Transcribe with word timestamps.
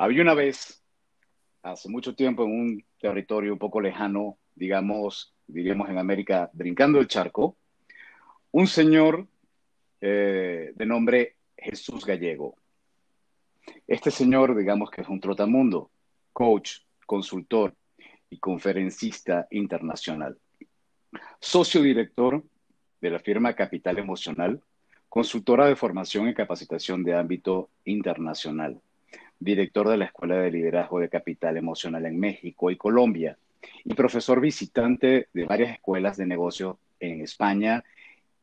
Había 0.00 0.22
una 0.22 0.34
vez, 0.34 0.80
hace 1.60 1.88
mucho 1.88 2.14
tiempo, 2.14 2.44
en 2.44 2.52
un 2.52 2.84
territorio 3.00 3.52
un 3.52 3.58
poco 3.58 3.80
lejano, 3.80 4.38
digamos, 4.54 5.34
diríamos 5.48 5.90
en 5.90 5.98
América, 5.98 6.48
brincando 6.52 7.00
el 7.00 7.08
charco, 7.08 7.56
un 8.52 8.68
señor 8.68 9.26
eh, 10.00 10.70
de 10.72 10.86
nombre 10.86 11.34
Jesús 11.56 12.06
Gallego. 12.06 12.54
Este 13.88 14.12
señor, 14.12 14.56
digamos 14.56 14.88
que 14.88 15.00
es 15.00 15.08
un 15.08 15.18
trotamundo, 15.18 15.90
coach, 16.32 16.82
consultor 17.04 17.74
y 18.30 18.38
conferencista 18.38 19.48
internacional. 19.50 20.38
Socio 21.40 21.82
director 21.82 22.44
de 23.00 23.10
la 23.10 23.18
firma 23.18 23.54
Capital 23.54 23.98
Emocional, 23.98 24.62
consultora 25.08 25.66
de 25.66 25.74
formación 25.74 26.28
y 26.28 26.34
capacitación 26.34 27.02
de 27.02 27.16
ámbito 27.16 27.70
internacional 27.84 28.80
director 29.40 29.88
de 29.88 29.96
la 29.96 30.06
Escuela 30.06 30.36
de 30.36 30.50
Liderazgo 30.50 31.00
de 31.00 31.08
Capital 31.08 31.56
Emocional 31.56 32.06
en 32.06 32.18
México 32.18 32.70
y 32.70 32.76
Colombia, 32.76 33.38
y 33.84 33.94
profesor 33.94 34.40
visitante 34.40 35.28
de 35.32 35.44
varias 35.44 35.72
escuelas 35.72 36.16
de 36.16 36.26
negocio 36.26 36.78
en 37.00 37.20
España 37.20 37.84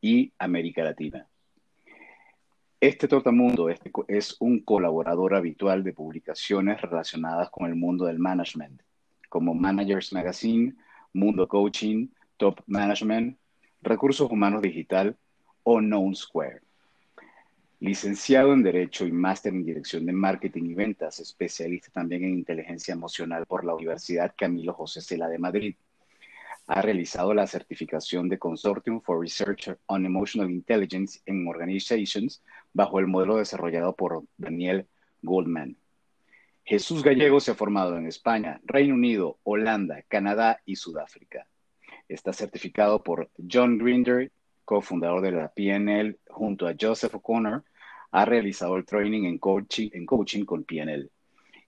y 0.00 0.32
América 0.38 0.82
Latina. 0.82 1.26
Este 2.80 3.08
Trotamundo 3.08 3.70
este 3.70 3.90
es 4.06 4.36
un 4.38 4.60
colaborador 4.60 5.34
habitual 5.34 5.82
de 5.82 5.94
publicaciones 5.94 6.80
relacionadas 6.82 7.50
con 7.50 7.66
el 7.66 7.74
mundo 7.74 8.04
del 8.04 8.18
management, 8.18 8.82
como 9.28 9.54
Managers 9.54 10.12
Magazine, 10.12 10.74
Mundo 11.12 11.48
Coaching, 11.48 12.08
Top 12.36 12.60
Management, 12.66 13.38
Recursos 13.80 14.30
Humanos 14.30 14.62
Digital 14.62 15.16
o 15.62 15.80
Known 15.80 16.14
Square. 16.14 16.65
Licenciado 17.78 18.54
en 18.54 18.62
Derecho 18.62 19.06
y 19.06 19.12
máster 19.12 19.52
en 19.52 19.62
Dirección 19.62 20.06
de 20.06 20.12
Marketing 20.12 20.64
y 20.64 20.74
Ventas, 20.74 21.20
especialista 21.20 21.90
también 21.92 22.24
en 22.24 22.30
inteligencia 22.30 22.94
emocional 22.94 23.44
por 23.44 23.66
la 23.66 23.74
Universidad 23.74 24.34
Camilo 24.34 24.72
José 24.72 25.02
Cela 25.02 25.28
de 25.28 25.38
Madrid. 25.38 25.76
Ha 26.68 26.80
realizado 26.80 27.34
la 27.34 27.46
certificación 27.46 28.30
de 28.30 28.38
Consortium 28.38 29.02
for 29.02 29.20
Research 29.20 29.76
on 29.86 30.06
Emotional 30.06 30.50
Intelligence 30.50 31.20
en 31.26 31.46
Organizations 31.46 32.42
bajo 32.72 32.98
el 32.98 33.08
modelo 33.08 33.36
desarrollado 33.36 33.94
por 33.94 34.24
Daniel 34.38 34.86
Goldman. 35.20 35.76
Jesús 36.64 37.02
Gallego 37.02 37.40
se 37.40 37.50
ha 37.50 37.54
formado 37.54 37.98
en 37.98 38.06
España, 38.06 38.58
Reino 38.64 38.94
Unido, 38.94 39.38
Holanda, 39.44 40.02
Canadá 40.08 40.62
y 40.64 40.76
Sudáfrica. 40.76 41.46
Está 42.08 42.32
certificado 42.32 43.02
por 43.02 43.30
John 43.52 43.76
Grinder 43.76 44.32
cofundador 44.66 45.22
de 45.22 45.32
la 45.32 45.48
PNL, 45.48 46.18
junto 46.28 46.68
a 46.68 46.74
Joseph 46.78 47.14
O'Connor, 47.14 47.64
ha 48.10 48.24
realizado 48.26 48.76
el 48.76 48.84
training 48.84 49.24
en 49.24 49.38
coaching, 49.38 49.88
en 49.92 50.04
coaching 50.04 50.44
con 50.44 50.64
PNL. 50.64 51.10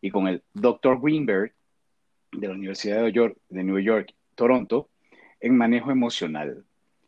Y 0.03 0.11
con 0.11 0.29
el 0.29 0.43
Dr. 0.53 1.01
Greenberg 1.01 1.55
de 2.33 2.49
la 2.49 2.55
Universidad 2.55 2.97
de 2.97 3.03
New, 3.05 3.13
York, 3.13 3.39
de 3.49 3.65
New 3.65 3.79
York, 3.79 4.15
Toronto, 4.35 4.91
en 5.41 5.57
manejo 5.57 5.91
emocional, 5.91 6.65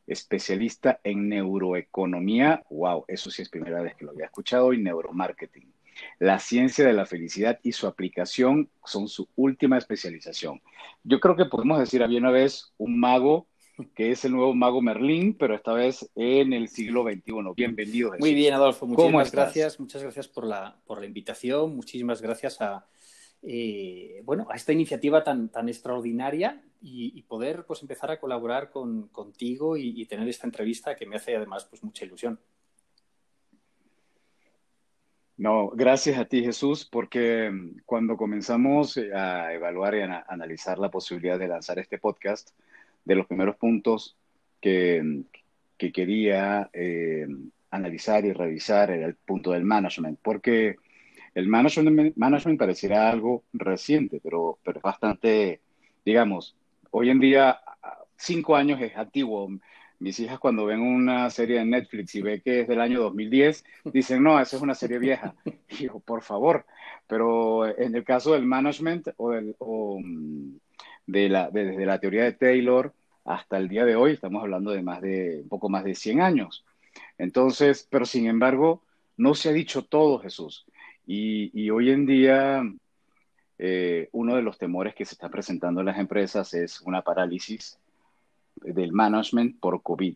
especialista 0.07 1.01
en 1.05 1.29
neuroeconomía, 1.29 2.65
wow, 2.71 3.05
eso 3.07 3.31
sí 3.31 3.43
es 3.43 3.49
primera 3.49 3.83
vez 3.83 3.95
que 3.97 4.05
lo 4.05 4.13
había 4.13 4.27
escuchado, 4.27 4.73
y 4.73 4.79
neuromarketing. 4.83 5.73
La 6.19 6.39
ciencia 6.39 6.87
de 6.87 6.93
la 6.93 7.05
felicidad 7.05 7.61
y 7.63 7.73
su 7.73 7.87
aplicación 7.87 8.71
son 8.85 9.09
su 9.09 9.29
última 9.37 9.77
especialización. 9.77 10.63
Yo 11.03 11.21
creo 11.21 11.37
que 11.37 11.45
podemos 11.45 11.79
decir, 11.79 12.03
había 12.03 12.19
una 12.19 12.31
vez 12.31 12.73
un 12.79 12.99
mago 12.99 13.47
que 13.95 14.11
es 14.11 14.25
el 14.25 14.33
nuevo 14.33 14.55
mago 14.55 14.83
Merlín, 14.83 15.35
pero 15.35 15.55
esta 15.55 15.73
vez 15.73 16.11
en 16.15 16.53
el 16.53 16.69
siglo 16.69 17.05
XXI. 17.05 17.33
Bienvenido. 17.57 18.13
Muy 18.19 18.35
bien, 18.35 18.55
Adolfo. 18.55 18.87
Muchísimas 18.87 19.33
gracias. 19.33 19.81
Muchas 19.81 20.03
gracias 20.03 20.29
por 20.29 20.47
la, 20.47 20.77
por 20.87 21.01
la 21.01 21.07
invitación. 21.07 21.75
Muchísimas 21.75 22.21
gracias 22.21 22.61
a, 22.61 22.87
eh, 23.43 24.21
bueno, 24.25 24.47
a 24.51 24.57
esta 24.57 24.73
iniciativa 24.73 25.25
tan, 25.25 25.49
tan 25.49 25.69
extraordinaria 25.69 26.63
y, 26.83 27.23
poder 27.23 27.65
pues, 27.67 27.83
empezar 27.83 28.11
a 28.11 28.19
colaborar 28.19 28.71
con, 28.71 29.09
contigo 29.09 29.77
y, 29.77 30.05
tener 30.07 30.29
esta 30.29 30.47
entrevista 30.47 30.97
que 30.97 31.07
me 31.07 31.17
hace 31.17 31.37
además 31.37 31.65
pues, 31.65 31.83
mucha 31.83 32.05
ilusión. 32.05 32.39
No, 35.37 35.71
gracias 35.71 36.19
a 36.19 36.27
ti 36.27 36.43
Jesús, 36.43 36.85
porque 36.85 37.51
cuando 37.87 38.17
comenzamos 38.19 38.99
a 38.99 39.53
evaluar 39.55 39.95
y 39.95 40.01
a 40.01 40.25
analizar 40.29 40.79
la 40.79 40.91
posibilidad 40.91 41.39
de 41.39 41.49
lanzar 41.49 41.79
este 41.79 41.99
podcast, 41.99 42.51
de 43.05 43.15
los 43.15 43.27
primeros 43.27 43.57
puntos 43.57 44.17
que, 44.61 45.23
que 45.77 45.93
quería 45.93 46.71
eh, 46.73 47.27
analizar 47.71 48.25
y 48.25 48.33
revisar 48.33 48.91
era 48.91 49.07
el 49.07 49.15
punto 49.15 49.53
del 49.53 49.65
management, 49.65 50.19
porque 50.23 50.77
el 51.35 51.47
management, 51.47 52.17
management 52.17 52.59
pareciera 52.59 53.11
algo 53.11 53.45
reciente, 53.53 54.21
pero, 54.23 54.59
pero 54.65 54.81
bastante, 54.81 55.61
digamos, 56.05 56.57
hoy 56.91 57.11
en 57.11 57.21
día, 57.21 57.61
cinco 58.17 58.57
años 58.57 58.81
es 58.81 58.97
antiguo. 58.97 59.49
Mis 60.01 60.19
hijas 60.19 60.39
cuando 60.39 60.65
ven 60.65 60.81
una 60.81 61.29
serie 61.29 61.59
de 61.59 61.67
Netflix 61.67 62.15
y 62.15 62.23
ve 62.23 62.41
que 62.41 62.61
es 62.61 62.69
del 62.69 62.81
año 62.81 63.03
2010, 63.03 63.65
dicen, 63.85 64.23
no, 64.23 64.41
esa 64.41 64.57
es 64.57 64.63
una 64.63 64.75
serie 64.75 64.99
vieja. 64.99 65.35
Y 65.69 65.77
digo, 65.83 66.01
por 66.01 66.23
favor, 66.23 66.67
pero 67.07 67.67
en 67.79 67.95
el 67.95 68.03
caso 68.03 68.33
del 68.33 68.45
management 68.45 69.09
o, 69.17 69.31
del, 69.31 69.55
o 69.59 70.01
de 71.07 71.29
la, 71.29 71.51
desde 71.51 71.87
la 71.87 71.99
teoría 71.99 72.25
de 72.25 72.33
Taylor 72.33 72.93
hasta 73.25 73.59
el 73.59 73.69
día 73.69 73.85
de 73.85 73.97
hoy, 73.97 74.13
estamos 74.13 74.43
hablando 74.43 74.71
de 74.71 74.83
más 74.83 75.01
de, 75.01 75.41
un 75.43 75.49
poco 75.49 75.69
más 75.69 75.85
de 75.85 75.95
100 75.95 76.21
años. 76.21 76.65
Entonces, 77.19 77.87
pero 77.91 78.05
sin 78.05 78.27
embargo, 78.27 78.83
no 79.17 79.35
se 79.35 79.51
ha 79.51 79.53
dicho 79.53 79.85
todo, 79.85 80.19
Jesús. 80.19 80.65
Y, 81.07 81.69
hoy 81.71 81.91
en 81.91 82.07
día, 82.07 82.63
eh, 83.59 84.09
uno 84.13 84.37
de 84.37 84.43
los 84.43 84.59
temores 84.59 84.95
que 84.95 85.05
se 85.05 85.15
está 85.15 85.29
presentando 85.29 85.81
en 85.81 85.87
las 85.87 85.99
empresas 85.99 86.55
es 86.55 86.81
una 86.83 87.03
parálisis 87.03 87.79
del 88.57 88.93
management 88.93 89.59
por 89.59 89.83
COVID. 89.83 90.15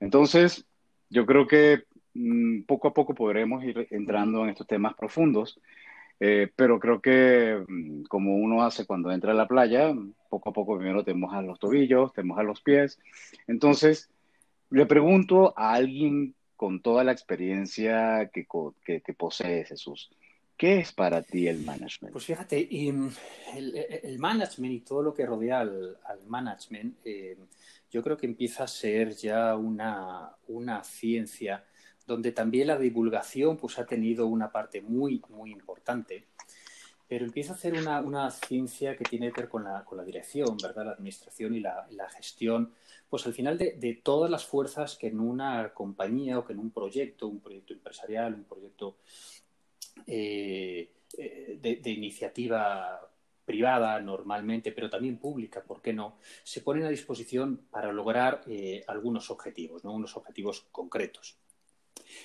Entonces, 0.00 0.66
yo 1.08 1.24
creo 1.26 1.46
que 1.46 1.84
mm, 2.14 2.62
poco 2.62 2.88
a 2.88 2.94
poco 2.94 3.14
podremos 3.14 3.64
ir 3.64 3.88
entrando 3.90 4.44
en 4.44 4.50
estos 4.50 4.66
temas 4.66 4.94
profundos 4.94 5.58
eh, 6.20 6.50
pero 6.54 6.78
creo 6.78 7.00
que 7.00 7.64
mm, 7.66 8.04
como 8.04 8.36
uno 8.36 8.62
hace 8.62 8.86
cuando 8.86 9.10
entra 9.10 9.32
a 9.32 9.34
la 9.34 9.48
playa, 9.48 9.94
poco 10.28 10.50
a 10.50 10.52
poco 10.52 10.76
primero 10.76 11.04
te 11.04 11.14
mojas 11.14 11.44
los 11.44 11.58
tobillos, 11.58 12.12
te 12.12 12.22
mojas 12.22 12.44
los 12.44 12.60
pies. 12.60 12.98
Entonces, 13.46 14.10
le 14.70 14.86
pregunto 14.86 15.52
a 15.56 15.74
alguien 15.74 16.34
con 16.56 16.80
toda 16.80 17.04
la 17.04 17.12
experiencia 17.12 18.30
que, 18.32 18.46
que, 18.84 19.00
que 19.00 19.12
posee 19.12 19.64
Jesús, 19.64 20.10
¿qué 20.56 20.78
es 20.78 20.92
para 20.92 21.22
ti 21.22 21.48
el 21.48 21.60
management? 21.64 22.12
Pues 22.12 22.24
fíjate, 22.24 22.68
mm, 22.70 23.08
el, 23.56 23.76
el, 24.02 24.18
management 24.18 24.74
y 24.74 24.80
todo 24.80 25.02
lo 25.02 25.12
que 25.12 25.26
rodea 25.26 25.60
al, 25.60 25.98
al 26.04 26.24
management, 26.26 26.96
eh, 27.04 27.36
yo 27.90 28.02
creo 28.02 28.16
que 28.16 28.26
empieza 28.26 28.64
a 28.64 28.68
ser 28.68 29.14
ya 29.14 29.56
una, 29.56 30.30
una 30.48 30.82
ciencia 30.84 31.64
donde 32.06 32.32
también 32.32 32.68
la 32.68 32.78
divulgación 32.78 33.56
pues, 33.56 33.78
ha 33.78 33.86
tenido 33.86 34.26
una 34.26 34.50
parte 34.50 34.80
muy, 34.80 35.22
muy 35.30 35.50
importante. 35.50 36.26
Pero 37.06 37.26
empieza 37.26 37.52
a 37.52 37.56
hacer 37.56 37.74
una, 37.74 38.00
una 38.00 38.30
ciencia 38.30 38.96
que 38.96 39.04
tiene 39.04 39.30
que 39.30 39.42
ver 39.42 39.50
con 39.50 39.64
la, 39.64 39.84
con 39.84 39.98
la 39.98 40.04
dirección, 40.04 40.56
¿verdad? 40.62 40.86
La 40.86 40.92
administración 40.92 41.54
y 41.54 41.60
la, 41.60 41.86
la 41.90 42.08
gestión, 42.08 42.72
pues 43.08 43.26
al 43.26 43.34
final 43.34 43.58
de, 43.58 43.72
de, 43.72 43.94
todas 43.94 44.30
las 44.30 44.46
fuerzas 44.46 44.96
que 44.96 45.08
en 45.08 45.20
una 45.20 45.72
compañía 45.74 46.38
o 46.38 46.44
que 46.44 46.54
en 46.54 46.58
un 46.60 46.70
proyecto, 46.70 47.28
un 47.28 47.40
proyecto 47.40 47.74
empresarial, 47.74 48.34
un 48.34 48.44
proyecto 48.44 48.96
eh, 50.06 50.90
eh 51.18 51.58
de, 51.60 51.76
de 51.76 51.90
iniciativa 51.90 53.00
privada 53.44 54.00
normalmente, 54.00 54.72
pero 54.72 54.90
también 54.90 55.18
pública, 55.18 55.62
¿por 55.62 55.82
qué 55.82 55.92
no?, 55.92 56.16
se 56.42 56.60
ponen 56.60 56.84
a 56.84 56.88
disposición 56.88 57.66
para 57.70 57.92
lograr 57.92 58.42
eh, 58.46 58.82
algunos 58.88 59.30
objetivos, 59.30 59.84
¿no? 59.84 59.92
unos 59.92 60.16
objetivos 60.16 60.66
concretos. 60.72 61.36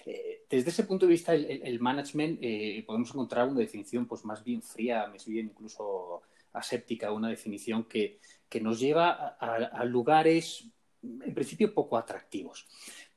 Eh, 0.06 0.46
desde 0.50 0.70
ese 0.70 0.84
punto 0.84 1.06
de 1.06 1.12
vista, 1.12 1.34
el, 1.34 1.80
management 1.80 2.40
eh, 2.42 2.84
podemos 2.86 3.10
encontrar 3.10 3.48
una 3.48 3.60
definición 3.60 4.08
pues, 4.08 4.26
más 4.26 4.44
bien 4.44 4.62
fría, 4.62 5.08
más 5.08 5.26
bien 5.26 5.48
incluso 5.48 6.22
aséptica, 6.54 7.12
una 7.12 7.30
definición 7.30 7.86
que, 7.86 8.20
que 8.48 8.60
nos 8.60 8.80
lleva 8.80 9.38
a, 9.40 9.86
lugares, 9.86 10.66
en 11.04 11.34
principio, 11.34 11.74
poco 11.74 11.98
atractivos. 11.98 12.68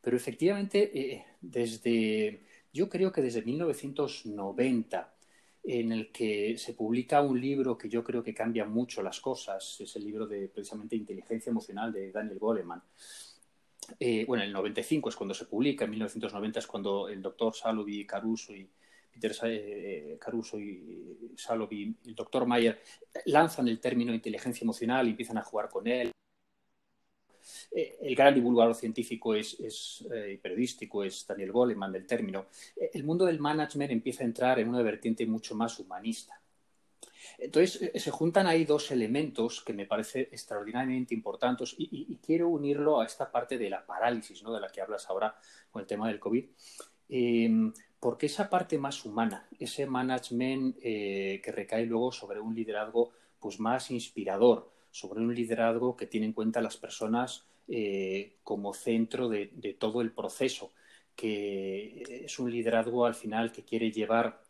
Pero 0.00 0.16
efectivamente, 0.16 0.90
eh, 0.94 1.24
desde, 1.40 2.42
yo 2.72 2.88
creo 2.88 3.12
que 3.12 3.22
desde 3.22 3.42
1990, 3.42 5.14
en 5.64 5.92
el 5.92 6.10
que 6.10 6.58
se 6.58 6.74
publica 6.74 7.22
un 7.22 7.40
libro 7.40 7.78
que 7.78 7.88
yo 7.88 8.02
creo 8.02 8.22
que 8.22 8.34
cambia 8.34 8.64
mucho 8.64 9.02
las 9.02 9.20
cosas, 9.20 9.80
es 9.80 9.96
el 9.96 10.04
libro 10.04 10.26
de 10.26 10.48
precisamente 10.48 10.96
Inteligencia 10.96 11.50
Emocional 11.50 11.92
de 11.92 12.10
Daniel 12.10 12.38
Goleman. 12.38 12.82
Eh, 13.98 14.24
bueno, 14.26 14.44
el 14.44 14.52
95 14.52 15.08
es 15.08 15.16
cuando 15.16 15.34
se 15.34 15.46
publica, 15.46 15.84
en 15.84 15.90
1990 15.90 16.58
es 16.58 16.66
cuando 16.66 17.08
el 17.08 17.20
doctor 17.20 17.54
Salovey 17.54 18.06
Caruso 18.06 18.54
y 18.54 18.68
Peter 19.12 19.32
eh, 19.44 20.16
Caruso 20.20 20.58
y 20.58 21.32
Salovey 21.36 21.94
el 22.06 22.14
doctor 22.14 22.46
Mayer 22.46 22.80
lanzan 23.26 23.68
el 23.68 23.80
término 23.80 24.14
inteligencia 24.14 24.64
emocional 24.64 25.06
y 25.06 25.10
empiezan 25.10 25.38
a 25.38 25.42
jugar 25.42 25.68
con 25.68 25.86
él. 25.86 26.12
Eh, 27.72 27.98
el 28.02 28.14
gran 28.14 28.34
divulgador 28.34 28.74
científico 28.74 29.34
es, 29.34 29.58
es 29.60 30.06
periodístico 30.40 31.02
es 31.04 31.26
Daniel 31.26 31.52
Goleman 31.52 31.92
del 31.92 32.06
término. 32.06 32.46
el 32.76 33.04
mundo 33.04 33.26
del 33.26 33.40
management 33.40 33.90
empieza 33.90 34.22
a 34.22 34.26
entrar 34.26 34.58
en 34.60 34.68
una 34.68 34.82
vertiente 34.82 35.26
mucho 35.26 35.54
más 35.54 35.78
humanista. 35.78 36.41
Entonces, 37.38 37.82
eh, 37.82 37.98
se 37.98 38.10
juntan 38.10 38.46
ahí 38.46 38.64
dos 38.64 38.90
elementos 38.90 39.62
que 39.62 39.72
me 39.72 39.86
parecen 39.86 40.28
extraordinariamente 40.30 41.14
importantes 41.14 41.74
y, 41.78 42.16
quiero 42.24 42.48
unirlo 42.48 43.00
a 43.00 43.06
esta 43.06 43.30
parte 43.30 43.58
de 43.58 43.68
la 43.68 43.84
parálisis, 43.84 44.42
¿no? 44.42 44.52
de 44.52 44.60
la 44.60 44.68
que 44.68 44.80
hablas 44.80 45.08
ahora 45.08 45.34
con 45.70 45.80
el 45.82 45.86
tema 45.86 46.08
del 46.08 46.20
COVID. 46.20 46.44
Em, 47.08 47.72
porque 48.00 48.26
esa 48.26 48.48
parte 48.48 48.78
más 48.78 49.04
humana, 49.04 49.46
ese 49.58 49.86
management 49.86 50.76
eh, 50.82 51.40
que 51.44 51.52
recae 51.52 51.86
luego 51.86 52.10
sobre 52.10 52.40
un 52.40 52.54
liderazgo 52.54 53.12
pues, 53.38 53.60
más 53.60 53.90
inspirador, 53.90 54.72
sobre 54.90 55.20
un 55.20 55.34
liderazgo 55.34 55.96
que 55.96 56.06
tiene 56.06 56.26
en 56.26 56.32
cuenta 56.32 56.60
a 56.60 56.62
las 56.62 56.76
personas 56.76 57.46
eh, 57.68 58.38
como 58.42 58.74
centro 58.74 59.28
de, 59.28 59.46
todo 59.78 60.00
el 60.00 60.12
proceso, 60.12 60.72
que 61.14 62.24
es 62.24 62.38
un 62.38 62.50
liderazgo 62.50 63.06
al 63.06 63.14
final 63.14 63.52
que 63.52 63.64
quiere 63.64 63.90
llevar 63.90 64.41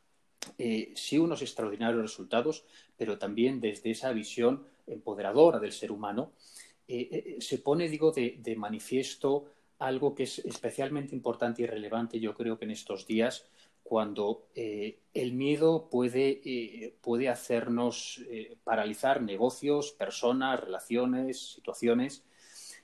eh, 0.58 0.92
sí 0.94 1.18
unos 1.18 1.42
extraordinarios 1.42 2.02
resultados, 2.02 2.64
pero 2.96 3.18
también 3.18 3.60
desde 3.60 3.90
esa 3.90 4.12
visión 4.12 4.64
empoderadora 4.86 5.58
del 5.58 5.72
ser 5.72 5.92
humano, 5.92 6.32
eh, 6.88 7.36
se 7.40 7.58
pone, 7.58 7.88
digo, 7.88 8.12
de, 8.12 8.54
manifiesto 8.56 9.46
algo 9.78 10.14
que 10.14 10.24
es 10.24 10.38
especialmente 10.40 11.14
importante 11.14 11.62
y 11.62 11.66
relevante, 11.66 12.20
yo 12.20 12.34
creo 12.34 12.58
que 12.58 12.64
en 12.64 12.72
estos 12.72 13.06
días, 13.06 13.46
cuando 13.82 14.46
el 14.54 15.32
miedo 15.32 15.88
puede, 15.90 16.94
puede 17.00 17.28
hacernos 17.28 18.22
paralizar 18.62 19.20
negocios, 19.22 19.90
personas, 19.92 20.60
relaciones, 20.60 21.54
situaciones, 21.54 22.24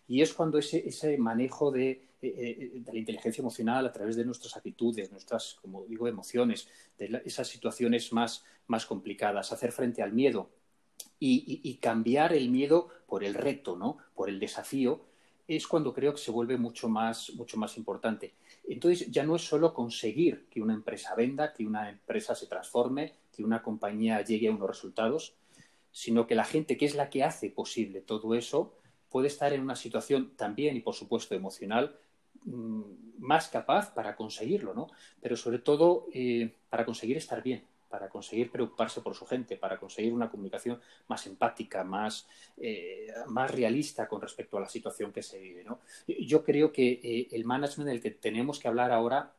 y 0.08 0.22
es 0.22 0.32
cuando 0.32 0.58
ese, 0.58 0.88
ese 0.88 1.18
manejo 1.18 1.70
de, 1.70 1.90
eh, 1.90 2.02
eh, 2.22 2.80
de, 2.80 2.92
la 2.92 2.98
inteligencia 2.98 3.42
emocional 3.42 3.86
a 3.86 3.92
través 3.92 4.16
de 4.16 4.24
nuestras 4.24 4.56
actitudes, 4.56 5.12
nuestras, 5.12 5.58
como 5.60 5.84
digo, 5.84 6.08
emociones, 6.08 6.66
de 6.96 7.22
esas 7.26 7.46
situaciones 7.46 8.12
más, 8.12 8.44
más 8.66 8.86
complicadas, 8.86 9.52
hacer 9.52 9.70
frente 9.70 10.02
al 10.02 10.12
miedo 10.12 10.50
y, 11.20 11.78
cambiar 11.80 12.32
el 12.32 12.48
miedo 12.48 12.88
por 13.06 13.22
el 13.22 13.34
reto, 13.34 13.76
¿no? 13.76 13.98
por 14.14 14.28
el 14.28 14.40
desafío, 14.40 15.04
es 15.46 15.66
cuando 15.66 15.94
creo 15.94 16.12
que 16.12 16.20
se 16.20 16.30
vuelve 16.30 16.56
mucho 16.56 16.88
más, 16.88 17.30
mucho 17.34 17.56
más 17.56 17.76
importante. 17.76 18.34
Entonces 18.66 19.10
ya 19.10 19.24
no 19.24 19.36
es 19.36 19.42
solo 19.42 19.72
conseguir 19.72 20.46
que 20.50 20.60
una 20.60 20.74
empresa 20.74 21.14
venda, 21.14 21.52
que 21.52 21.66
una 21.66 21.88
empresa 21.88 22.34
se 22.34 22.46
transforme, 22.46 23.14
que 23.32 23.44
una 23.44 23.62
compañía 23.62 24.22
llegue 24.22 24.48
a 24.48 24.52
unos 24.52 24.68
resultados, 24.68 25.34
sino 25.90 26.26
que 26.26 26.34
la 26.34 26.44
gente 26.44 26.76
que 26.76 26.84
es 26.84 26.94
la 26.94 27.10
que 27.10 27.24
hace 27.24 27.50
posible 27.50 28.00
todo 28.00 28.34
eso 28.34 28.74
puede 29.10 29.28
estar 29.28 29.52
en 29.52 29.62
una 29.62 29.76
situación 29.76 30.32
también 30.36 30.76
y 30.76 30.80
por 30.80 30.94
supuesto 30.94 31.34
emocional 31.34 31.96
mm, 32.44 32.82
más 33.18 33.48
capaz 33.48 33.92
para 33.94 34.16
conseguirlo, 34.16 34.74
¿no? 34.74 34.88
Pero 35.20 35.36
sobre 35.36 35.58
todo 35.58 36.06
eh, 36.12 36.54
para 36.70 36.84
conseguir 36.84 37.16
estar 37.16 37.42
bien, 37.42 37.64
para 37.88 38.08
conseguir 38.08 38.50
preocuparse 38.50 39.00
por 39.00 39.14
su 39.14 39.26
gente, 39.26 39.56
para 39.56 39.78
conseguir 39.78 40.12
una 40.12 40.30
comunicación 40.30 40.80
más 41.08 41.26
empática, 41.26 41.84
más, 41.84 42.28
eh, 42.56 43.08
más 43.28 43.50
realista 43.50 44.06
con 44.06 44.20
respecto 44.20 44.58
a 44.58 44.60
la 44.60 44.68
situación 44.68 45.12
que 45.12 45.22
se 45.22 45.38
vive. 45.38 45.64
Yo 46.06 46.44
creo 46.44 46.70
que 46.72 47.00
eh, 47.02 47.28
el 47.32 47.44
management 47.44 47.88
del 47.88 48.00
que 48.00 48.10
tenemos 48.10 48.58
que 48.58 48.68
hablar 48.68 48.92
ahora 48.92 49.32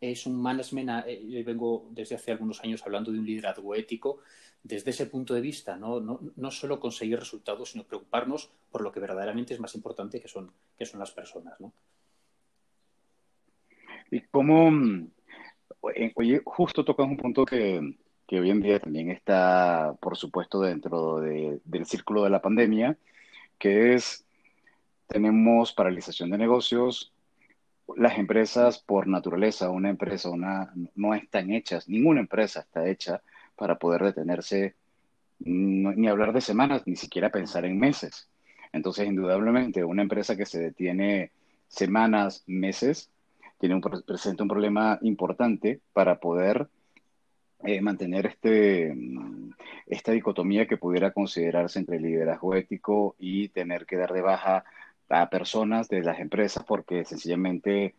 es 0.00 0.24
un 0.24 0.40
management, 0.40 1.06
yo 1.28 1.44
vengo 1.44 1.86
desde 1.90 2.14
hace 2.14 2.32
algunos 2.32 2.60
años 2.62 2.82
hablando 2.86 3.12
de 3.12 3.18
un 3.18 3.26
liderazgo 3.26 3.74
ético, 3.74 4.20
desde 4.62 4.90
ese 4.90 5.06
punto 5.06 5.34
de 5.34 5.40
vista, 5.40 5.76
no, 5.76 6.00
no, 6.00 6.20
no, 6.36 6.50
solo 6.50 6.80
conseguir 6.80 7.18
resultados, 7.18 7.70
sino 7.70 7.84
preocuparnos 7.84 8.50
por 8.70 8.82
lo 8.82 8.92
que 8.92 9.00
verdaderamente 9.00 9.54
es 9.54 9.60
más 9.60 9.74
importante, 9.74 10.20
que 10.20 10.28
son, 10.28 10.52
que 10.76 10.84
son 10.84 11.00
las 11.00 11.10
personas. 11.12 11.58
¿no? 11.60 11.72
Y 14.10 14.20
cómo, 14.22 14.70
eh, 15.94 16.12
oye, 16.14 16.42
justo 16.44 16.84
tocas 16.84 17.06
un 17.06 17.16
punto 17.16 17.46
que, 17.46 17.96
que, 18.26 18.40
hoy 18.40 18.50
en 18.50 18.60
día 18.60 18.80
también 18.80 19.10
está, 19.10 19.96
por 20.00 20.16
supuesto, 20.16 20.60
dentro 20.60 21.20
de, 21.20 21.60
del 21.64 21.86
círculo 21.86 22.24
de 22.24 22.30
la 22.30 22.42
pandemia, 22.42 22.98
que 23.58 23.94
es, 23.94 24.26
tenemos 25.06 25.72
paralización 25.72 26.30
de 26.30 26.38
negocios, 26.38 27.12
las 27.96 28.18
empresas 28.18 28.78
por 28.78 29.06
naturaleza, 29.06 29.70
una 29.70 29.90
empresa 29.90 30.30
una, 30.30 30.72
no 30.94 31.14
están 31.14 31.50
hechas, 31.50 31.88
ninguna 31.88 32.20
empresa 32.20 32.60
está 32.60 32.88
hecha 32.88 33.22
para 33.60 33.74
poder 33.74 34.02
detenerse, 34.02 34.74
ni 35.38 36.08
hablar 36.08 36.32
de 36.32 36.40
semanas, 36.40 36.82
ni 36.86 36.96
siquiera 36.96 37.28
pensar 37.28 37.66
en 37.66 37.78
meses. 37.78 38.30
Entonces, 38.72 39.06
indudablemente, 39.06 39.84
una 39.84 40.00
empresa 40.00 40.34
que 40.34 40.46
se 40.46 40.58
detiene 40.58 41.30
semanas, 41.68 42.42
meses, 42.46 43.10
tiene 43.58 43.78
presenta 44.06 44.44
un 44.44 44.48
problema 44.48 44.98
importante 45.02 45.82
para 45.92 46.18
poder 46.20 46.68
eh, 47.64 47.82
mantener 47.82 48.24
este, 48.24 48.96
esta 49.86 50.12
dicotomía 50.12 50.66
que 50.66 50.78
pudiera 50.78 51.10
considerarse 51.10 51.78
entre 51.78 52.00
liderazgo 52.00 52.54
ético 52.54 53.14
y 53.18 53.48
tener 53.48 53.84
que 53.84 53.98
dar 53.98 54.14
de 54.14 54.22
baja 54.22 54.64
a 55.10 55.28
personas 55.28 55.90
de 55.90 56.00
las 56.00 56.18
empresas 56.18 56.64
porque 56.64 57.04
sencillamente 57.04 57.94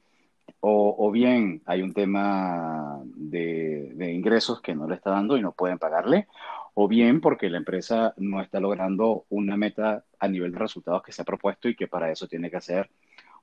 o, 0.59 1.11
bien 1.11 1.61
hay 1.65 1.81
un 1.81 1.93
tema 1.93 3.01
de, 3.05 4.11
ingresos 4.13 4.61
que 4.61 4.75
no 4.75 4.87
le 4.87 4.95
está 4.95 5.11
dando 5.11 5.37
y 5.37 5.41
no 5.41 5.51
pueden 5.51 5.79
pagarle, 5.79 6.27
o 6.73 6.87
bien 6.87 7.21
porque 7.21 7.49
la 7.49 7.57
empresa 7.57 8.13
no 8.17 8.41
está 8.41 8.59
logrando 8.59 9.25
una 9.29 9.57
meta 9.57 10.05
a 10.19 10.27
nivel 10.27 10.51
de 10.51 10.59
resultados 10.59 11.03
que 11.03 11.11
se 11.11 11.21
ha 11.21 11.25
propuesto 11.25 11.69
y 11.69 11.75
que 11.75 11.87
para 11.87 12.11
eso 12.11 12.27
tiene 12.27 12.49
que 12.49 12.57
hacer 12.57 12.89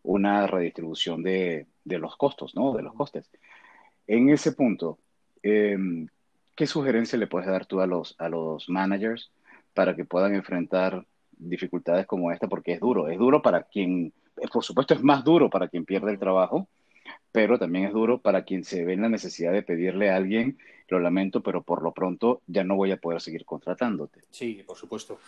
una 0.02 0.46
redistribución 0.46 1.22
de, 1.22 1.66
los 1.84 2.16
costos, 2.16 2.55
¿no? 2.55 2.72
De 2.72 2.82
los 2.82 2.94
costes. 2.94 3.31
En 4.06 4.31
ese 4.31 4.52
punto, 4.52 4.99
em, 5.43 6.08
¿qué 6.54 6.66
sugerencia 6.66 7.19
le 7.19 7.26
puedes 7.26 7.49
dar 7.49 7.66
tú 7.66 7.81
a 7.81 7.87
los, 7.87 8.14
a 8.19 8.28
los 8.28 8.69
managers 8.69 9.31
para 9.75 9.94
que 9.94 10.04
puedan 10.04 10.34
enfrentar 10.34 11.04
dificultades 11.32 12.06
como 12.06 12.32
esta? 12.32 12.49
Porque 12.49 12.72
es 12.72 12.81
duro, 12.81 13.08
es 13.08 13.19
duro 13.19 13.43
para 13.43 13.64
quien, 13.64 14.12
por 14.52 14.64
supuesto 14.64 14.94
es 14.94 15.02
más 15.02 15.25
duro 15.25 15.50
para 15.50 15.69
quien 15.69 15.84
pierde 15.84 16.12
el 16.12 16.19
trabajo, 16.19 16.69
pero 17.32 17.58
también 17.58 17.86
es 17.86 17.92
duro 17.92 18.20
para 18.20 18.44
quien 18.44 18.64
se 18.64 18.84
ve 18.84 18.94
en 18.94 19.02
la 19.02 19.08
necesidad 19.08 19.52
de 19.52 19.62
pedirle 19.62 20.10
a 20.10 20.16
alguien, 20.16 20.58
lo 20.88 20.98
lamento, 20.98 21.42
pero 21.42 21.62
por 21.62 21.82
lo 21.82 21.92
pronto 21.92 22.42
ya 22.46 22.64
no 22.64 22.76
voy 22.76 22.92
a 22.92 22.96
poder 22.96 23.20
seguir 23.20 23.44
contratándote. 23.44 24.22
Sí, 24.30 24.62
por 24.66 24.76
supuesto. 24.76 25.19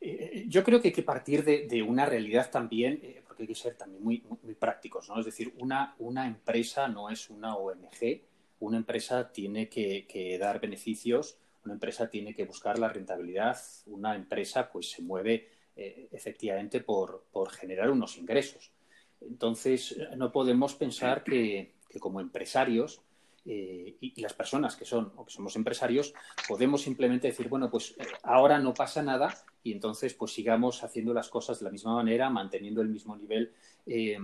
Eh, 0.00 0.44
yo 0.48 0.62
creo 0.62 0.80
que 0.80 0.88
hay 0.88 0.94
que 0.94 1.02
partir 1.02 1.44
de, 1.44 1.82
una 1.82 2.06
realidad 2.06 2.50
también, 2.50 3.00
eh, 3.02 3.22
porque 3.26 3.44
hay 3.44 3.48
que 3.48 3.54
ser 3.54 3.74
también 3.74 4.02
muy, 4.02 4.22
muy, 4.42 4.54
prácticos, 4.54 5.08
¿no? 5.08 5.18
Es 5.18 5.26
decir, 5.26 5.52
una, 5.58 5.94
una, 5.98 6.26
empresa 6.26 6.88
no 6.88 7.10
es 7.10 7.30
una 7.30 7.56
ONG, 7.56 8.22
una 8.60 8.76
empresa 8.76 9.32
tiene 9.32 9.68
que, 9.68 10.36
dar 10.40 10.60
beneficios, 10.60 11.38
una 11.64 11.74
empresa 11.74 12.08
tiene 12.08 12.34
que 12.34 12.44
buscar 12.44 12.78
la 12.78 12.88
rentabilidad, 12.88 13.58
una 13.86 14.14
empresa 14.14 14.70
pues 14.70 14.90
se 14.90 15.02
mueve 15.02 15.48
eh, 15.76 16.08
efectivamente 16.12 16.80
por, 16.80 17.24
por 17.32 17.50
generar 17.50 17.90
unos 17.90 18.16
ingresos. 18.16 18.72
Entonces, 19.20 19.96
no 20.16 20.32
podemos 20.32 20.74
pensar 20.74 21.24
que, 21.24 21.74
como 22.00 22.20
empresarios 22.20 23.00
eh, 23.44 23.96
y, 24.00 24.20
las 24.20 24.34
personas 24.34 24.76
que 24.76 24.84
son 24.84 25.12
o 25.16 25.24
que 25.24 25.32
somos 25.32 25.56
empresarios 25.56 26.12
podemos 26.46 26.82
simplemente 26.82 27.28
decir, 27.28 27.48
bueno, 27.48 27.70
pues 27.70 27.94
eh, 27.98 28.04
ahora 28.22 28.58
no 28.58 28.74
pasa 28.74 29.02
nada 29.02 29.34
y 29.62 29.72
entonces 29.72 30.12
pues 30.14 30.32
sigamos 30.32 30.84
haciendo 30.84 31.14
las 31.14 31.28
cosas 31.28 31.58
de 31.58 31.64
la 31.64 31.70
misma 31.70 31.94
manera, 31.94 32.28
manteniendo 32.30 32.82
el 32.82 32.88
mismo 32.88 33.16
nivel 33.16 33.52
eh, 33.86 34.18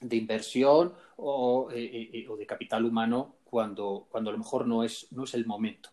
de 0.00 0.16
inversión 0.16 0.92
o, 1.16 1.68
de 1.70 2.46
capital 2.46 2.84
humano 2.84 3.36
cuando, 3.44 4.06
cuando 4.10 4.30
a 4.30 4.32
lo 4.32 4.38
mejor 4.38 4.66
no 4.66 4.82
es, 4.82 5.06
no 5.12 5.24
es 5.24 5.34
el 5.34 5.46
momento. 5.46 5.90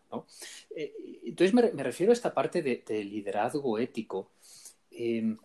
entonces 0.75 1.53
me, 1.53 1.83
refiero 1.83 2.11
a 2.11 2.13
esta 2.13 2.33
parte 2.33 2.61
de, 2.61 2.83
de 2.85 3.03
liderazgo 3.03 3.77
ético 3.79 4.31
Em, 4.95 5.37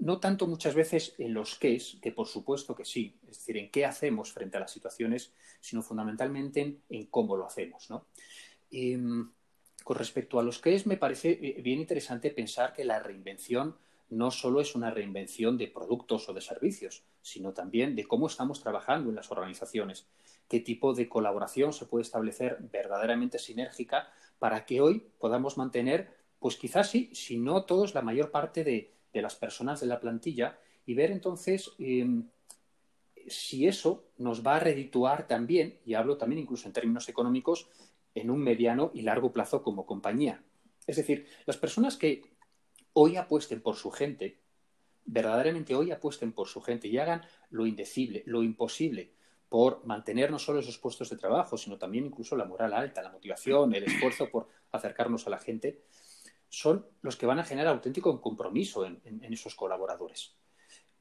no, 0.00 0.18
tanto 0.18 0.48
muchas 0.48 0.74
veces 0.74 1.14
en 1.18 1.32
los 1.32 1.56
qué 1.58 1.80
que 2.02 2.10
por 2.10 2.26
supuesto 2.26 2.74
que 2.74 2.84
sí, 2.84 3.16
es 3.22 3.38
decir, 3.38 3.56
en 3.56 3.70
qué 3.70 3.84
hacemos 3.84 4.32
frente 4.32 4.56
a 4.56 4.60
las 4.60 4.72
situaciones, 4.72 5.32
sino 5.60 5.80
fundamentalmente 5.80 6.80
en, 6.88 7.06
cómo 7.06 7.36
lo 7.36 7.46
hacemos. 7.46 7.88
Em, 8.70 9.30
con 9.84 9.96
respecto 9.96 10.40
a 10.40 10.42
los 10.42 10.58
qué 10.58 10.82
me 10.86 10.96
parece 10.96 11.38
eh, 11.40 11.62
bien 11.62 11.78
interesante 11.78 12.32
pensar 12.32 12.72
que 12.72 12.84
la 12.84 12.98
reinvención 12.98 13.76
no 14.08 14.32
solo 14.32 14.60
es 14.60 14.74
una 14.74 14.90
reinvención 14.90 15.56
de 15.56 15.68
productos 15.68 16.28
o 16.28 16.34
de 16.34 16.40
servicios, 16.40 17.04
sino 17.22 17.52
también 17.52 17.94
de 17.94 18.06
cómo 18.06 18.26
estamos 18.26 18.60
trabajando 18.60 19.10
en 19.10 19.16
las 19.16 19.30
organizaciones, 19.30 20.08
qué 20.48 20.58
tipo 20.58 20.94
de 20.94 21.08
colaboración 21.08 21.72
se 21.72 21.86
puede 21.86 22.02
establecer 22.02 22.58
verdaderamente 22.72 23.38
sinérgica 23.38 24.08
para 24.40 24.64
que 24.66 24.80
hoy 24.80 25.06
podamos 25.18 25.56
mantener, 25.56 26.10
pues 26.40 26.56
quizás 26.56 26.90
sí, 26.90 27.10
si 27.14 27.38
no 27.38 27.64
todos, 27.64 27.94
la 27.94 28.02
mayor 28.02 28.30
parte 28.30 28.62
de, 28.64 28.95
de 29.16 29.22
las 29.22 29.34
personas 29.34 29.80
de 29.80 29.86
la 29.86 29.98
plantilla 29.98 30.58
y 30.84 30.94
ver 30.94 31.10
entonces 31.10 31.72
em, 31.78 32.28
si 33.26 33.66
eso 33.66 34.04
nos 34.18 34.46
va 34.46 34.56
a 34.56 34.60
redituar 34.60 35.26
también, 35.26 35.78
y 35.84 35.94
hablo 35.94 36.16
también 36.16 36.42
incluso 36.42 36.68
en 36.68 36.74
términos 36.74 37.08
económicos, 37.08 37.68
en 38.14 38.30
un 38.30 38.40
mediano 38.40 38.90
y 38.94 39.02
largo 39.02 39.32
plazo 39.32 39.62
como 39.62 39.86
compañía. 39.86 40.44
Es 40.86 40.96
decir, 40.96 41.26
las 41.46 41.56
personas 41.56 41.96
que 41.96 42.22
hoy 42.92 43.16
apuesten 43.16 43.60
por 43.60 43.76
su 43.76 43.90
gente, 43.90 44.38
verdaderamente 45.04 45.74
hoy 45.74 45.90
apuesten 45.90 46.32
por 46.32 46.46
su 46.48 46.60
gente 46.60 46.88
y 46.88 46.98
hagan 46.98 47.22
lo 47.50 47.66
indecible, 47.66 48.22
lo 48.26 48.42
imposible, 48.42 49.12
por 49.48 49.84
mantener 49.86 50.30
no 50.30 50.38
solo 50.38 50.60
esos 50.60 50.78
puestos 50.78 51.10
de 51.10 51.16
trabajo, 51.16 51.56
sino 51.56 51.78
también 51.78 52.06
incluso 52.06 52.36
la 52.36 52.44
moral 52.44 52.74
alta, 52.74 53.02
la 53.02 53.10
motivación, 53.10 53.74
el 53.74 53.84
esfuerzo 53.84 54.28
por 54.30 54.48
acercarnos 54.72 55.26
a 55.26 55.30
la 55.30 55.38
gente, 55.38 55.82
son 56.48 56.86
los 57.02 57.16
que 57.16 57.26
van 57.26 57.38
a 57.38 57.44
generar 57.44 57.74
auténtico 57.74 58.20
compromiso 58.20 58.86
en, 58.86 59.00
esos 59.32 59.54
colaboradores. 59.54 60.36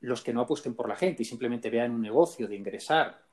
Los 0.02 0.22
que 0.22 0.34
no 0.34 0.42
apuesten 0.42 0.76
por 0.76 0.90
la 0.90 0.96
gente 0.96 1.24
y 1.24 1.26
simplemente 1.26 1.70
vean 1.70 1.92
un 1.92 2.02
negocio 2.02 2.48
de 2.48 2.56
ingresar 2.56 3.24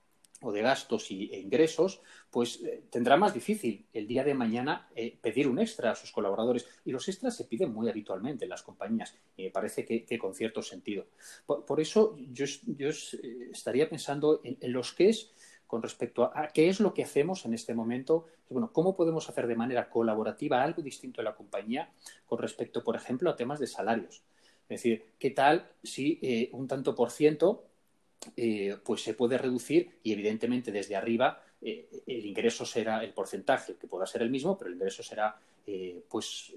o 0.45 0.51
de 0.51 0.63
gastos 0.63 1.11
y, 1.11 1.33
e 1.33 1.39
ingresos, 1.39 2.01
pues 2.31 2.61
eh, 2.65 2.85
tendrá 2.91 3.17
más 3.17 3.33
difícil 3.33 3.87
el 3.93 4.09
día 4.09 4.25
de 4.25 4.35
mañana 4.35 4.89
eh, 4.97 5.17
pedir 5.21 5.47
un 5.47 5.61
extra 5.61 5.93
a 5.93 5.95
sus 5.95 6.11
colaboradores. 6.11 6.67
Y 6.85 6.91
los 6.91 7.09
extras 7.09 7.37
se 7.37 7.45
piden 7.45 7.73
muy 7.73 7.89
habitualmente 7.89 8.45
en 8.45 8.51
las 8.51 8.63
compañías 8.63 9.15
me 9.37 9.51
parece 9.51 9.85
que, 9.85 10.19
con 10.19 10.35
cierto 10.35 10.63
sentido. 10.63 11.07
Por, 11.47 11.81
eso 11.81 12.17
yo, 12.33 12.45
eh, 12.45 13.49
estaría 13.51 13.89
pensando 13.89 14.41
en, 14.45 14.57
en 14.61 14.73
los 14.73 14.93
que 14.93 15.09
es 15.09 15.33
con 15.73 15.83
respecto 15.83 16.25
a, 16.25 16.49
qué 16.49 16.69
es 16.69 16.81
lo 16.81 16.93
que 16.93 17.03
hacemos 17.03 17.47
en 17.47 17.55
este 17.55 17.73
momento, 17.73 18.27
bueno, 18.51 18.75
cómo 18.75 18.95
podemos 18.95 19.31
hacer 19.31 19.47
de 19.47 19.57
manera 19.57 19.89
colaborativa 19.89 20.63
algo 20.63 20.83
distinto 20.83 21.23
en 21.23 21.25
la 21.25 21.35
compañía 21.35 21.89
con 22.27 22.39
respecto, 22.41 22.85
por 22.85 22.95
ejemplo, 22.95 23.31
a 23.31 23.37
temas 23.37 23.59
de 23.59 23.67
salarios. 23.67 24.23
Es 24.65 24.69
decir, 24.69 25.03
¿qué 25.19 25.31
tal 25.31 25.71
si 25.83 26.19
eh, 26.21 26.51
un 26.53 26.69
tanto 26.69 26.95
por 26.95 27.11
ciento 27.11 27.65
eh, 28.37 28.77
pues 28.85 29.03
se 29.03 29.15
puede 29.15 29.39
reducir 29.39 29.93
y 30.03 30.13
evidentemente 30.13 30.73
desde 30.73 30.95
arriba 30.95 31.43
eh, 31.63 31.89
el 32.07 32.27
ingreso 32.27 32.67
será 32.67 33.03
el 33.03 33.15
porcentaje, 33.15 33.77
que 33.77 33.87
pueda 33.87 34.05
ser 34.05 34.21
el 34.21 34.29
mismo, 34.29 34.59
pero 34.59 34.69
el 34.69 34.75
ingreso 34.75 35.03
será 35.03 35.41
pues, 36.07 36.53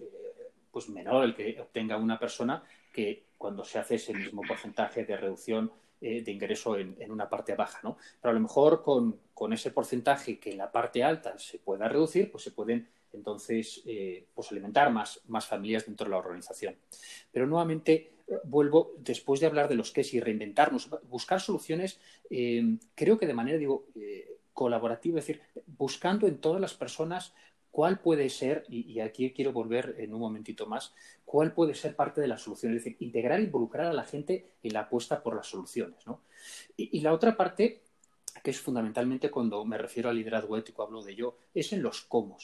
pues 0.72 0.90
menor 0.90 1.24
el 1.24 1.34
que 1.34 1.58
obtenga 1.62 1.96
una 1.96 2.20
persona 2.20 2.62
que 2.92 3.24
cuando 3.38 3.64
se 3.64 3.80
hace 3.80 3.96
ese 3.96 4.14
mismo 4.14 4.42
porcentaje 4.46 5.06
de 5.06 5.16
reducción 5.16 5.72
eh, 6.02 6.22
de 6.22 6.32
ingreso 6.32 6.78
en, 6.78 6.96
una 7.10 7.30
parte 7.30 7.56
baja, 7.56 7.80
¿no? 7.84 7.98
Pero 8.22 8.32
a 8.32 8.34
lo 8.34 8.40
mejor 8.40 8.84
con, 8.84 9.54
ese 9.54 9.72
porcentaje 9.72 10.40
que 10.40 10.52
en 10.52 10.58
la 10.58 10.72
parte 10.72 11.04
alta 11.04 11.38
se 11.40 11.60
pueda 11.60 11.88
reducir, 11.88 12.32
pues 12.32 12.44
se 12.44 12.52
pueden 12.52 12.88
entonces 13.14 13.82
eh, 13.86 14.28
pues 14.34 14.52
alimentar 14.52 14.92
más, 14.92 15.22
más 15.28 15.46
familias 15.46 15.86
dentro 15.86 16.06
de 16.06 16.12
la 16.12 16.18
organización. 16.18 16.76
Pero 17.32 17.48
nuevamente 17.48 18.12
eh, 18.28 18.36
vuelvo, 18.44 18.94
después 18.98 19.40
de 19.40 19.48
hablar 19.48 19.70
de 19.70 19.76
los 19.76 19.96
es 19.96 20.14
y 20.14 20.20
reinventarnos, 20.20 20.90
buscar 21.10 21.40
soluciones, 21.40 22.00
creo 22.96 23.18
que 23.18 23.28
de 23.28 23.34
manera, 23.34 23.58
digo, 23.58 23.86
colaborativa, 24.54 25.20
es 25.20 25.28
decir, 25.28 25.42
buscando 25.66 26.28
en 26.28 26.40
todas 26.40 26.60
las 26.60 26.74
personas 26.74 27.34
cuál 27.76 28.00
puede 28.00 28.30
ser, 28.30 28.64
y, 28.70 29.02
aquí 29.02 29.34
quiero 29.34 29.52
volver 29.52 29.98
en 30.00 30.14
un 30.14 30.22
momentito 30.22 30.66
más, 30.66 30.94
cuál 31.26 31.52
puede 31.54 31.76
ser 31.76 31.94
parte 31.94 32.22
de 32.22 32.28
la 32.30 32.38
solución, 32.38 32.72
es 32.72 32.86
decir, 32.86 32.96
integrar 33.02 33.42
e 33.42 33.44
involucrar 33.44 33.88
a 33.88 33.92
la 33.92 34.06
gente 34.06 34.54
en 34.64 34.72
la 34.72 34.80
apuesta 34.84 35.22
por 35.22 35.36
las 35.36 35.48
soluciones. 35.48 36.08
¿no? 36.08 36.22
Y, 36.78 37.02
la 37.02 37.12
otra 37.12 37.36
parte, 37.36 37.82
que 38.42 38.52
es 38.52 38.62
fundamentalmente 38.62 39.30
cuando 39.30 39.66
me 39.66 39.78
refiero 39.78 40.08
al 40.08 40.16
liderazgo 40.16 40.56
ético, 40.56 40.84
hablo 40.84 41.04
de 41.04 41.12
ello, 41.12 41.36
es 41.54 41.74
en 41.74 41.84
los 41.84 42.00
cómo. 42.04 42.38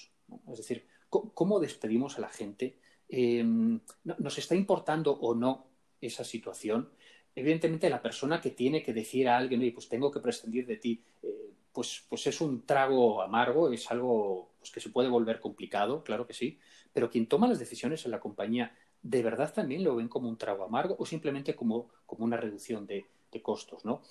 Es 0.51 0.57
decir, 0.57 0.85
cómo 1.09 1.61
despedimos 1.61 2.17
a 2.17 2.21
la 2.21 2.29
gente, 2.29 2.77
em, 3.07 3.79
nos 4.03 4.37
está 4.37 4.53
importando 4.53 5.13
o 5.13 5.33
no 5.33 5.65
esa 6.01 6.25
situación. 6.25 6.89
Evidentemente, 7.33 7.89
la 7.89 8.01
persona 8.01 8.41
que 8.41 8.51
tiene 8.51 8.83
que 8.83 8.91
decir 8.91 9.29
a 9.29 9.37
alguien, 9.37 9.61
pues 9.73 9.87
tengo 9.87 10.11
que 10.11 10.19
prescindir 10.19 10.65
de 10.67 10.75
ti, 10.75 11.01
eh, 11.23 11.53
pues, 11.71 12.03
pues 12.09 12.27
es 12.27 12.41
un 12.41 12.65
trago 12.65 13.21
amargo, 13.21 13.71
es 13.71 13.89
algo 13.89 14.50
pues, 14.61 14.71
que 14.71 14.79
se 14.79 14.89
puede 14.89 15.09
volver 15.09 15.39
complicado, 15.39 16.03
claro 16.03 16.27
que 16.27 16.33
sí, 16.33 16.59
pero 16.93 17.09
quien 17.09 17.25
toma 17.25 17.47
las 17.47 17.57
decisiones 17.57 18.05
en 18.05 18.11
la 18.11 18.19
compañía, 18.19 18.77
¿de 19.01 19.23
verdad 19.23 19.51
también 19.51 19.83
lo 19.83 19.95
ven 19.95 20.07
como 20.07 20.29
un 20.29 20.37
trago 20.37 20.63
amargo 20.63 20.95
o 20.99 21.05
simplemente 21.05 21.55
como, 21.55 21.89
como 22.05 22.23
una 22.23 22.37
reducción 22.37 22.85
de, 22.85 23.07
costos? 23.41 23.83
¿no? 23.85 24.03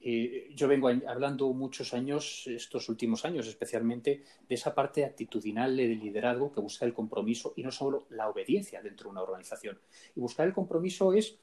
Eh, 0.00 0.48
yo 0.54 0.66
vengo 0.66 0.88
hablando 0.88 1.52
muchos 1.52 1.92
años, 1.92 2.46
estos 2.46 2.88
últimos 2.88 3.26
años 3.26 3.46
especialmente, 3.46 4.24
de 4.48 4.54
esa 4.54 4.74
parte 4.74 5.04
actitudinal 5.04 5.76
del 5.76 5.98
liderazgo 5.98 6.52
que 6.52 6.60
busca 6.62 6.86
el 6.86 6.94
compromiso 6.94 7.52
y 7.54 7.62
no 7.62 7.70
solo 7.70 8.06
la 8.08 8.30
obediencia 8.30 8.80
dentro 8.80 9.08
de 9.08 9.10
una 9.10 9.22
organización. 9.22 9.78
Y 10.16 10.20
buscar 10.20 10.46
el 10.46 10.54
compromiso 10.54 11.12
es 11.12 11.38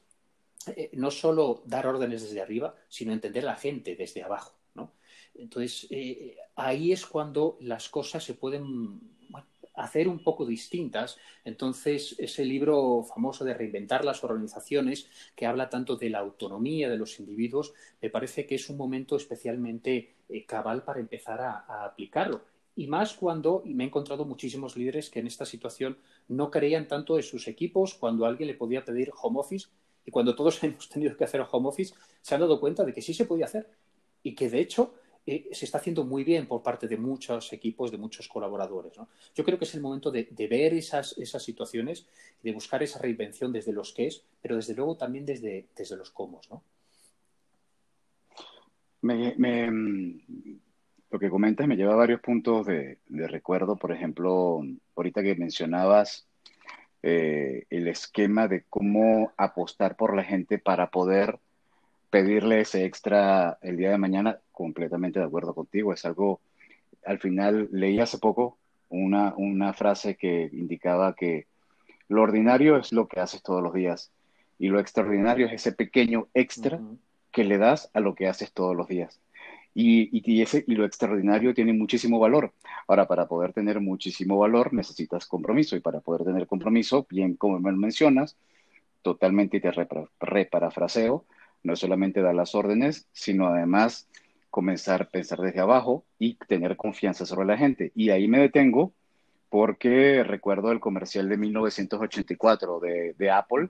eh, 0.74 0.90
no 0.94 1.12
solo 1.12 1.62
dar 1.66 1.86
órdenes 1.86 2.22
desde 2.22 2.40
arriba, 2.40 2.74
sino 2.88 3.12
entender 3.12 3.44
a 3.44 3.52
la 3.52 3.56
gente 3.56 3.94
desde 3.94 4.24
abajo. 4.24 4.56
Entonces, 5.38 5.86
eh, 5.90 6.36
ahí 6.54 6.92
es 6.92 7.06
cuando 7.06 7.56
las 7.60 7.88
cosas 7.88 8.24
se 8.24 8.34
pueden 8.34 9.00
hacer 9.76 10.08
un 10.08 10.22
poco 10.22 10.44
distintas. 10.44 11.18
Entonces, 11.44 12.16
ese 12.18 12.44
libro 12.44 13.04
famoso 13.04 13.44
de 13.44 13.54
reinventar 13.54 14.04
las 14.04 14.24
organizaciones, 14.24 15.08
que 15.34 15.46
habla 15.46 15.68
tanto 15.68 15.96
de 15.96 16.10
la 16.10 16.18
autonomía 16.18 16.88
de 16.88 16.96
los 16.96 17.20
individuos, 17.20 17.74
me 18.00 18.10
parece 18.10 18.46
que 18.46 18.56
es 18.56 18.68
un 18.68 18.76
momento 18.76 19.16
especialmente 19.16 20.14
eh, 20.28 20.44
cabal 20.44 20.82
para 20.82 21.00
empezar 21.00 21.40
a, 21.40 21.84
aplicarlo. 21.84 22.42
Y 22.74 22.88
más 22.88 23.14
cuando, 23.14 23.62
me 23.64 23.84
he 23.84 23.86
encontrado 23.86 24.24
muchísimos 24.24 24.76
líderes 24.76 25.08
que 25.08 25.20
en 25.20 25.26
esta 25.26 25.46
situación 25.46 25.98
no 26.28 26.50
creían 26.50 26.88
tanto 26.88 27.16
en 27.16 27.22
sus 27.22 27.48
equipos, 27.48 27.94
cuando 27.94 28.26
alguien 28.26 28.48
le 28.48 28.54
podía 28.54 28.84
pedir 28.84 29.12
home 29.22 29.40
office, 29.40 29.68
y 30.04 30.10
cuando 30.10 30.34
todos 30.34 30.62
hemos 30.64 30.88
tenido 30.88 31.16
que 31.16 31.24
hacer 31.24 31.44
home 31.50 31.68
office, 31.68 31.94
se 32.22 32.34
han 32.34 32.40
dado 32.40 32.60
cuenta 32.60 32.84
de 32.84 32.92
que 32.92 33.02
sí 33.02 33.12
se 33.12 33.26
podía 33.26 33.44
hacer. 33.44 33.68
Y 34.22 34.34
que 34.34 34.50
de 34.50 34.60
hecho 34.60 34.94
eh, 35.28 35.48
se 35.50 35.64
está 35.64 35.78
haciendo 35.78 36.04
muy 36.04 36.22
bien 36.22 36.46
por 36.46 36.62
parte 36.62 36.86
de 36.86 36.96
muchos 36.96 37.52
equipos, 37.52 37.90
de 37.90 37.98
muchos 37.98 38.28
colaboradores. 38.28 38.92
Yo 39.34 39.44
creo 39.44 39.58
que 39.58 39.64
es 39.64 39.74
el 39.74 39.80
momento 39.80 40.12
de, 40.12 40.28
ver 40.48 40.72
esas, 40.74 41.18
esas 41.18 41.42
situaciones 41.42 42.06
de 42.42 42.52
buscar 42.52 42.80
esa 42.84 43.00
reinvención 43.00 43.52
desde 43.52 43.72
los 43.72 43.92
qué 43.92 44.06
es, 44.06 44.22
pero 44.40 44.54
desde 44.54 44.74
luego 44.74 44.96
también 44.96 45.26
desde, 45.26 45.66
desde 45.76 45.96
los 45.96 46.10
cómo. 46.10 46.40
lo 51.10 51.18
que 51.18 51.30
comentas 51.30 51.66
me 51.66 51.76
lleva 51.76 51.94
a 51.94 51.96
varios 51.96 52.20
puntos 52.20 52.64
de, 52.66 52.98
recuerdo. 53.08 53.74
Por 53.76 53.90
ejemplo, 53.90 54.62
ahorita 54.94 55.24
que 55.24 55.34
mencionabas 55.34 56.28
eh, 57.02 57.64
el 57.68 57.88
esquema 57.88 58.46
de 58.46 58.62
cómo 58.70 59.32
apostar 59.36 59.96
por 59.96 60.14
la 60.14 60.22
gente 60.22 60.60
para 60.60 60.88
poder 60.88 61.40
pedirle 62.10 62.60
ese 62.60 62.84
extra 62.84 63.58
el 63.62 63.76
día 63.76 63.90
de 63.90 63.98
mañana, 63.98 64.38
completamente 64.52 65.18
de 65.18 65.26
acuerdo 65.26 65.54
contigo. 65.54 65.92
Es 65.92 66.04
algo, 66.04 66.40
al 67.04 67.18
final 67.18 67.68
leí 67.72 67.98
hace 68.00 68.18
poco 68.18 68.56
una, 68.88 69.34
una 69.36 69.72
frase 69.72 70.16
que 70.16 70.48
indicaba 70.52 71.14
que 71.14 71.46
lo 72.08 72.22
ordinario 72.22 72.76
es 72.76 72.92
lo 72.92 73.08
que 73.08 73.20
haces 73.20 73.42
todos 73.42 73.62
los 73.62 73.74
días 73.74 74.10
y 74.58 74.68
lo 74.68 74.80
extraordinario 74.80 75.46
es 75.46 75.54
ese 75.54 75.72
pequeño 75.72 76.28
extra 76.34 76.80
que 77.32 77.44
le 77.44 77.58
das 77.58 77.90
a 77.92 78.00
lo 78.00 78.14
que 78.14 78.28
haces 78.28 78.52
todos 78.52 78.74
los 78.74 78.88
días. 78.88 79.20
Y, 79.74 80.08
y, 80.12 80.40
ese, 80.40 80.64
y 80.66 80.74
lo 80.74 80.86
extraordinario 80.86 81.52
tiene 81.52 81.74
muchísimo 81.74 82.18
valor. 82.18 82.54
Ahora, 82.88 83.06
para 83.06 83.26
poder 83.26 83.52
tener 83.52 83.78
muchísimo 83.80 84.38
valor 84.38 84.72
necesitas 84.72 85.26
compromiso 85.26 85.76
y 85.76 85.80
para 85.80 86.00
poder 86.00 86.24
tener 86.24 86.46
compromiso, 86.46 87.06
bien 87.10 87.34
como 87.34 87.58
me 87.58 87.72
mencionas, 87.72 88.36
totalmente 89.02 89.60
te 89.60 89.70
reparafraseo, 90.20 91.24
no 91.62 91.76
solamente 91.76 92.22
dar 92.22 92.34
las 92.34 92.54
órdenes, 92.54 93.08
sino 93.12 93.48
además 93.48 94.08
comenzar 94.50 95.02
a 95.02 95.08
pensar 95.08 95.40
desde 95.40 95.60
abajo 95.60 96.04
y 96.18 96.34
tener 96.34 96.76
confianza 96.76 97.26
sobre 97.26 97.46
la 97.46 97.58
gente. 97.58 97.92
Y 97.94 98.10
ahí 98.10 98.28
me 98.28 98.38
detengo 98.38 98.92
porque 99.50 100.24
recuerdo 100.24 100.72
el 100.72 100.80
comercial 100.80 101.28
de 101.28 101.36
1984 101.36 102.80
de, 102.80 103.30
Apple, 103.30 103.68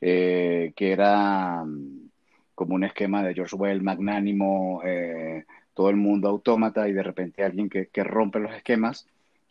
eh, 0.00 0.72
que 0.76 0.92
era 0.92 1.64
mm, 1.64 2.10
como 2.54 2.74
un 2.74 2.84
esquema 2.84 3.22
de 3.22 3.34
George 3.34 3.56
Well, 3.56 3.82
magnánimo, 3.82 4.82
eh, 4.84 5.44
todo 5.74 5.90
el 5.90 5.96
mundo 5.96 6.28
autómata 6.28 6.88
y 6.88 6.92
de 6.92 7.02
repente 7.02 7.44
alguien 7.44 7.68
que, 7.68 7.86
que, 7.86 8.02
rompe 8.04 8.40
los 8.40 8.52
esquemas, 8.52 9.06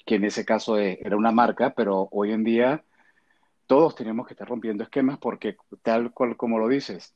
que 0.05 0.15
en 0.15 0.25
ese 0.25 0.45
caso 0.45 0.77
eh, 0.77 0.99
era 1.01 1.15
una 1.15 1.31
marca, 1.31 1.73
pero 1.75 2.09
hoy 2.11 2.33
en 2.33 2.43
día 2.43 2.83
todos 3.67 3.95
tenemos 3.95 4.27
que 4.27 4.33
estar 4.33 4.47
rompiendo 4.47 4.83
esquemas 4.83 5.17
porque 5.19 5.57
tal 5.81 6.11
cual 6.11 6.37
como 6.37 6.59
lo 6.59 6.67
dices, 6.67 7.13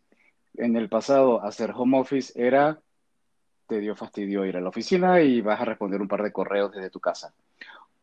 en 0.56 0.76
el 0.76 0.90
pasado 0.90 1.44
hacer 1.44 1.72
home 1.76 2.00
office 2.00 2.34
era, 2.36 2.82
te 3.68 3.80
dio 3.80 3.96
fastidio 3.96 4.46
ir 4.46 4.58
a 4.58 4.62
la 4.62 4.70
oficina 4.70 5.22
y 5.22 5.42
vas 5.42 5.62
a 5.62 5.66
responder 5.66 6.02
un 6.02 6.08
par 6.08 6.24
de 6.24 6.32
correos 6.32 6.72
desde 6.72 6.90
tu 6.90 7.00
casa. 7.00 7.34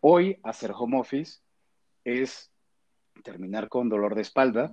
Hoy 0.00 0.38
hacer 0.42 0.72
home 0.74 0.98
office 0.98 1.40
es 2.04 2.50
terminar 3.22 3.68
con 3.68 3.88
dolor 3.88 4.14
de 4.14 4.22
espalda, 4.22 4.72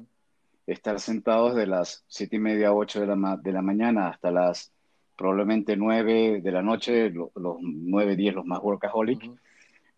estar 0.68 1.00
sentado 1.00 1.50
desde 1.50 1.68
las 1.68 2.04
siete 2.08 2.38
y 2.38 2.40
media, 2.40 2.74
ocho 2.74 3.02
de 3.02 3.08
la, 3.08 3.38
de 3.42 3.52
la 3.52 3.62
mañana 3.62 4.10
hasta 4.10 4.32
las 4.32 4.72
probablemente 5.16 5.76
nueve 5.78 6.42
de 6.42 6.52
la 6.52 6.62
noche, 6.62 7.10
los 7.10 7.32
nueve, 7.62 8.16
diez, 8.16 8.36
los 8.36 8.46
más 8.46 8.60
workaholic, 8.62 9.32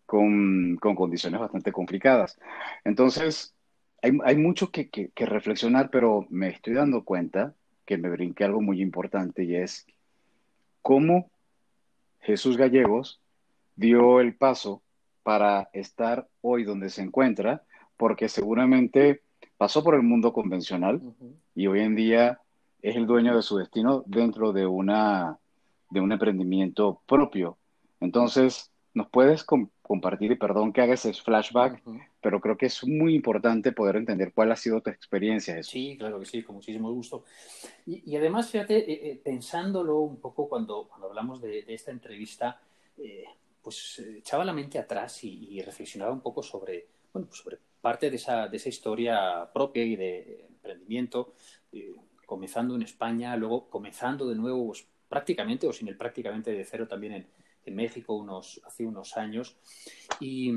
con, 0.06 0.76
con, 0.76 0.94
condiciones 0.94 1.40
bastante 1.40 1.72
complicadas. 1.72 2.38
Entonces, 2.84 3.54
hay, 4.00 4.16
hay 4.24 4.36
mucho 4.36 4.70
que, 4.70 4.88
que, 4.88 5.10
que, 5.10 5.26
reflexionar, 5.26 5.90
pero 5.90 6.26
me 6.30 6.48
estoy 6.48 6.74
dando 6.74 7.04
cuenta 7.04 7.54
que 7.88 7.96
me 7.96 8.10
brinque 8.10 8.44
algo 8.44 8.60
muy 8.60 8.82
importante 8.82 9.44
y 9.44 9.56
es 9.56 9.86
cómo 10.82 11.30
Jesús 12.20 12.58
Gallegos 12.58 13.18
dio 13.76 14.20
el 14.20 14.36
paso 14.36 14.82
para 15.22 15.70
estar 15.72 16.28
hoy 16.42 16.64
donde 16.64 16.90
se 16.90 17.00
encuentra, 17.00 17.62
porque 17.96 18.28
seguramente 18.28 19.22
pasó 19.56 19.82
por 19.82 19.94
el 19.94 20.02
mundo 20.02 20.34
convencional 20.34 21.00
y 21.54 21.66
hoy 21.66 21.80
en 21.80 21.96
día 21.96 22.42
es 22.82 22.94
el 22.94 23.06
dueño 23.06 23.34
de 23.34 23.40
su 23.40 23.56
destino 23.56 24.04
dentro 24.04 24.52
de, 24.52 24.66
una, 24.66 25.38
de 25.88 26.02
un 26.02 26.12
emprendimiento 26.12 27.00
propio. 27.06 27.56
Entonces, 28.00 28.70
¿nos 28.92 29.08
puedes 29.08 29.44
compartir 29.88 30.30
y 30.30 30.36
perdón 30.36 30.72
que 30.72 30.82
haga 30.82 30.94
ese 30.94 31.12
flashback, 31.14 31.82
pero 32.20 32.40
creo 32.40 32.56
que 32.56 32.66
es 32.66 32.86
muy 32.86 33.14
importante 33.14 33.72
poder 33.72 33.96
entender 33.96 34.32
cuál 34.34 34.52
ha 34.52 34.56
sido 34.56 34.80
tu 34.82 34.90
experiencia. 34.90 35.60
Sí, 35.62 35.96
claro 35.98 36.20
que 36.20 36.26
sí, 36.26 36.42
con 36.42 36.56
muchísimo 36.56 36.92
gusto. 36.92 37.24
Y, 37.86 38.14
además, 38.14 38.50
fíjate, 38.50 38.78
eh, 38.78 39.10
eh, 39.10 39.20
pensándolo 39.24 40.00
un 40.00 40.20
poco 40.20 40.48
cuando, 40.48 40.86
cuando 40.86 41.08
hablamos 41.08 41.40
de, 41.40 41.64
esta 41.68 41.90
entrevista, 41.90 42.60
eh, 42.98 43.24
pues 43.62 43.98
echaba 43.98 44.44
la 44.44 44.52
mente 44.52 44.78
atrás 44.78 45.24
y, 45.24 45.60
reflexionaba 45.62 46.12
un 46.12 46.20
poco 46.20 46.42
sobre, 46.42 46.86
bueno, 47.12 47.26
pues 47.26 47.40
sobre 47.40 47.58
parte 47.80 48.10
de 48.10 48.16
esa, 48.16 48.46
de 48.46 48.56
esa 48.58 48.68
historia 48.68 49.50
propia 49.52 49.84
y 49.84 49.96
de 49.96 50.46
emprendimiento, 50.48 51.34
comenzando 52.26 52.74
en 52.74 52.82
España, 52.82 53.34
luego 53.36 53.70
comenzando 53.70 54.28
de 54.28 54.34
nuevo 54.34 54.66
pues, 54.66 54.86
prácticamente 55.08 55.66
o 55.66 55.72
sin 55.72 55.88
el 55.88 55.96
prácticamente 55.96 56.52
de 56.52 56.64
cero 56.64 56.86
también 56.86 57.12
en, 57.14 57.26
México 57.70 58.14
unos, 58.14 58.60
hace 58.64 58.86
unos 58.86 59.16
años. 59.16 59.56
Y, 60.20 60.52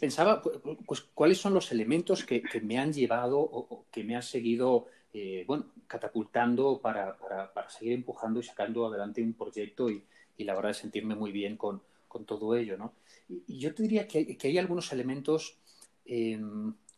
pensaba, 0.00 0.42
pues, 0.86 1.02
cuáles 1.14 1.38
son 1.38 1.54
los 1.54 1.70
elementos 1.72 2.24
que, 2.24 2.42
me 2.62 2.78
han 2.78 2.92
llevado 2.92 3.38
o, 3.38 3.84
que 3.90 4.04
me 4.04 4.16
han 4.16 4.22
seguido, 4.22 4.86
eh, 5.12 5.44
bueno, 5.46 5.66
catapultando 5.86 6.80
para, 6.80 7.16
para, 7.18 7.68
seguir 7.70 7.92
empujando 7.92 8.40
y 8.40 8.42
sacando 8.42 8.86
adelante 8.86 9.22
un 9.22 9.34
proyecto 9.34 9.90
y, 9.90 10.02
y 10.36 10.44
la 10.44 10.54
verdad 10.54 10.72
sentirme 10.72 11.14
muy 11.14 11.32
bien 11.32 11.56
con, 11.56 11.82
con 12.08 12.24
todo 12.24 12.56
ello, 12.56 12.76
¿no? 12.76 12.92
Y, 13.28 13.58
yo 13.58 13.74
te 13.74 13.82
diría 13.82 14.08
que, 14.08 14.36
que 14.36 14.48
hay 14.48 14.58
algunos 14.58 14.92
elementos 14.92 15.56
eh, 16.04 16.40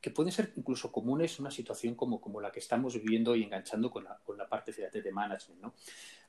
que 0.02 0.10
pueden 0.10 0.32
ser 0.32 0.52
incluso 0.56 0.90
comunes 0.90 1.38
una 1.38 1.50
situación 1.52 1.94
como, 1.94 2.20
como 2.20 2.40
la 2.40 2.50
que 2.50 2.58
estamos 2.58 2.94
viviendo 2.94 3.36
y 3.36 3.44
enganchando 3.44 3.88
con 3.88 4.02
la, 4.02 4.18
con 4.18 4.36
la 4.36 4.48
parte 4.48 4.72
de 4.72 5.12
management. 5.12 5.62
¿no? 5.62 5.74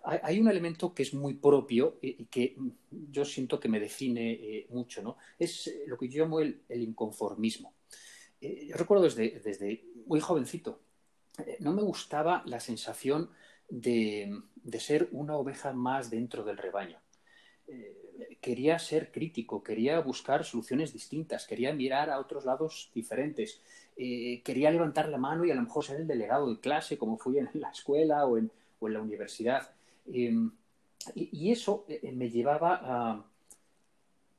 Hay, 0.04 0.40
un 0.40 0.48
elemento 0.48 0.94
que 0.94 1.02
es 1.02 1.14
muy 1.16 1.34
propio 1.34 1.98
y, 2.00 2.26
que 2.26 2.56
yo 2.92 3.26
siento 3.26 3.60
que 3.60 3.68
me 3.68 3.80
define 3.80 4.34
eh, 4.34 4.68
mucho, 4.70 5.02
¿no? 5.02 5.18
es 5.40 5.66
eh, 5.68 5.86
lo 5.88 5.98
que 5.98 6.08
yo 6.08 6.24
llamo 6.24 6.40
el, 6.40 6.62
inconformismo. 6.70 7.74
Eh, 8.40 8.68
yo 8.68 8.76
recuerdo 8.78 9.06
desde, 9.06 9.40
desde 9.40 9.84
muy 10.06 10.20
jovencito, 10.20 10.80
no 11.60 11.74
me 11.74 11.82
gustaba 11.82 12.44
la 12.46 12.60
sensación 12.60 13.32
de, 13.68 14.40
de, 14.56 14.80
ser 14.80 15.10
una 15.14 15.36
oveja 15.36 15.74
más 15.74 16.12
dentro 16.12 16.44
del 16.44 16.58
rebaño 16.58 17.00
quería 18.44 18.78
ser 18.78 19.12
crítico, 19.12 19.64
quería 19.64 20.00
buscar 20.02 20.44
soluciones 20.44 20.92
distintas, 20.92 21.48
quería 21.48 21.74
mirar 21.74 22.10
a 22.10 22.20
otros 22.20 22.44
lados 22.44 22.92
diferentes, 22.94 23.62
eh, 23.96 24.42
quería 24.44 24.70
levantar 24.70 25.08
la 25.08 25.18
mano 25.18 25.46
y 25.46 25.52
a 25.52 25.56
lo 25.56 25.62
mejor 25.62 25.86
ser 25.86 26.02
el 26.02 26.08
delegado 26.08 26.54
de 26.54 26.60
clase, 26.60 26.98
como 26.98 27.18
fui 27.18 27.38
en 27.38 27.50
la 27.54 27.70
escuela 27.70 28.26
o 28.26 28.38
en, 28.38 28.52
la 28.82 29.02
universidad. 29.02 29.72
Em, 30.12 30.52
y, 31.16 31.52
eso 31.52 31.86
eh, 31.88 32.12
me 32.12 32.30
llevaba 32.30 33.24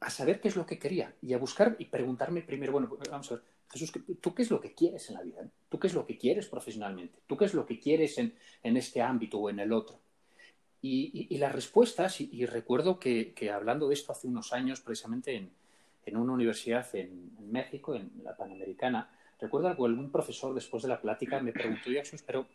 a, 0.00 0.10
saber 0.10 0.38
qué 0.38 0.48
es 0.48 0.56
lo 0.56 0.66
que 0.66 0.78
quería 0.78 1.14
y 1.22 1.32
a 1.32 1.38
buscar 1.38 1.76
y 1.78 1.86
preguntarme 1.86 2.42
primero, 2.42 2.72
bueno, 2.72 2.94
vamos 3.10 3.32
a 3.32 3.36
ver, 3.36 3.44
Jesús, 3.70 3.90
¿tú 4.20 4.34
qué 4.34 4.42
es 4.42 4.50
lo 4.50 4.60
que 4.60 4.74
quieres 4.74 5.08
en 5.08 5.14
la 5.14 5.22
vida? 5.22 5.48
¿Tú 5.70 5.78
qué 5.78 5.86
es 5.86 5.94
lo 5.94 6.04
que 6.04 6.18
quieres 6.18 6.46
profesionalmente? 6.46 7.20
¿Tú 7.26 7.38
qué 7.38 7.46
es 7.46 7.54
lo 7.54 7.64
que 7.64 7.80
quieres 7.80 8.18
en 8.18 8.76
este 8.76 9.00
ámbito 9.00 9.38
o 9.38 9.48
en 9.48 9.60
el 9.60 9.72
otro? 9.72 10.03
Y, 10.86 11.38
las 11.38 11.50
respuestas, 11.50 12.20
y, 12.20 12.44
recuerdo 12.44 12.98
que, 12.98 13.50
hablando 13.50 13.88
de 13.88 13.94
esto 13.94 14.12
hace 14.12 14.26
unos 14.26 14.52
años, 14.52 14.82
precisamente 14.82 15.34
en, 16.04 16.16
una 16.18 16.34
universidad 16.34 16.86
en, 16.94 17.30
México, 17.50 17.94
en 17.94 18.10
la 18.22 18.36
Panamericana, 18.36 19.08
recuerdo 19.40 19.74
que 19.74 19.82
algún 19.82 20.10
profesor 20.10 20.54
después 20.54 20.82
de 20.82 20.90
la 20.90 21.00
plática 21.00 21.40
me 21.40 21.52
preguntó, 21.52 21.88
Jesús, 21.88 22.20
pero 22.20 22.46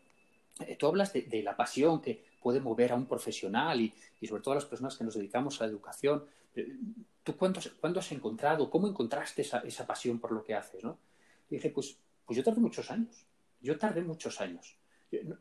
eh, 0.60 0.76
tú 0.76 0.86
hablas 0.86 1.12
de, 1.12 1.42
la 1.42 1.58
pasión 1.58 2.02
que 2.02 2.24
puede 2.40 2.60
mover 2.60 2.92
a 2.92 2.96
un 2.96 3.08
profesional 3.08 3.82
y, 3.82 3.92
sobre 4.28 4.44
todo 4.44 4.52
a 4.52 4.56
las 4.56 4.66
personas 4.66 4.96
que 4.96 5.04
nos 5.04 5.16
dedicamos 5.16 5.60
a 5.60 5.64
la 5.64 5.72
educación. 5.72 6.24
¿Tú 7.24 7.36
cuándo, 7.36 7.60
has 8.00 8.12
encontrado, 8.12 8.70
cómo 8.70 8.88
encontraste 8.88 9.42
esa, 9.42 9.88
pasión 9.88 10.20
por 10.20 10.34
lo 10.34 10.44
que 10.44 10.54
haces? 10.54 10.84
¿no? 10.84 11.00
Y 11.50 11.56
dije, 11.56 11.72
pues, 11.72 11.98
pues 12.28 12.38
yo 12.38 12.44
tardé 12.44 12.62
muchos 12.62 12.92
años. 12.92 13.26
Yo 13.60 13.76
tardé 13.80 14.04
muchos 14.04 14.40
años 14.40 14.79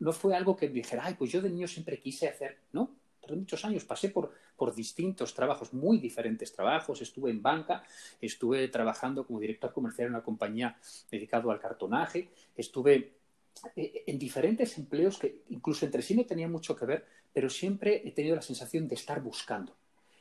no 0.00 0.12
fue 0.12 0.34
algo 0.34 0.56
que 0.56 0.68
dijera, 0.68 1.04
ay, 1.04 1.14
pues 1.14 1.30
yo 1.30 1.40
de 1.42 1.50
niño 1.50 1.68
siempre 1.68 2.00
quise 2.00 2.28
hacer, 2.28 2.58
no, 2.72 2.96
tardé 3.20 3.36
muchos 3.36 3.64
años, 3.64 3.84
pasé 3.84 4.08
por, 4.08 4.32
por 4.56 4.74
distintos 4.74 5.34
trabajos, 5.34 5.72
muy 5.72 5.98
diferentes 5.98 6.52
trabajos, 6.52 7.02
estuve 7.02 7.30
en 7.30 7.42
banca, 7.42 7.84
estuve 8.20 8.68
trabajando 8.68 9.26
como 9.26 9.40
director 9.40 9.72
comercial 9.72 10.06
en 10.06 10.14
una 10.14 10.24
compañía 10.24 10.76
dedicada 11.10 11.52
al 11.52 11.60
cartonaje, 11.60 12.28
estuve 12.56 13.12
eh, 13.76 14.04
en 14.06 14.18
diferentes 14.18 14.78
empleos 14.78 15.18
que 15.18 15.42
incluso 15.50 15.84
entre 15.84 16.02
sí 16.02 16.14
no 16.14 16.24
tenían 16.24 16.52
mucho 16.52 16.76
que 16.76 16.86
ver, 16.86 17.04
pero 17.32 17.50
siempre 17.50 18.02
he 18.04 18.12
tenido 18.12 18.36
la 18.36 18.42
sensación 18.42 18.88
de 18.88 18.94
estar 18.94 19.20
buscando. 19.20 19.76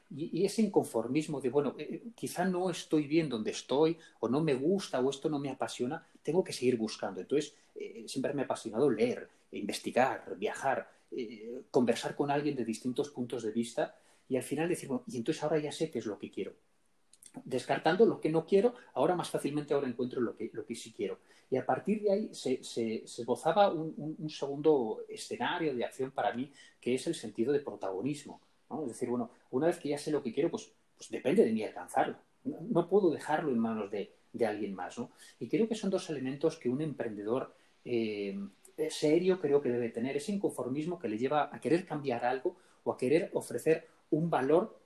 Y, 0.10 0.46
ese 0.46 0.62
inconformismo 0.62 1.42
de, 1.42 1.50
bueno, 1.50 1.76
eh, 1.78 2.02
quizá 2.16 2.46
no 2.46 2.70
estoy 2.70 3.08
bien 3.08 3.28
donde 3.28 3.52
estoy, 3.52 3.98
o 4.22 4.30
no 4.30 4.42
me 4.42 4.54
gusta, 4.54 5.02
o 5.02 5.10
esto 5.10 5.30
no 5.30 5.38
me 5.38 5.50
apasiona, 5.50 6.06
tengo 6.28 6.44
que 6.44 6.52
seguir 6.52 6.76
buscando. 6.76 7.22
Entonces, 7.22 7.56
eh, 7.74 8.04
siempre 8.06 8.34
me 8.34 8.42
ha 8.42 8.46
apasionado 8.46 8.90
leer, 8.90 9.30
investigar, 9.54 10.36
viajar, 10.38 10.92
eh, 11.10 11.62
conversar 11.72 12.18
con 12.18 12.30
alguien 12.30 12.54
de 12.54 12.66
distintos 12.66 13.10
puntos 13.12 13.44
de 13.44 13.52
vista 13.52 13.96
y 14.28 14.36
al 14.36 14.44
final 14.44 14.68
decir, 14.68 14.90
bueno, 14.90 15.06
y 15.08 15.16
entonces 15.16 15.42
ahora 15.42 15.58
ya 15.58 15.72
sé 15.72 15.90
qué 15.90 16.00
es 16.00 16.06
lo 16.06 16.20
que 16.20 16.30
quiero. 16.30 16.52
Descartando 17.46 18.06
lo 18.06 18.20
que 18.20 18.30
no 18.30 18.46
quiero, 18.46 18.74
ahora 18.94 19.16
más 19.16 19.30
fácilmente 19.30 19.74
ahora 19.74 19.88
encuentro 19.88 20.20
lo 20.20 20.36
que, 20.36 20.50
lo 20.52 20.66
que 20.66 20.76
sí 20.76 20.92
quiero. 20.92 21.20
Y 21.50 21.56
a 21.56 21.66
partir 21.66 22.02
de 22.02 22.12
ahí 22.12 22.30
se, 22.34 22.62
se, 22.62 23.06
esbozaba 23.06 23.72
un, 23.72 24.30
segundo 24.30 25.06
escenario 25.08 25.74
de 25.74 25.86
acción 25.86 26.12
para 26.12 26.34
mí, 26.34 26.52
que 26.82 26.94
es 26.94 27.08
el 27.08 27.16
sentido 27.16 27.54
de 27.54 27.62
protagonismo. 27.62 28.42
Es 28.82 28.90
decir, 28.90 29.08
bueno, 29.08 29.32
una 29.52 29.68
vez 29.68 29.80
que 29.80 29.88
ya 29.88 29.98
sé 29.98 30.12
lo 30.12 30.22
que 30.22 30.34
quiero, 30.34 30.52
pues, 30.52 30.74
pues 30.98 31.10
depende 31.10 31.46
de 31.46 31.54
mí 31.54 31.64
alcanzarlo. 31.64 32.18
No, 32.44 32.88
puedo 32.90 33.12
dejarlo 33.12 33.52
en 33.52 33.60
manos 33.60 33.92
de, 33.92 34.12
de 34.34 34.46
alguien 34.46 34.74
más. 34.74 34.98
¿no? 34.98 35.12
Y 35.40 35.48
creo 35.48 35.68
que 35.68 35.76
son 35.76 35.90
dos 35.90 36.10
elementos 36.10 36.58
que 36.58 36.70
un 36.70 36.82
emprendedor 36.82 37.54
eh, 37.86 38.38
serio 38.90 39.40
creo 39.40 39.62
que 39.62 39.70
debe 39.70 39.90
tener, 39.90 40.16
ese 40.18 40.32
inconformismo 40.32 41.00
que 41.00 41.10
le 41.10 41.18
lleva 41.18 41.50
a 41.54 41.60
querer 41.60 41.86
cambiar 41.86 42.26
algo 42.26 42.56
o 42.84 42.92
a 42.92 42.98
querer 42.98 43.32
ofrecer 43.34 43.88
un 44.12 44.30
valor 44.30 44.78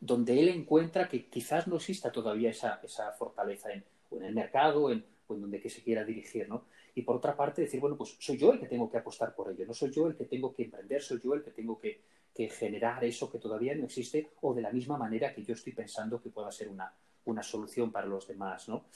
donde 0.00 0.38
él 0.40 0.48
encuentra 0.48 1.08
que 1.08 1.26
quizás 1.26 1.66
no 1.66 1.76
exista 1.76 2.10
todavía 2.10 2.50
esa, 2.50 2.80
esa 2.82 3.12
fortaleza 3.12 3.72
en, 3.72 3.84
en 4.10 4.24
el 4.24 4.34
mercado 4.34 4.90
en, 4.90 5.04
o 5.26 5.34
en 5.34 5.40
donde 5.42 5.60
que 5.60 5.70
se 5.70 5.82
quiera 5.82 6.04
dirigir, 6.04 6.48
¿no? 6.48 6.64
Y 6.94 7.02
por 7.02 7.16
otra 7.16 7.36
parte 7.36 7.62
decir, 7.62 7.80
bueno, 7.80 7.96
pues 7.96 8.16
soy 8.18 8.36
yo 8.36 8.52
el 8.52 8.58
que 8.58 8.66
tengo 8.66 8.90
que 8.90 8.98
apostar 8.98 9.34
por 9.34 9.52
ello, 9.52 9.64
no 9.66 9.74
soy 9.74 9.90
yo 9.90 10.08
el 10.08 10.16
que 10.16 10.24
tengo 10.24 10.52
que 10.52 10.64
emprender, 10.64 11.00
soy 11.00 11.20
yo 11.22 11.34
el 11.34 11.42
que 11.42 11.52
tengo 11.52 11.78
que, 11.78 12.00
que 12.34 12.48
generar 12.48 13.04
eso 13.04 13.30
que 13.30 13.38
todavía 13.38 13.74
no 13.74 13.84
existe 13.84 14.30
o 14.40 14.52
de 14.52 14.62
la 14.62 14.72
misma 14.72 14.96
manera 14.96 15.32
que 15.32 15.44
yo 15.44 15.54
estoy 15.54 15.72
pensando 15.72 16.20
que 16.20 16.30
pueda 16.30 16.50
ser 16.50 16.68
una, 16.68 16.92
una 17.30 17.42
solución 17.42 17.90
para 17.92 18.06
los 18.06 18.26
demás, 18.26 18.68
¿no? 18.68 18.86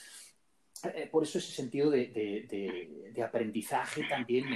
Eh, 0.85 1.09
por 1.11 1.23
eso 1.23 1.39
ese 1.39 1.53
sentido 1.53 1.91
de, 1.91 3.23
aprendizaje 3.25 4.05
también 4.09 4.47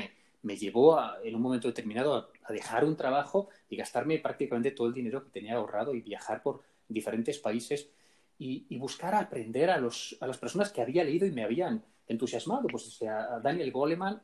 me, 0.43 0.57
llevó 0.57 0.99
en 1.23 1.35
un 1.35 1.43
momento 1.43 1.69
determinado 1.69 2.31
a, 2.43 2.53
dejar 2.53 2.85
un 2.85 2.97
trabajo 2.97 3.49
y 3.69 3.77
gastarme 3.77 4.19
prácticamente 4.19 4.73
todo 4.73 4.89
el 4.89 4.95
dinero 4.95 5.23
que 5.23 5.31
tenía 5.31 5.55
ahorrado 5.55 5.95
y 5.95 6.01
viajar 6.01 6.43
por 6.43 6.63
diferentes 6.89 7.39
países 7.39 7.91
y, 8.39 8.77
buscar 8.77 9.15
aprender 9.15 9.71
a, 9.71 9.79
los, 9.79 10.17
a 10.21 10.27
las 10.27 10.39
personas 10.39 10.71
que 10.73 10.83
había 10.83 11.05
leído 11.05 11.27
y 11.27 11.33
me 11.33 11.45
habían 11.45 11.85
entusiasmado, 12.09 12.67
pues 12.69 13.03
a 13.03 13.41
Daniel 13.41 13.73
Goleman, 13.73 14.21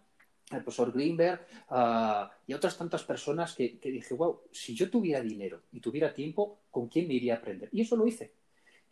al 0.51 0.63
profesor 0.63 0.93
Greenberg 0.93 1.47
y 2.47 2.53
a 2.53 2.57
otras 2.57 2.77
tantas 2.77 3.05
personas 3.05 3.55
que, 3.55 3.79
que, 3.79 3.91
dije, 3.91 4.15
wow, 4.15 4.43
si 4.51 4.75
yo 4.75 4.91
tuviera 4.91 5.21
dinero 5.21 5.63
y 5.73 5.81
tuviera 5.81 6.13
tiempo, 6.13 6.59
¿con 6.71 6.89
quién 6.89 7.09
me 7.09 7.15
iría 7.15 7.35
a 7.35 7.39
aprender? 7.39 7.69
Y 7.73 7.81
eso 7.81 7.97
lo 7.97 8.07
hice. 8.07 8.33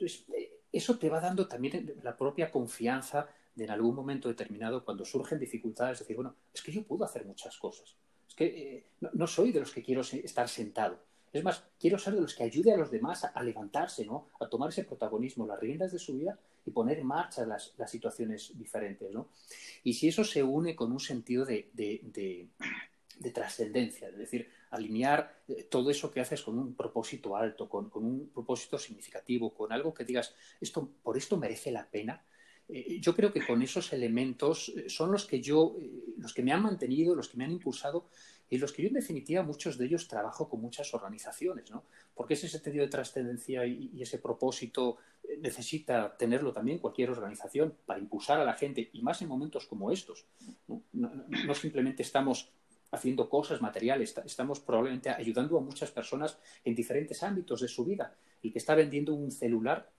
Entonces, 0.00 0.24
eh, 0.34 0.60
eso 0.72 0.98
te 0.98 1.08
va 1.08 1.20
dando 1.20 1.46
también 1.46 1.94
la 2.02 2.16
propia 2.16 2.50
confianza 2.50 3.28
de 3.54 3.64
en 3.64 3.70
algún 3.70 3.94
momento 3.94 4.28
determinado, 4.28 4.84
cuando 4.84 5.04
surgen 5.04 5.38
dificultades, 5.38 5.98
decir, 5.98 6.16
bueno, 6.16 6.34
es 6.54 6.62
que 6.62 6.72
yo 6.72 6.82
puedo 6.84 7.04
hacer 7.04 7.26
muchas 7.26 7.58
cosas. 7.58 7.96
Es 8.28 8.34
que 8.34 8.46
eh, 8.46 8.86
no, 9.00 9.26
soy 9.26 9.52
de 9.52 9.60
los 9.60 9.72
que 9.72 9.82
quiero 9.82 10.00
estar 10.00 10.48
sentado. 10.48 10.98
Es 11.32 11.44
más, 11.44 11.62
quiero 11.78 11.98
ser 11.98 12.14
de 12.14 12.22
los 12.22 12.34
que 12.34 12.44
ayude 12.44 12.72
a 12.72 12.76
los 12.76 12.90
demás 12.90 13.24
a, 13.24 13.42
levantarse, 13.42 14.04
¿no? 14.04 14.28
A 14.40 14.48
tomar 14.48 14.70
ese 14.70 14.84
protagonismo, 14.84 15.46
las 15.46 15.60
riendas 15.60 15.92
de 15.92 15.98
su 15.98 16.14
vida 16.14 16.38
y 16.64 16.70
poner 16.70 16.98
en 16.98 17.06
marcha 17.06 17.44
las, 17.44 17.74
situaciones 17.86 18.56
diferentes, 18.58 19.12
¿no? 19.12 19.28
Y 19.84 19.94
si 19.94 20.08
eso 20.08 20.24
se 20.24 20.42
une 20.42 20.74
con 20.74 20.90
un 20.90 21.00
sentido 21.00 21.44
de, 21.44 21.70
de 21.72 23.30
trascendencia, 23.30 24.08
es 24.08 24.18
decir, 24.18 24.48
alinear 24.70 25.42
eh, 25.48 25.64
todo 25.64 25.90
eso 25.90 26.10
que 26.10 26.20
haces 26.20 26.42
con 26.42 26.58
un 26.58 26.74
propósito 26.74 27.36
alto, 27.36 27.68
con, 27.68 27.90
un 27.94 28.30
propósito 28.32 28.78
significativo, 28.78 29.52
con 29.52 29.72
algo 29.72 29.92
que 29.92 30.04
digas, 30.04 30.34
esto, 30.60 30.88
por 31.02 31.16
esto 31.16 31.36
merece 31.36 31.70
la 31.70 31.88
pena. 31.88 32.24
Eh, 32.68 33.00
yo 33.00 33.14
creo 33.14 33.32
que 33.32 33.44
con 33.44 33.62
esos 33.62 33.92
elementos 33.92 34.72
eh, 34.76 34.88
son 34.88 35.10
los 35.10 35.26
que 35.26 35.40
yo, 35.40 35.76
los 36.18 36.32
que 36.32 36.42
me 36.42 36.52
han 36.52 36.62
mantenido, 36.62 37.14
los 37.14 37.28
que 37.28 37.36
me 37.36 37.44
han 37.44 37.52
impulsado 37.52 38.08
y 38.48 38.58
los 38.58 38.72
que 38.72 38.82
yo 38.82 38.88
en 38.88 38.94
definitiva 38.94 39.42
muchos 39.42 39.76
de 39.76 39.86
ellos 39.86 40.08
trabajo 40.08 40.48
con 40.48 40.60
muchas 40.60 40.92
organizaciones, 40.94 41.70
¿no? 41.70 41.84
Porque 42.14 42.34
ese 42.34 42.48
sentido 42.48 42.84
de 42.84 42.90
trascendencia 42.90 43.64
y, 43.64 44.00
ese 44.00 44.18
propósito 44.18 44.98
necesita 45.38 46.16
tenerlo 46.16 46.52
también 46.52 46.78
cualquier 46.78 47.10
organización 47.10 47.76
para 47.86 48.00
impulsar 48.00 48.40
a 48.40 48.44
la 48.44 48.54
gente 48.54 48.90
y 48.92 49.02
más 49.02 49.22
en 49.22 49.28
momentos 49.28 49.66
como 49.66 49.92
estos. 49.92 50.26
no 50.92 51.54
simplemente 51.54 52.02
estamos 52.02 52.50
haciendo 52.90 53.28
cosas 53.28 53.60
materiales, 53.60 54.16
estamos 54.24 54.60
probablemente 54.60 55.10
ayudando 55.10 55.58
a 55.58 55.60
muchas 55.60 55.90
personas 55.90 56.38
en 56.64 56.74
diferentes 56.74 57.22
ámbitos 57.22 57.60
de 57.60 57.68
su 57.68 57.84
vida. 57.84 58.14
El 58.42 58.52
que 58.52 58.58
está 58.58 58.74
vendiendo 58.74 59.14
un 59.14 59.30
celular 59.30 59.90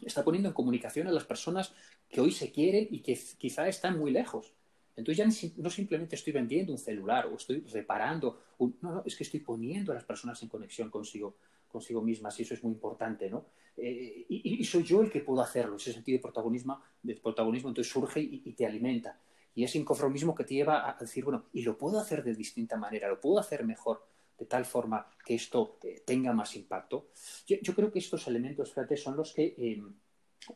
está 0.00 0.24
poniendo 0.24 0.48
en 0.48 0.54
comunicación 0.54 1.06
a 1.08 1.12
las 1.12 1.24
personas 1.24 1.72
que 2.08 2.20
hoy 2.20 2.30
se 2.30 2.52
quieren 2.52 2.86
y 2.90 3.00
que 3.00 3.18
quizá 3.38 3.66
están 3.66 3.98
muy 3.98 4.10
lejos. 4.10 4.52
Entonces 4.94 5.42
ya 5.42 5.52
no 5.56 5.70
simplemente 5.70 6.16
estoy 6.16 6.32
vendiendo 6.32 6.72
un 6.72 6.78
celular 6.78 7.26
o 7.26 7.36
estoy 7.36 7.60
reparando, 7.60 8.40
no, 8.58 8.74
no, 8.80 9.02
es 9.04 9.14
que 9.14 9.24
estoy 9.24 9.40
poniendo 9.40 9.92
a 9.92 9.94
las 9.94 10.04
personas 10.04 10.42
en 10.42 10.48
conexión 10.48 10.90
consigo, 10.90 11.36
consigo 11.68 12.00
mismas 12.00 12.38
y 12.40 12.42
eso 12.42 12.54
es 12.54 12.62
muy 12.62 12.72
importante, 12.72 13.28
¿no? 13.28 13.46
Eh, 13.76 14.24
y, 14.28 14.64
soy 14.64 14.84
yo 14.84 15.02
el 15.02 15.10
que 15.10 15.20
puedo 15.20 15.42
hacerlo, 15.42 15.76
ese 15.76 15.92
sentido 15.92 16.16
de 16.16 16.22
protagonismo, 16.22 16.80
de 17.02 17.14
protagonismo 17.16 17.68
entonces 17.68 17.92
surge 17.92 18.20
y, 18.20 18.52
te 18.52 18.64
alimenta. 18.64 19.20
Y 19.56 19.64
ese 19.64 19.78
inconformismo 19.78 20.34
que 20.34 20.44
te 20.44 20.54
lleva 20.54 20.88
a 20.88 20.94
decir, 20.94 21.24
bueno, 21.24 21.46
y 21.52 21.62
lo 21.62 21.76
puedo 21.76 21.98
hacer 21.98 22.22
de 22.22 22.34
distinta 22.34 22.76
manera, 22.76 23.08
lo 23.08 23.20
puedo 23.20 23.40
hacer 23.40 23.64
mejor, 23.64 24.06
de 24.38 24.46
tal 24.46 24.66
forma 24.66 25.10
que 25.24 25.34
esto 25.34 25.78
eh, 25.82 26.02
tenga 26.06 26.32
más 26.32 26.54
impacto. 26.54 27.08
Yo, 27.46 27.74
creo 27.74 27.90
que 27.90 27.98
estos 27.98 28.28
elementos, 28.28 28.68
fíjate, 28.68 28.96
son 28.98 29.16
los 29.16 29.32
que 29.32 29.54
eh, 29.56 29.82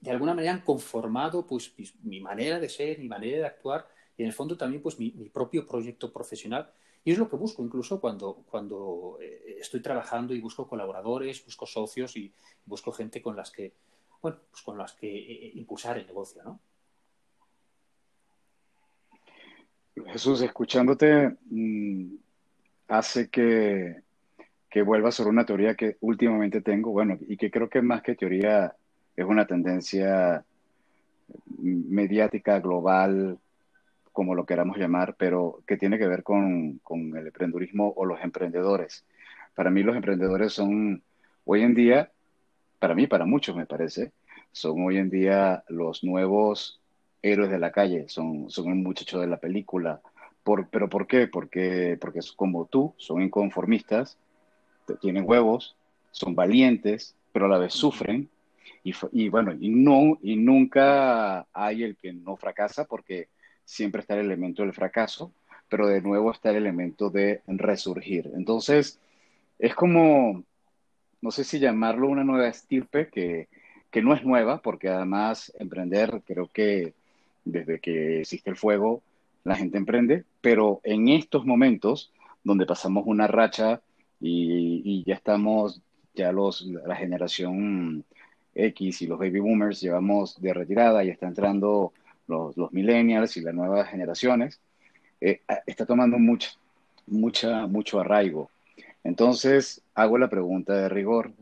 de 0.01 0.11
alguna 0.11 0.35
manera 0.35 0.53
han 0.53 0.61
conformado 0.61 1.47
pues, 1.47 1.73
mi 2.03 2.21
manera 2.21 2.61
de 2.61 2.69
ser, 2.69 2.99
mi 2.99 3.09
manera 3.09 3.39
de 3.39 3.47
actuar 3.47 3.89
y 4.21 4.23
en 4.23 4.29
el 4.29 4.35
fondo 4.35 4.55
también 4.55 4.83
pues 4.83 4.99
mi, 4.99 5.11
propio 5.31 5.67
proyecto 5.67 6.13
profesional. 6.13 6.71
Y 7.03 7.13
es 7.13 7.19
lo 7.19 7.31
que 7.31 7.37
busco 7.37 7.65
incluso 7.65 8.03
cuando, 8.03 8.45
cuando 8.51 9.17
eh, 9.23 9.57
estoy 9.59 9.81
trabajando 9.81 10.35
y 10.35 10.41
busco 10.43 10.69
colaboradores, 10.69 11.43
busco 11.43 11.65
socios 11.65 12.17
y 12.17 12.31
busco 12.67 12.93
gente 12.93 13.23
con 13.23 13.35
las 13.35 13.51
que, 13.51 13.73
bueno, 14.21 14.39
pues 14.51 14.63
con 14.63 14.77
las 14.77 14.93
que 14.93 15.09
eh, 15.09 15.53
impulsar 15.55 15.97
el 15.97 16.07
negocio, 16.07 16.43
¿no? 16.43 16.61
Jesús, 20.09 20.43
escuchándote 20.43 21.37
mm, 21.51 22.15
hace 22.89 23.29
que, 23.29 24.03
que 24.69 24.83
vuelva 24.83 25.11
sobre 25.11 25.31
una 25.31 25.47
teoría 25.47 25.75
que 25.75 25.97
últimamente 26.01 26.61
tengo, 26.61 26.93
bueno, 26.93 27.19
y 27.29 27.37
que 27.37 27.51
creo 27.51 27.69
que 27.69 27.83
más 27.83 28.03
que 28.03 28.15
teoría 28.15 28.75
es 29.17 29.25
una 29.25 29.47
tendencia 29.47 30.45
mediática 31.59 32.59
global 32.61 33.39
como 34.13 34.35
lo 34.35 34.45
queramos 34.45 34.77
llamar, 34.77 35.15
pero 35.17 35.63
que 35.67 35.77
tiene 35.77 35.99
que 35.99 36.07
ver 36.07 36.23
con, 36.23 36.79
con 36.79 37.17
el 37.17 37.27
emprendedurismo 37.29 37.93
o 37.97 38.05
los 38.05 38.21
emprendedores. 38.23 39.05
Para 39.55 39.71
mí 39.71 39.83
los 39.83 39.97
emprendedores 39.97 40.53
son 40.53 41.03
hoy 41.45 41.63
en 41.63 41.75
día, 41.75 42.11
para 42.79 42.95
mí, 42.95 43.07
para 43.07 43.25
muchos 43.25 43.57
me 43.57 43.67
parece, 43.67 44.13
son 44.53 44.85
hoy 44.85 44.99
en 44.99 45.11
día 45.11 45.65
los 45.69 46.03
nuevos 46.03 46.80
héroes 47.23 47.51
de 47.51 47.59
la 47.59 47.73
calle, 47.73 48.09
son, 48.09 48.51
son 48.51 48.69
un 48.69 48.83
muchacho 48.83 49.21
de 49.21 49.27
la 49.27 49.39
película. 49.39 50.01
Por, 50.43 50.69
¿Pero 50.69 50.89
por 50.89 51.07
qué? 51.07 51.27
Porque, 51.27 51.99
porque 52.01 52.21
como 52.37 52.67
tú, 52.67 52.95
son 52.97 53.23
inconformistas, 53.23 54.17
tienen 55.01 55.25
huevos, 55.27 55.77
son 56.11 56.35
valientes, 56.35 57.15
pero 57.33 57.47
a 57.47 57.49
la 57.49 57.59
vez 57.59 57.75
sufren. 57.75 58.29
Y, 58.83 58.95
y 59.13 59.29
bueno, 59.29 59.53
y, 59.59 59.69
no, 59.69 60.19
y 60.23 60.37
nunca 60.37 61.47
hay 61.53 61.83
el 61.83 61.97
que 61.97 62.13
no 62.13 62.37
fracasa 62.37 62.87
porque 62.87 63.29
siempre 63.65 64.01
está 64.01 64.15
el 64.15 64.27
elemento 64.27 64.63
del 64.63 64.73
fracaso, 64.73 65.33
pero 65.69 65.87
de 65.87 66.01
nuevo 66.01 66.33
está 66.33 66.51
el 66.51 66.57
elemento 66.57 67.11
de 67.11 67.43
resurgir. 67.47 68.31
Entonces, 68.35 68.99
es 69.59 69.75
como, 69.75 70.43
no 71.21 71.31
sé 71.31 71.45
si 71.45 71.59
llamarlo 71.59 72.09
una 72.09 72.25
nueva 72.25 72.49
estirpe, 72.49 73.09
que, 73.09 73.49
que 73.91 74.03
no 74.03 74.15
es 74.15 74.25
nueva, 74.25 74.63
porque 74.63 74.89
además 74.89 75.53
emprender, 75.59 76.23
creo 76.27 76.51
que 76.53 76.95
desde 77.45 77.81
que 77.81 78.21
existe 78.21 78.51
el 78.51 78.57
fuego, 78.57 79.03
la 79.45 79.57
gente 79.57 79.79
emprende, 79.79 80.25
pero 80.41 80.81
en 80.85 81.09
estos 81.09 81.45
momentos 81.45 82.13
donde 82.45 82.67
pasamos 82.67 83.05
una 83.07 83.27
racha 83.27 83.81
y, 84.21 85.03
ya 85.07 85.15
estamos, 85.15 85.81
ya 86.15 86.33
los, 86.33 86.63
la 86.63 86.97
generación 86.97 88.05
X 88.55 89.03
y 89.03 89.07
los 89.07 89.19
baby 89.19 89.41
boomers 89.41 89.81
llevamos 89.81 90.41
de 90.41 90.53
retirada 90.53 91.03
y 91.05 91.09
está 91.09 91.27
entrando 91.27 91.93
los, 92.27 92.55
millennials 92.73 93.37
y 93.37 93.41
las 93.41 93.55
nuevas 93.55 93.89
generaciones, 93.89 94.61
eh, 95.21 95.41
está 95.67 95.87
tomando 95.87 96.19
mucha, 96.19 96.51
mucha, 97.07 97.67
mucho 97.67 98.01
arraigo. 98.01 98.51
Entonces, 99.03 99.83
hago 99.95 100.19
la 100.19 100.29
pregunta 100.29 100.75
de 100.75 100.89
rigor, 100.89 101.33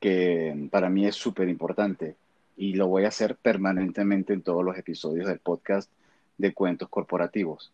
que 0.00 0.68
para 0.70 0.88
mí 0.88 1.06
es 1.06 1.16
súper 1.16 1.48
importante 1.48 2.14
y 2.56 2.74
lo 2.74 2.88
voy 2.88 3.04
a 3.04 3.08
hacer 3.08 3.36
permanentemente 3.36 4.32
en 4.32 4.42
todos 4.42 4.64
los 4.64 4.76
episodios 4.76 5.26
del 5.26 5.38
podcast 5.38 5.90
de 6.38 6.52
cuentos 6.52 6.88
corporativos. 6.88 7.72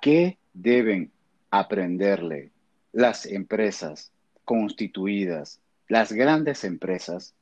¿Qué 0.00 0.38
deben 0.54 1.10
aprenderle 1.50 2.50
las 2.92 3.26
empresas 3.26 4.12
constituidas, 4.44 5.60
las 5.88 6.12
grandes 6.12 6.64
empresas? 6.64 7.34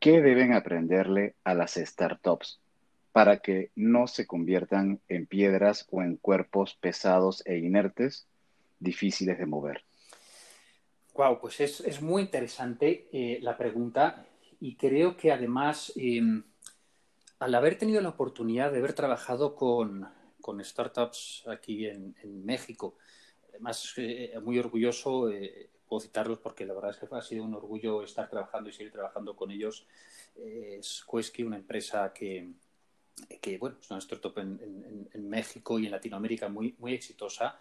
¿Qué 0.00 0.20
deben 0.20 0.52
aprenderle 0.52 1.34
a 1.44 1.54
las 1.54 1.74
startups? 1.74 2.60
para 3.18 3.38
que 3.38 3.72
no 3.74 4.06
se 4.06 4.28
conviertan 4.28 5.00
en 5.08 5.26
piedras 5.26 5.88
o 5.90 6.02
en 6.02 6.18
cuerpos 6.18 6.76
pesados 6.80 7.42
e 7.46 7.58
inertes, 7.58 8.28
difíciles 8.78 9.38
de 9.40 9.46
mover. 9.46 9.82
Wow, 11.14 11.40
pues 11.40 11.58
es, 11.60 12.00
muy 12.00 12.22
interesante 12.22 13.08
eh, 13.12 13.40
la 13.42 13.56
pregunta 13.56 14.24
y 14.60 14.76
creo 14.76 15.16
que 15.16 15.32
además, 15.32 15.92
em, 15.96 16.42
al 17.38 17.54
haber 17.54 17.78
tenido 17.78 18.00
la 18.00 18.10
oportunidad 18.10 18.72
de 18.72 18.78
haber 18.78 18.92
trabajado 18.92 19.54
con, 19.54 20.16
startups 20.62 21.44
aquí 21.46 21.86
en, 21.86 22.14
México, 22.44 22.96
además 23.50 23.92
eh, 23.98 24.32
muy 24.42 24.58
orgulloso, 24.58 25.30
eh, 25.30 25.68
puedo 25.86 26.00
citarlos 26.00 26.38
porque 26.38 26.64
la 26.64 26.72
verdad 26.72 26.90
es 26.90 26.96
que 26.96 27.14
ha 27.14 27.20
sido 27.20 27.44
un 27.44 27.54
orgullo 27.54 28.02
estar 28.02 28.30
trabajando 28.30 28.70
y 28.70 28.72
seguir 28.72 28.92
trabajando 28.92 29.36
con 29.36 29.50
ellos. 29.50 29.86
es 30.36 31.04
Quesky, 31.10 31.42
una 31.42 31.56
empresa 31.56 32.12
que, 32.14 32.50
que 33.42 33.58
bueno, 33.58 33.76
es 33.80 33.90
una 33.90 33.98
startup 33.98 34.38
en, 34.38 35.28
México 35.28 35.78
y 35.78 35.84
en 35.84 35.92
Latinoamérica 35.92 36.48
muy, 36.48 36.74
muy 36.78 36.94
exitosa. 36.94 37.58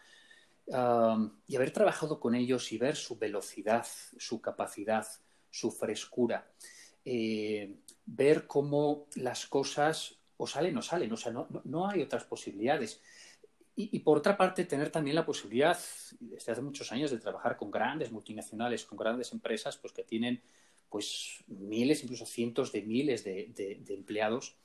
y 0.67 1.55
haber 1.55 1.71
trabajado 1.71 2.19
con 2.19 2.35
ellos 2.35 2.71
y 2.71 2.77
ver 2.77 2.95
su 2.95 3.17
velocidad, 3.17 3.85
su 4.17 4.39
capacidad, 4.41 5.05
su 5.49 5.71
frescura, 5.71 6.47
eh, 7.09 7.75
ver 8.05 8.47
cómo 8.47 9.07
las 9.15 9.47
cosas 9.47 10.15
o 10.35 10.45
salen 10.45 10.77
o 10.77 10.81
salen, 10.81 11.11
o 11.11 11.17
sea, 11.17 11.31
no, 11.31 11.47
no, 11.63 11.87
hay 11.87 12.01
otras 12.01 12.25
posibilidades. 12.25 13.01
Y, 13.79 13.99
por 13.99 14.17
otra 14.17 14.35
parte, 14.35 14.65
tener 14.65 14.89
también 14.89 15.15
la 15.15 15.25
posibilidad, 15.25 15.77
desde 16.19 16.51
hace 16.51 16.61
muchos 16.63 16.91
años, 16.91 17.11
de 17.11 17.19
trabajar 17.19 17.57
con 17.57 17.69
grandes 17.69 18.11
multinacionales, 18.11 18.83
con 18.85 18.97
grandes 18.97 19.31
empresas, 19.33 19.77
pues 19.77 19.93
que 19.93 20.03
tienen 20.03 20.41
pues 20.89 21.43
miles, 21.45 22.03
incluso 22.03 22.25
cientos 22.25 22.71
de 22.71 22.81
miles 22.81 23.23
de, 23.23 23.51
de 23.55 23.93
empleados 23.93 24.57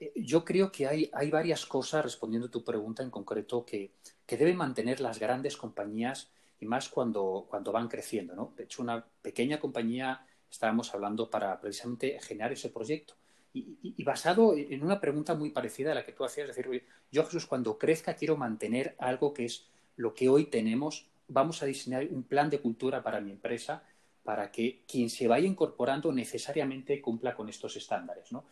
eh, 0.00 0.12
yo 0.16 0.44
creo 0.44 0.72
que 0.72 0.86
hay, 0.88 1.10
hay, 1.12 1.30
varias 1.30 1.66
cosas, 1.66 2.02
respondiendo 2.02 2.48
a 2.48 2.50
tu 2.50 2.64
pregunta 2.64 3.02
en 3.02 3.10
concreto, 3.10 3.64
que, 3.66 3.92
que, 4.26 4.36
deben 4.38 4.56
mantener 4.56 5.00
las 5.00 5.18
grandes 5.18 5.56
compañías 5.56 6.30
y 6.58 6.66
más 6.66 6.88
cuando, 6.88 7.46
cuando 7.48 7.70
van 7.70 7.88
creciendo. 7.88 8.34
¿no? 8.34 8.54
De 8.56 8.64
hecho, 8.64 8.82
una 8.82 9.06
pequeña 9.22 9.60
compañía 9.60 10.26
estábamos 10.50 10.92
hablando 10.94 11.30
para 11.30 11.60
precisamente 11.60 12.18
generar 12.20 12.52
ese 12.52 12.70
proyecto. 12.70 13.14
Y, 13.52 14.04
basado 14.04 14.54
en 14.56 14.84
una 14.84 15.00
pregunta 15.00 15.34
muy 15.34 15.50
parecida 15.50 15.90
a 15.90 15.94
la 15.94 16.04
que 16.04 16.12
tú 16.12 16.24
hacías, 16.24 16.46
decir, 16.46 16.84
yo 17.10 17.24
Jesús, 17.24 17.46
cuando 17.46 17.78
crezca 17.78 18.14
quiero 18.14 18.36
mantener 18.36 18.94
algo 18.98 19.34
que 19.34 19.44
es 19.44 19.66
lo 19.96 20.14
que 20.14 20.28
hoy 20.28 20.46
tenemos, 20.46 21.08
vamos 21.26 21.62
a 21.62 21.66
diseñar 21.66 22.06
un 22.10 22.22
plan 22.22 22.48
de 22.48 22.60
cultura 22.60 23.02
para 23.02 23.20
mi 23.20 23.32
empresa 23.32 23.82
para 24.22 24.50
que 24.50 24.84
quien 24.86 25.10
se 25.10 25.26
vaya 25.26 25.46
incorporando 25.46 26.12
necesariamente 26.12 27.00
cumpla 27.00 27.34
con 27.34 27.48
estos 27.48 27.76
estándares. 27.76 28.30
¿no? 28.32 28.44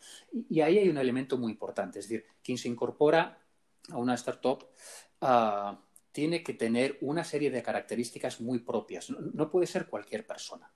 Y, 0.49 0.61
ahí 0.61 0.77
hay 0.77 0.89
un 0.89 0.97
elemento 0.97 1.37
muy 1.37 1.51
importante, 1.51 1.99
es 1.99 2.09
decir, 2.09 2.25
quien 2.43 2.57
se 2.57 2.67
incorpora 2.67 3.37
a 3.89 3.97
una 3.97 4.15
startup 4.15 4.67
ah, 5.21 5.79
tiene 6.11 6.43
que 6.43 6.53
tener 6.53 6.97
una 7.01 7.23
serie 7.23 7.51
de 7.51 7.63
características 7.63 8.41
muy 8.41 8.59
propias. 8.59 9.09
No, 9.09 9.49
puede 9.49 9.67
ser 9.67 9.87
cualquier 9.87 10.25
persona. 10.25 10.69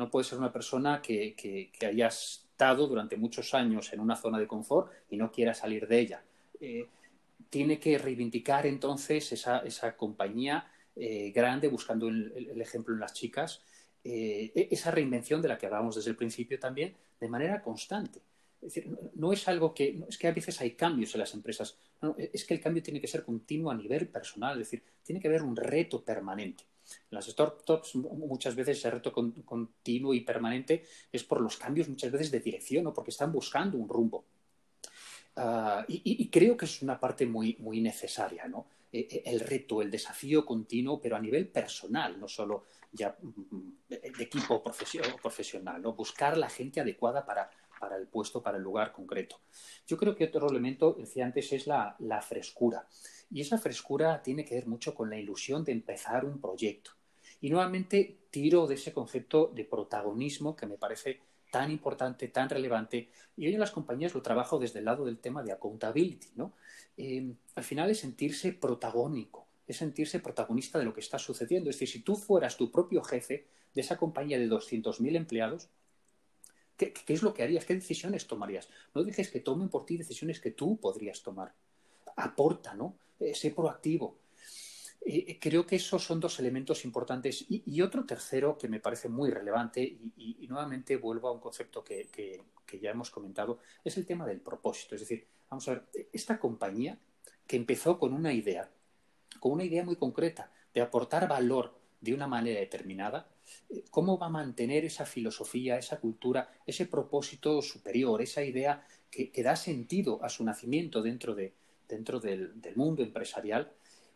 No 0.00 0.10
puede 0.10 0.24
ser 0.24 0.38
una 0.38 0.50
persona 0.50 1.02
que, 1.02 1.34
que, 1.36 1.86
haya 1.86 2.06
estado 2.06 2.86
durante 2.86 3.18
muchos 3.18 3.52
años 3.52 3.92
en 3.92 4.00
una 4.00 4.16
zona 4.16 4.38
de 4.38 4.46
confort 4.46 4.90
y 5.10 5.18
no 5.18 5.30
quiera 5.30 5.52
salir 5.52 5.86
de 5.86 6.00
ella. 6.00 6.24
Eh, 6.58 6.86
tiene 7.50 7.78
que 7.78 7.98
reivindicar 7.98 8.64
entonces 8.64 9.30
esa, 9.30 9.58
esa 9.58 9.98
compañía 9.98 10.72
eh, 10.96 11.32
grande, 11.32 11.68
buscando 11.68 12.08
el, 12.08 12.58
ejemplo 12.62 12.94
en 12.94 13.00
las 13.00 13.12
chicas, 13.12 13.60
eh, 14.02 14.50
e-, 14.54 14.68
esa 14.70 14.90
reinvención 14.90 15.42
de 15.42 15.48
la 15.48 15.58
que 15.58 15.66
hablábamos 15.66 15.96
desde 15.96 16.08
el 16.08 16.16
principio 16.16 16.58
también, 16.58 16.94
de 17.20 17.28
manera 17.28 17.60
constante. 17.60 18.20
Es 18.62 18.72
decir, 18.72 18.96
no, 19.16 19.34
es 19.34 19.46
algo 19.48 19.74
que, 19.74 20.02
es 20.08 20.16
que 20.16 20.28
a 20.28 20.32
veces 20.32 20.58
hay 20.62 20.70
cambios 20.70 21.14
en 21.14 21.20
las 21.20 21.34
empresas, 21.34 21.76
es 22.16 22.46
que 22.46 22.54
el 22.54 22.60
cambio 22.60 22.82
tiene 22.82 23.02
que 23.02 23.06
ser 23.06 23.22
continuo 23.22 23.70
a 23.70 23.74
nivel 23.74 24.08
personal, 24.08 24.52
es 24.52 24.70
decir, 24.70 24.82
tiene 25.04 25.20
que 25.20 25.28
haber 25.28 25.42
un 25.42 25.56
reto 25.56 26.02
permanente. 26.02 26.64
Las 27.10 27.26
startups 27.26 27.94
muchas 27.96 28.54
veces 28.54 28.78
ese 28.78 28.90
reto 28.90 29.12
continuo 29.12 30.14
y 30.14 30.20
permanente 30.20 30.84
es 31.12 31.24
por 31.24 31.40
los 31.40 31.56
cambios 31.56 31.88
muchas 31.88 32.10
veces 32.10 32.30
de 32.30 32.40
dirección 32.40 32.86
o 32.86 32.94
porque 32.94 33.10
están 33.10 33.32
buscando 33.32 33.76
un 33.76 33.88
rumbo. 33.88 34.24
Ah, 35.36 35.84
y, 35.88 36.28
creo 36.28 36.56
que 36.56 36.64
es 36.64 36.82
una 36.82 36.98
parte 36.98 37.24
muy, 37.26 37.56
muy 37.60 37.80
necesaria, 37.80 38.46
¿no? 38.46 38.66
E, 38.92 39.06
e, 39.10 39.22
el 39.30 39.40
reto, 39.40 39.80
el 39.80 39.90
desafío 39.90 40.44
continuo, 40.44 41.00
pero 41.00 41.16
a 41.16 41.20
nivel 41.20 41.48
personal, 41.48 42.18
no 42.18 42.26
solo 42.26 42.66
ya 42.92 43.16
mm, 43.20 43.70
de, 43.88 44.00
equipo 44.18 44.62
profesional, 44.62 45.80
¿no? 45.80 45.92
buscar 45.92 46.36
la 46.36 46.50
gente 46.50 46.80
adecuada 46.80 47.24
para, 47.24 47.48
para 47.80 47.96
el 47.96 48.06
puesto, 48.06 48.42
para 48.42 48.58
el 48.58 48.62
lugar 48.62 48.92
concreto. 48.92 49.40
Yo 49.86 49.96
creo 49.96 50.14
que 50.14 50.24
otro 50.24 50.48
elemento, 50.48 50.92
decía 50.92 51.24
antes, 51.24 51.52
es 51.52 51.66
la, 51.66 51.96
frescura. 52.22 52.86
Y 53.30 53.40
esa 53.40 53.58
frescura 53.58 54.22
tiene 54.22 54.44
que 54.44 54.54
ver 54.54 54.66
mucho 54.66 54.94
con 54.94 55.08
la 55.10 55.18
ilusión 55.18 55.64
de 55.64 55.72
empezar 55.72 56.24
un 56.24 56.40
proyecto. 56.40 56.92
Y 57.40 57.48
nuevamente 57.48 58.18
tiro 58.30 58.66
de 58.66 58.74
ese 58.74 58.92
concepto 58.92 59.50
de 59.54 59.64
protagonismo 59.64 60.54
que 60.54 60.66
me 60.66 60.76
parece 60.76 61.22
tan 61.50 61.70
importante, 61.70 62.28
tan 62.28 62.50
relevante. 62.50 63.08
Y 63.34 63.46
hoy 63.46 63.54
en 63.54 63.60
las 63.60 63.72
compañías 63.72 64.14
lo 64.14 64.22
trabajo 64.22 64.58
desde 64.58 64.80
el 64.80 64.84
lado 64.84 65.06
del 65.06 65.18
tema 65.18 65.42
de 65.42 65.52
accountability. 65.52 66.28
¿no? 66.36 66.52
Eh, 66.98 67.32
al 67.54 67.64
final 67.64 67.90
es 67.90 68.00
sentirse 68.00 68.52
protagónico, 68.52 69.48
es 69.66 69.78
sentirse 69.78 70.20
protagonista 70.20 70.78
de 70.78 70.84
lo 70.84 70.92
que 70.92 71.00
está 71.00 71.18
sucediendo. 71.18 71.70
Es 71.70 71.76
decir, 71.76 71.88
si 71.88 72.02
tú 72.02 72.14
fueras 72.14 72.58
tu 72.58 72.70
propio 72.70 73.02
jefe 73.02 73.46
de 73.74 73.80
esa 73.80 73.96
compañía 73.96 74.38
de 74.38 74.48
200.000 74.48 75.16
empleados, 75.16 75.70
¿qué, 76.88 77.14
es 77.14 77.22
lo 77.22 77.34
que 77.34 77.42
harías? 77.42 77.64
¿Qué 77.64 77.74
decisiones 77.74 78.26
tomarías? 78.26 78.68
No 78.94 79.02
dejes 79.02 79.30
que 79.30 79.40
tomen 79.40 79.68
por 79.68 79.84
ti 79.84 79.96
decisiones 79.96 80.40
que 80.40 80.52
tú 80.52 80.78
podrías 80.78 81.22
tomar. 81.22 81.54
Aporta, 82.16 82.74
¿no? 82.74 82.96
Eh, 83.18 83.34
sé 83.34 83.50
proactivo. 83.50 84.18
Eh, 85.02 85.38
creo 85.40 85.66
que 85.66 85.76
esos 85.76 86.04
son 86.04 86.20
dos 86.20 86.38
elementos 86.40 86.84
importantes. 86.84 87.44
Y, 87.48 87.80
otro 87.82 88.04
tercero 88.04 88.56
que 88.58 88.68
me 88.68 88.80
parece 88.80 89.08
muy 89.08 89.30
relevante, 89.30 89.82
y, 89.82 90.46
nuevamente 90.48 90.96
vuelvo 90.96 91.28
a 91.28 91.32
un 91.32 91.40
concepto 91.40 91.84
que, 91.84 92.08
ya 92.80 92.90
hemos 92.90 93.10
comentado, 93.10 93.58
es 93.84 93.96
el 93.96 94.06
tema 94.06 94.26
del 94.26 94.40
propósito. 94.40 94.94
Es 94.94 95.02
decir, 95.02 95.26
vamos 95.48 95.68
a 95.68 95.72
ver, 95.72 95.86
esta 96.12 96.38
compañía 96.38 96.98
que 97.46 97.56
empezó 97.56 97.98
con 97.98 98.12
una 98.12 98.32
idea, 98.32 98.70
con 99.38 99.52
una 99.52 99.64
idea 99.64 99.84
muy 99.84 99.96
concreta 99.96 100.52
de 100.72 100.80
aportar 100.80 101.28
valor 101.28 101.74
de 102.00 102.14
una 102.14 102.26
manera 102.26 102.60
determinada, 102.60 103.28
eh, 103.28 103.39
¿cómo 103.90 104.18
va 104.18 104.26
a 104.26 104.30
mantener 104.30 104.84
esa 104.84 105.06
filosofía, 105.06 105.78
esa 105.78 106.00
cultura, 106.00 106.52
ese 106.66 106.86
propósito 106.86 107.62
superior, 107.62 108.22
esa 108.22 108.42
idea 108.42 108.84
que, 109.10 109.30
da 109.42 109.56
sentido 109.56 110.22
a 110.22 110.28
su 110.28 110.44
nacimiento 110.44 111.02
dentro, 111.02 111.34
de, 111.34 111.52
dentro 111.88 112.20
del 112.20 112.52
mundo 112.76 113.02
empresarial? 113.02 113.72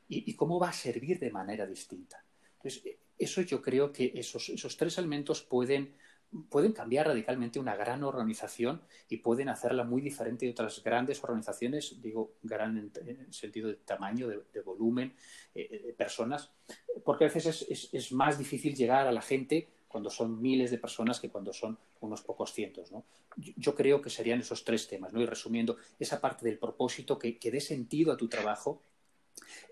y, 0.09 0.35
cómo 0.35 0.59
va 0.59 0.69
a 0.69 0.73
servir 0.73 1.19
de 1.19 1.31
manera 1.31 1.67
distinta. 1.67 2.23
Entonces, 2.57 2.97
eso 3.19 3.41
yo 3.43 3.63
creo 3.63 3.93
que 3.93 4.13
esos, 4.15 4.49
esos 4.49 4.77
tres 4.77 4.99
elementos 4.99 5.43
pueden, 5.43 5.95
pueden 6.49 6.73
cambiar 6.73 7.07
radicalmente 7.07 7.59
una 7.59 7.77
gran 7.77 8.03
organización 8.03 8.83
y 9.09 9.19
pueden 9.19 9.49
hacerla 9.49 9.85
muy 9.85 10.03
diferente 10.03 10.47
de 10.47 10.53
otras 10.53 10.83
grandes 10.83 11.23
organizaciones, 11.23 12.01
digo 12.03 12.35
gran 12.43 12.77
en, 12.77 13.09
el 13.09 13.33
sentido 13.33 13.69
de 13.69 13.75
tamaño, 13.75 14.29
de, 14.29 14.61
volumen, 14.61 15.15
eh, 15.55 15.83
de 15.87 15.93
personas, 15.93 16.51
porque 17.05 17.25
a 17.25 17.29
veces 17.29 17.67
es, 17.93 18.13
más 18.13 18.39
difícil 18.39 18.75
llegar 18.75 19.07
a 19.07 19.13
la 19.13 19.23
gente 19.23 19.69
cuando 19.89 20.11
son 20.11 20.41
miles 20.43 20.71
de 20.71 20.79
personas 20.79 21.21
que 21.21 21.31
cuando 21.31 21.53
son 21.53 21.79
unos 22.01 22.23
pocos 22.23 22.53
cientos. 22.53 22.91
¿no? 22.91 23.05
Yo, 23.37 23.75
creo 23.75 24.03
que 24.03 24.11
serían 24.11 24.41
esos 24.41 24.65
tres 24.65 24.89
temas, 24.89 25.13
¿no? 25.13 25.21
y 25.21 25.27
resumiendo, 25.27 25.77
esa 25.99 26.21
parte 26.21 26.45
del 26.45 26.59
propósito 26.59 27.19
que, 27.19 27.39
que 27.39 27.51
dé 27.53 27.61
sentido 27.61 28.13
a 28.13 28.17
tu 28.17 28.29
trabajo 28.29 28.81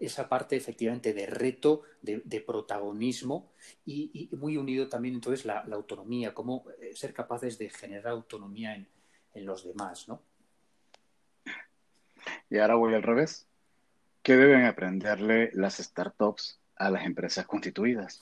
esa 0.01 0.29
parte 0.29 0.57
efectivamente 0.57 1.13
de 1.13 1.27
reto, 1.27 1.83
de, 2.03 2.41
protagonismo 2.41 3.53
y, 3.87 4.29
muy 4.33 4.57
unido 4.57 4.89
también 4.89 5.15
entonces 5.15 5.45
la, 5.45 5.61
autonomía, 5.73 6.35
cómo 6.35 6.65
eh, 6.81 6.95
ser 6.95 7.13
capaces 7.15 7.59
de 7.59 7.71
generar 7.71 8.09
autonomía 8.09 8.75
en, 8.75 8.87
los 9.47 9.65
demás, 9.65 10.09
¿no? 10.09 10.21
Y 12.51 12.59
ahora 12.59 12.75
voy 12.75 12.95
al 12.95 13.03
revés. 13.03 13.47
¿Qué 14.23 14.37
deben 14.37 14.67
aprenderle 14.67 15.51
las 15.55 15.79
startups 15.79 16.61
a 16.77 16.91
las 16.91 17.07
empresas 17.07 17.47
constituidas? 17.47 18.21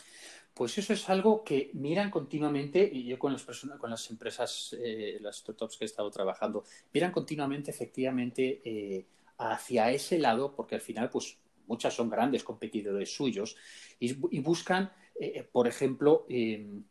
Pues 0.54 0.78
eso 0.78 0.92
es 0.92 1.08
algo 1.08 1.42
que 1.42 1.70
miran 1.74 2.10
continuamente, 2.10 2.88
y 2.90 3.04
yo 3.04 3.18
con 3.18 3.32
las 3.32 3.42
personas, 3.42 3.78
con 3.78 3.90
las 3.90 4.08
empresas, 4.10 4.76
eh, 4.78 5.18
las 5.20 5.38
startups 5.38 5.76
que 5.76 5.84
he 5.84 5.86
estado 5.86 6.10
trabajando, 6.10 6.64
miran 6.92 7.10
continuamente 7.10 7.70
efectivamente 7.70 8.60
eh, 8.64 9.06
hacia 9.40 9.90
ese 9.90 10.18
lado, 10.18 10.54
porque 10.54 10.74
al 10.74 10.80
final, 10.80 11.08
pues 11.10 11.38
muchas 11.66 11.94
son 11.94 12.10
grandes 12.10 12.44
competidores 12.44 13.14
suyos, 13.14 13.56
y, 13.98 14.12
buscan, 14.40 14.92
eh, 15.18 15.48
por 15.50 15.66
ejemplo, 15.66 16.26
em, 16.28 16.84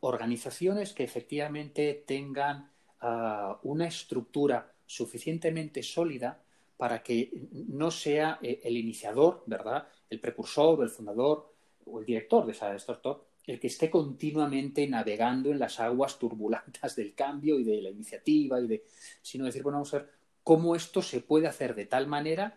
organizaciones 0.00 0.92
que 0.92 1.04
efectivamente 1.04 2.04
tengan 2.06 2.70
ah, 3.00 3.58
una 3.62 3.86
estructura 3.86 4.72
suficientemente 4.86 5.82
sólida 5.82 6.42
para 6.76 7.02
que 7.02 7.30
no 7.52 7.90
sea 7.90 8.38
eh, 8.42 8.60
el 8.64 8.76
iniciador, 8.76 9.42
¿verdad? 9.46 9.88
El 10.10 10.20
precursor, 10.20 10.82
el 10.82 10.88
fundador 10.90 11.54
o 11.86 12.00
el 12.00 12.06
director 12.06 12.46
de 12.46 12.52
esa 12.52 12.74
startup 12.76 13.22
el 13.46 13.60
que 13.60 13.66
esté 13.66 13.90
continuamente 13.90 14.86
navegando 14.88 15.50
en 15.50 15.58
las 15.58 15.80
aguas 15.80 16.18
turbulentas 16.18 16.96
del 16.96 17.14
cambio 17.14 17.58
y 17.58 17.64
de 17.64 17.82
la 17.82 17.90
iniciativa 17.90 18.60
y 18.60 18.66
de, 18.66 18.84
sino 19.22 19.44
decir, 19.44 19.62
bueno, 19.62 19.76
vamos 19.76 19.94
a 19.94 19.98
ver 19.98 20.10
cómo 20.44 20.76
esto 20.76 21.02
se 21.02 21.20
puede 21.20 21.48
hacer 21.48 21.74
de 21.74 21.86
tal 21.86 22.06
manera 22.06 22.56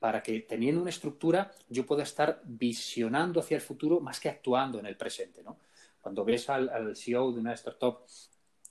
para 0.00 0.20
que 0.20 0.40
teniendo 0.40 0.80
una 0.80 0.90
estructura 0.90 1.52
yo 1.68 1.86
pueda 1.86 2.02
estar 2.02 2.40
visionando 2.44 3.38
hacia 3.38 3.54
el 3.54 3.60
futuro 3.60 4.00
más 4.00 4.18
que 4.18 4.28
actuando 4.28 4.80
en 4.80 4.86
el 4.86 4.96
presente. 4.96 5.44
¿no? 5.44 5.58
Cuando 6.00 6.24
ves 6.24 6.50
al, 6.50 6.96
CEO 6.96 7.30
de 7.30 7.38
una 7.38 7.52
startup, 7.52 8.00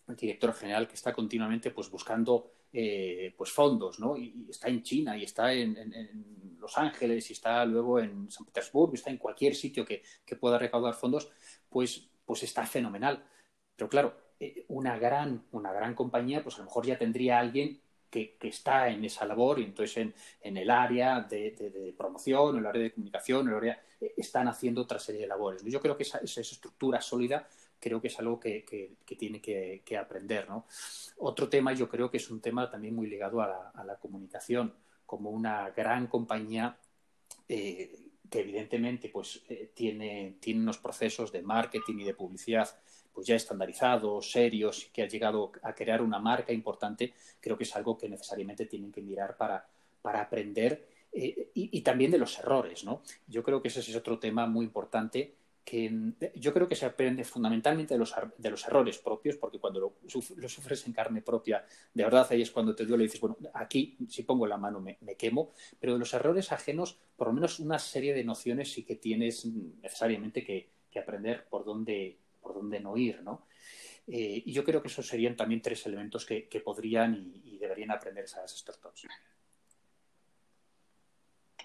el 0.09 0.15
director 0.17 0.53
general 0.53 0.89
que 0.89 0.95
está 0.95 1.13
continuamente 1.13 1.71
pues, 1.71 1.89
buscando 1.89 2.51
eh, 2.73 3.33
pues 3.37 3.51
fondos, 3.51 3.99
¿no? 3.99 4.17
Y, 4.17 4.47
está 4.49 4.67
en 4.67 4.81
China 4.83 5.17
y 5.17 5.23
está 5.23 5.53
en, 5.53 6.57
Los 6.59 6.77
Ángeles 6.77 7.29
y 7.29 7.33
está 7.33 7.65
luego 7.65 7.99
en 7.99 8.29
San 8.29 8.45
Petersburgo, 8.45 8.93
y 8.93 8.95
está 8.95 9.09
en 9.09 9.17
cualquier 9.17 9.55
sitio 9.55 9.85
que, 9.85 10.03
pueda 10.39 10.57
recaudar 10.57 10.93
fondos, 10.93 11.29
pues, 11.69 12.09
pues 12.25 12.43
está 12.43 12.65
fenomenal. 12.65 13.25
Pero 13.75 13.89
claro, 13.89 14.17
eh, 14.39 14.65
una 14.69 14.97
gran, 14.97 15.45
una 15.51 15.71
gran 15.73 15.95
compañía, 15.95 16.43
pues 16.43 16.55
a 16.55 16.59
lo 16.59 16.65
mejor 16.65 16.85
ya 16.85 16.97
tendría 16.97 17.39
alguien 17.39 17.81
que, 18.11 18.37
está 18.41 18.89
en 18.89 19.05
esa 19.05 19.25
labor 19.25 19.59
y 19.59 19.63
entonces 19.63 20.13
en, 20.41 20.57
el 20.57 20.69
área 20.69 21.21
de, 21.21 21.95
promoción, 21.97 22.55
en 22.55 22.59
el 22.59 22.65
área 22.67 22.83
de 22.83 22.91
comunicación, 22.91 23.47
en 23.47 23.53
el 23.53 23.55
área, 23.55 23.83
eh, 23.99 24.13
están 24.17 24.47
haciendo 24.47 24.81
otra 24.81 24.99
serie 24.99 25.21
de 25.21 25.27
labores. 25.27 25.63
Yo 25.63 25.81
creo 25.81 25.95
que 25.95 26.03
esa, 26.03 26.19
estructura 26.19 27.01
sólida 27.01 27.47
creo 27.79 28.01
que 28.01 28.09
es 28.09 28.19
algo 28.19 28.39
que, 28.39 28.97
tiene 29.17 29.41
que, 29.41 29.97
aprender. 29.97 30.47
Otro 31.17 31.49
tema 31.49 31.73
yo 31.73 31.89
creo 31.89 32.11
que 32.11 32.17
es 32.17 32.29
un 32.29 32.41
tema 32.41 32.69
también 32.69 32.93
muy 32.93 33.07
ligado 33.07 33.41
a 33.41 33.83
la, 33.83 33.95
comunicación, 33.95 34.75
como 35.05 35.31
una 35.31 35.69
gran 35.71 36.07
compañía 36.07 36.77
eh, 37.47 38.11
que 38.29 38.39
evidentemente 38.39 39.09
pues, 39.09 39.43
eh, 39.49 39.71
tiene, 39.73 40.37
tiene 40.39 40.61
unos 40.61 40.77
procesos 40.77 41.31
de 41.31 41.41
marketing 41.41 41.99
y 41.99 42.03
de 42.03 42.13
publicidad 42.13 42.69
pues 43.13 43.27
ya 43.27 43.35
estandarizados, 43.35 44.31
serios, 44.31 44.89
que 44.93 45.03
ha 45.03 45.07
llegado 45.07 45.51
a 45.63 45.73
crear 45.73 46.01
una 46.01 46.19
marca 46.19 46.53
importante, 46.53 47.13
creo 47.39 47.57
que 47.57 47.63
es 47.63 47.75
algo 47.75 47.97
que 47.97 48.09
necesariamente 48.09 48.65
tienen 48.65 48.91
que 48.91 49.01
mirar 49.01 49.37
para, 49.37 49.65
para 50.01 50.21
aprender 50.21 50.87
eh, 51.13 51.49
y, 51.53 51.81
también 51.81 52.11
de 52.11 52.17
los 52.17 52.39
errores, 52.39 52.85
¿no? 52.85 53.01
Yo 53.27 53.43
creo 53.43 53.61
que 53.61 53.67
ese 53.67 53.81
es 53.81 53.95
otro 53.95 54.17
tema 54.17 54.47
muy 54.47 54.65
importante 54.65 55.33
que 55.63 55.93
yo 56.35 56.53
creo 56.53 56.67
que 56.67 56.75
se 56.75 56.85
aprende 56.85 57.23
fundamentalmente 57.23 57.93
de 57.93 57.99
los, 57.99 58.15
de 58.37 58.49
los 58.49 58.65
errores 58.65 58.97
propios, 58.97 59.37
porque 59.37 59.59
cuando 59.59 59.79
lo, 59.79 59.93
sufres 60.49 60.87
en 60.87 60.93
carne 60.93 61.21
propia, 61.21 61.63
de 61.93 62.03
verdad 62.03 62.25
ahí 62.31 62.41
es 62.41 62.49
cuando 62.49 62.73
te 62.75 62.85
duele 62.85 63.03
y 63.03 63.07
dices, 63.07 63.21
bueno, 63.21 63.37
aquí 63.53 63.95
si 64.09 64.23
pongo 64.23 64.47
la 64.47 64.57
mano 64.57 64.79
me, 64.79 64.97
me, 65.01 65.15
quemo, 65.15 65.51
pero 65.79 65.93
de 65.93 65.99
los 65.99 66.13
errores 66.13 66.51
ajenos, 66.51 66.97
por 67.15 67.27
lo 67.27 67.33
menos 67.33 67.59
una 67.59 67.77
serie 67.77 68.13
de 68.13 68.23
nociones 68.23 68.71
sí 68.71 68.83
que 68.83 68.95
tienes 68.95 69.45
necesariamente 69.45 70.43
que, 70.43 70.67
que 70.89 70.99
aprender 70.99 71.45
por 71.49 71.63
dónde, 71.63 72.17
por 72.41 72.55
dónde 72.55 72.79
no 72.79 72.97
ir, 72.97 73.21
¿no? 73.23 73.45
Eh, 74.07 74.43
y 74.45 74.51
yo 74.51 74.63
creo 74.63 74.81
que 74.81 74.87
esos 74.87 75.07
serían 75.07 75.35
también 75.35 75.61
tres 75.61 75.85
elementos 75.85 76.25
que, 76.25 76.61
podrían 76.63 77.31
y, 77.43 77.57
deberían 77.57 77.91
aprender 77.91 78.25
esas 78.25 78.51
startups. 78.57 79.07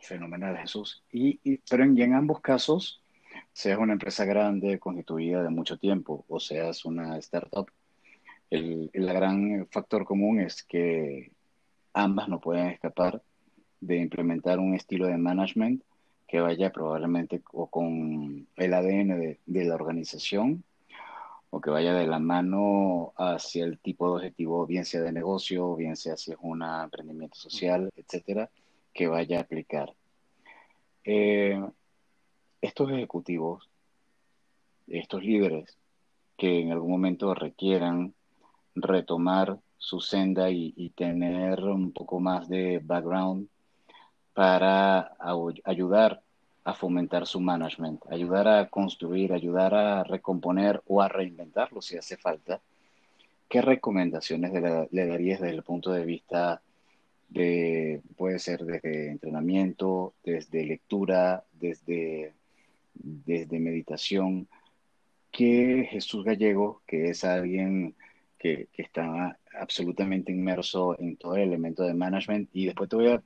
Fenomenal, 0.03 0.57
Jesús. 0.59 1.03
Y, 1.11 1.59
pero 1.69 1.83
en, 1.83 1.99
en 1.99 2.15
ambos 2.15 2.41
casos, 2.41 3.03
seas 3.53 3.79
una 3.79 3.95
empresa 3.95 4.25
grande, 4.25 4.79
constituida 4.79 5.43
de 5.43 5.49
mucho 5.49 5.79
tiempo, 5.79 6.25
o 6.29 6.39
seas 6.39 6.85
una 6.85 7.19
startup, 7.19 7.69
el, 8.51 8.91
el 8.93 9.07
gran 9.07 9.67
factor 9.69 10.05
común 10.05 10.41
es 10.41 10.63
que 10.63 11.33
ambas 11.93 12.29
no 12.29 12.41
pueden 12.41 12.69
escapar 12.69 13.23
de 13.81 13.97
implementar 13.97 14.59
un 14.59 14.75
estilo 14.75 15.07
de 15.07 15.17
management 15.17 15.83
que 16.37 16.43
vaya 16.43 16.71
probablemente 16.71 17.43
o 17.55 17.67
con 17.69 18.47
el 18.57 18.75
ADN 18.75 19.39
de, 19.47 19.65
la 19.65 19.75
organización 19.75 20.65
o 21.49 21.63
que 21.63 21.71
vaya 21.71 21.95
de 21.95 22.07
la 22.07 22.19
mano 22.19 23.15
hacia 23.17 23.65
el 23.65 23.79
tipo 23.79 24.07
de 24.07 24.17
objetivo, 24.17 24.67
bien 24.67 24.85
sea 24.85 25.01
de 25.01 25.13
negocio, 25.13 25.75
bien 25.77 25.97
sea 25.97 26.19
si 26.19 26.33
es 26.33 26.37
un 26.43 26.63
emprendimiento 26.63 27.37
social, 27.39 27.89
etcétera, 27.97 28.51
que 28.93 29.07
vaya 29.07 29.39
a 29.39 29.43
aplicar. 29.45 29.95
Eh, 31.05 31.59
estos 32.61 32.91
ejecutivos, 32.91 33.71
estos 34.89 35.25
líderes 35.25 35.79
que 36.37 36.61
en 36.61 36.71
algún 36.71 36.91
momento 36.91 37.33
requieran 37.33 38.13
retomar 38.75 39.59
su 39.79 40.01
senda 40.01 40.51
y 40.51 40.93
tener 40.95 41.65
un 41.65 41.93
poco 41.93 42.21
más 42.21 42.47
de 42.47 42.79
background 42.85 43.49
para 44.35 45.17
ayudar 45.65 46.26
a 46.67 46.75
fomentar 46.75 47.27
su 47.27 47.41
management, 47.41 48.03
ayudar 48.11 48.49
a 48.49 48.69
construir, 48.69 49.33
ayudar 49.33 49.73
a 49.73 50.03
recomponer 50.03 50.83
o 50.89 51.01
a 51.01 51.09
reinventarlo 51.09 51.81
si 51.81 51.97
hace 51.97 52.17
falta. 52.17 52.61
¿qué 53.49 53.63
recomendaciones 53.63 54.53
le 54.91 55.07
darías 55.07 55.41
desde 55.41 55.55
el 55.55 55.63
punto 55.63 55.93
de 55.93 56.05
vista 56.05 56.61
de, 57.29 58.03
puede 58.17 58.41
ser 58.41 58.65
desde 58.65 59.11
entrenamiento, 59.11 60.15
desde 60.25 60.65
lectura, 60.65 61.45
desde, 61.53 62.33
desde 62.95 63.61
meditación, 63.61 64.49
que 65.31 65.87
Jesús 65.89 66.25
Gallego, 66.25 66.83
que 66.85 67.11
es 67.11 67.23
alguien 67.25 67.95
que, 68.39 68.67
que, 68.73 68.83
está 68.83 69.39
absolutamente 69.57 70.33
inmerso 70.33 70.99
en 70.99 71.17
todo 71.17 71.37
el 71.37 71.43
elemento 71.43 71.85
de 71.85 71.95
management, 71.95 72.51
y 72.53 72.67
después 72.67 72.91
te 72.91 72.97
voy 72.97 73.21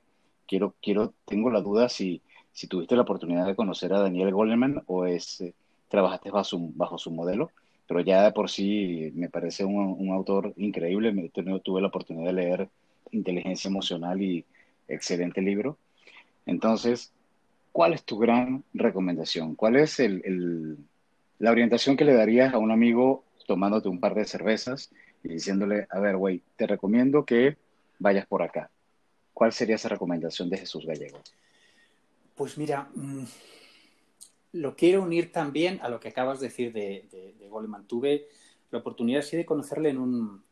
quiero, 0.47 0.75
quiero, 0.79 1.13
tengo 1.25 1.49
la 1.49 1.61
duda 1.61 1.89
si, 1.89 2.21
si 2.53 2.67
tuviste 2.67 2.95
la 2.95 3.03
oportunidad 3.03 3.45
de 3.45 3.55
conocer 3.55 3.93
a 3.93 3.99
Daniel 3.99 4.31
Goleman 4.31 4.83
o 4.87 5.05
es, 5.05 5.41
eh, 5.41 5.53
trabajaste 5.89 6.31
bajo 6.31 6.43
su, 6.43 6.71
bajo 6.75 6.97
su 6.97 7.11
modelo, 7.11 7.51
pero 7.87 7.99
ya 8.01 8.31
por 8.31 8.49
sí 8.49 9.11
me 9.15 9.29
parece 9.29 9.65
un, 9.65 10.09
autor 10.11 10.53
increíble, 10.57 11.11
me, 11.11 11.29
tuve 11.29 11.81
la 11.81 11.87
oportunidad 11.87 12.27
de 12.27 12.33
leer 12.33 12.69
Inteligencia 13.11 13.67
Emocional 13.67 14.21
y 14.21 14.45
excelente 14.87 15.41
libro. 15.41 15.77
Entonces, 16.45 17.11
¿cuál 17.71 17.93
es 17.93 18.03
tu 18.03 18.17
gran 18.17 18.63
recomendación? 18.73 19.55
¿Cuál 19.55 19.75
es 19.75 20.01
la 21.39 21.51
orientación 21.51 21.97
que 21.97 22.05
le 22.05 22.13
darías 22.13 22.53
a 22.53 22.59
un 22.59 22.71
amigo 22.71 23.25
tomándote 23.47 23.89
un 23.89 23.99
par 23.99 24.15
de 24.15 24.25
cervezas 24.25 24.89
y 25.23 25.29
diciéndole, 25.29 25.87
a 25.89 25.99
ver, 25.99 26.15
güey, 26.15 26.41
te 26.55 26.67
recomiendo 26.67 27.25
que 27.25 27.57
vayas 27.99 28.25
por 28.25 28.41
acá? 28.41 28.69
¿Cuál 29.33 29.51
sería 29.51 29.75
esa 29.75 29.89
recomendación 29.89 30.49
de 30.49 30.57
Jesús 30.57 30.85
Gallego? 30.85 31.19
Pues 32.41 32.57
mira, 32.57 32.89
mmm, 32.95 33.23
lo 34.53 34.75
quiero 34.75 35.03
unir 35.03 35.31
también 35.31 35.79
a 35.83 35.89
lo 35.89 35.99
que 35.99 36.07
acabas 36.07 36.39
de 36.39 36.47
decir 36.47 36.73
de, 36.73 37.35
de, 37.37 37.47
Goleman. 37.47 37.85
Tuve 37.85 38.29
la 38.71 38.79
oportunidad 38.79 39.21
sí 39.21 39.37
de 39.37 39.45
conocerle 39.45 39.89
en 39.89 39.99
un, 39.99 40.43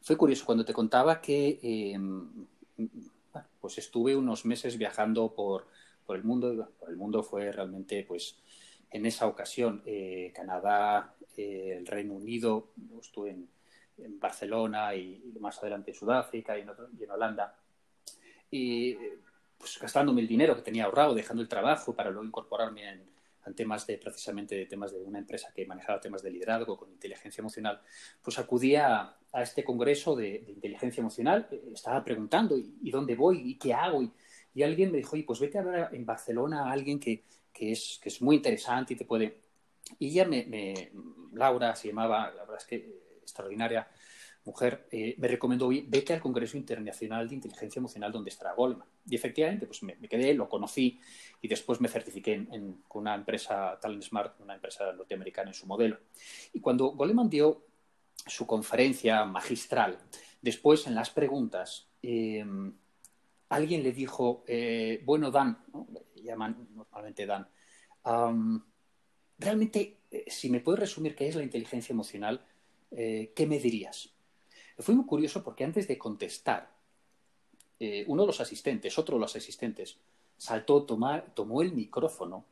fue 0.00 0.16
curioso 0.16 0.46
cuando 0.46 0.64
te 0.64 0.72
contaba 0.72 1.20
que 1.20 1.60
eh, 1.62 1.98
pues 3.60 3.76
estuve 3.76 4.16
unos 4.16 4.46
meses 4.46 4.78
viajando 4.78 5.34
por, 5.34 5.66
por, 6.06 6.16
el 6.16 6.24
mundo. 6.24 6.72
Por 6.80 6.88
el 6.88 6.96
mundo 6.96 7.22
fue 7.22 7.52
realmente, 7.52 8.06
pues, 8.08 8.38
en 8.90 9.04
esa 9.04 9.26
ocasión, 9.26 9.82
eh, 9.84 10.32
Canadá, 10.34 11.14
eh, 11.36 11.74
el 11.76 11.86
Reino 11.86 12.14
Unido, 12.14 12.70
estuve 12.98 13.32
en, 13.32 13.50
Barcelona 14.18 14.94
y, 14.94 15.22
más 15.40 15.58
adelante 15.58 15.90
en 15.90 15.94
Sudáfrica 15.94 16.56
y 16.56 16.62
en, 16.62 16.70
y 16.98 17.04
en 17.04 17.10
Holanda. 17.10 17.54
Y 18.50 18.96
pues 19.58 19.78
gastándome 19.78 20.20
el 20.20 20.28
dinero 20.28 20.56
que 20.56 20.62
tenía 20.62 20.84
ahorrado, 20.84 21.14
dejando 21.14 21.42
el 21.42 21.48
trabajo 21.48 21.94
para 21.94 22.10
luego 22.10 22.26
incorporarme 22.26 22.88
en, 22.88 23.02
en 23.44 23.54
temas 23.54 23.86
de 23.86 23.98
precisamente 23.98 24.54
de 24.54 24.66
temas 24.66 24.92
de 24.92 25.02
una 25.02 25.18
empresa 25.18 25.52
que 25.54 25.66
manejaba 25.66 26.00
temas 26.00 26.22
de 26.22 26.30
liderazgo 26.30 26.76
con 26.76 26.90
inteligencia 26.90 27.40
emocional, 27.40 27.80
pues 28.22 28.38
acudía 28.38 28.96
a, 28.96 29.18
a 29.32 29.42
este 29.42 29.64
congreso 29.64 30.14
de, 30.14 30.40
de, 30.40 30.52
inteligencia 30.52 31.00
emocional, 31.00 31.48
eh, 31.50 31.70
estaba 31.74 32.04
preguntando 32.04 32.56
¿y, 32.56 32.78
y, 32.82 32.90
dónde 32.90 33.14
voy 33.14 33.50
y 33.50 33.54
qué 33.56 33.74
hago 33.74 34.02
y, 34.02 34.12
y 34.54 34.62
alguien 34.62 34.90
me 34.92 34.98
dijo, 34.98 35.16
y 35.16 35.22
pues 35.22 35.40
vete 35.40 35.58
a 35.58 35.62
ver 35.62 35.88
en 35.92 36.06
Barcelona 36.06 36.68
a 36.68 36.72
alguien 36.72 36.98
que, 36.98 37.24
que, 37.52 37.72
es, 37.72 37.98
que 38.02 38.08
es 38.08 38.22
muy 38.22 38.36
interesante 38.36 38.94
y 38.94 38.96
te 38.96 39.04
puede... 39.04 39.40
Y 39.98 40.08
ella 40.08 40.26
me, 40.26 40.44
me, 40.44 40.92
Laura 41.32 41.74
se 41.74 41.88
llamaba, 41.88 42.30
la 42.30 42.42
verdad 42.42 42.58
es 42.58 42.66
que 42.66 42.98
extraordinaria 43.22 43.88
mujer, 44.44 44.86
eh, 44.90 45.14
me 45.18 45.28
recomendó, 45.28 45.68
vete 45.68 46.14
al 46.14 46.20
Congreso 46.20 46.56
Internacional 46.56 47.28
de 47.28 47.34
Inteligencia 47.34 47.80
Emocional 47.80 48.12
donde 48.12 48.30
estará 48.30 48.54
Goleman. 48.54 48.88
Y 49.06 49.14
efectivamente, 49.14 49.66
pues 49.66 49.82
me, 49.82 49.96
quedé, 50.08 50.34
lo 50.34 50.48
conocí 50.48 51.00
y 51.40 51.48
después 51.48 51.80
me 51.80 51.88
certifiqué 51.88 52.34
en, 52.34 52.82
con 52.88 53.02
una 53.02 53.14
empresa, 53.14 53.78
Talent 53.80 54.02
Smart, 54.02 54.40
una 54.40 54.54
empresa 54.54 54.92
norteamericana 54.92 55.50
en 55.50 55.54
su 55.54 55.66
modelo. 55.66 55.98
Y 56.52 56.60
cuando 56.60 56.92
Goleman 56.92 57.28
dio 57.28 57.64
su 58.26 58.46
conferencia 58.46 59.24
magistral, 59.24 59.98
después 60.40 60.86
en 60.86 60.94
las 60.94 61.10
preguntas, 61.10 61.88
eh, 62.02 62.44
alguien 63.48 63.82
le 63.82 63.92
dijo, 63.92 64.44
eh, 64.46 65.02
bueno, 65.04 65.30
Dan, 65.30 65.58
le 66.14 66.22
llaman 66.22 66.68
normalmente 66.74 67.26
Dan, 67.26 67.48
realmente, 69.38 70.00
eh, 70.10 70.24
si 70.28 70.50
me 70.50 70.60
puedes 70.60 70.80
resumir 70.80 71.14
qué 71.14 71.28
es 71.28 71.36
la 71.36 71.42
inteligencia 71.42 71.92
emocional, 71.92 72.44
¿qué 72.90 73.46
me 73.46 73.58
dirías? 73.58 74.14
Fue 74.78 74.94
muy 74.94 75.06
curioso 75.06 75.42
porque 75.42 75.64
antes 75.64 75.88
de 75.88 75.98
contestar, 75.98 76.70
eh, 77.80 78.04
uno 78.06 78.22
de 78.22 78.28
los 78.28 78.40
asistentes, 78.40 78.96
otro 78.98 79.16
de 79.16 79.20
los 79.20 79.34
asistentes, 79.34 79.98
saltó, 80.36 80.84
tomar, 80.84 81.34
tomó 81.34 81.62
el 81.62 81.72
micrófono 81.72 82.44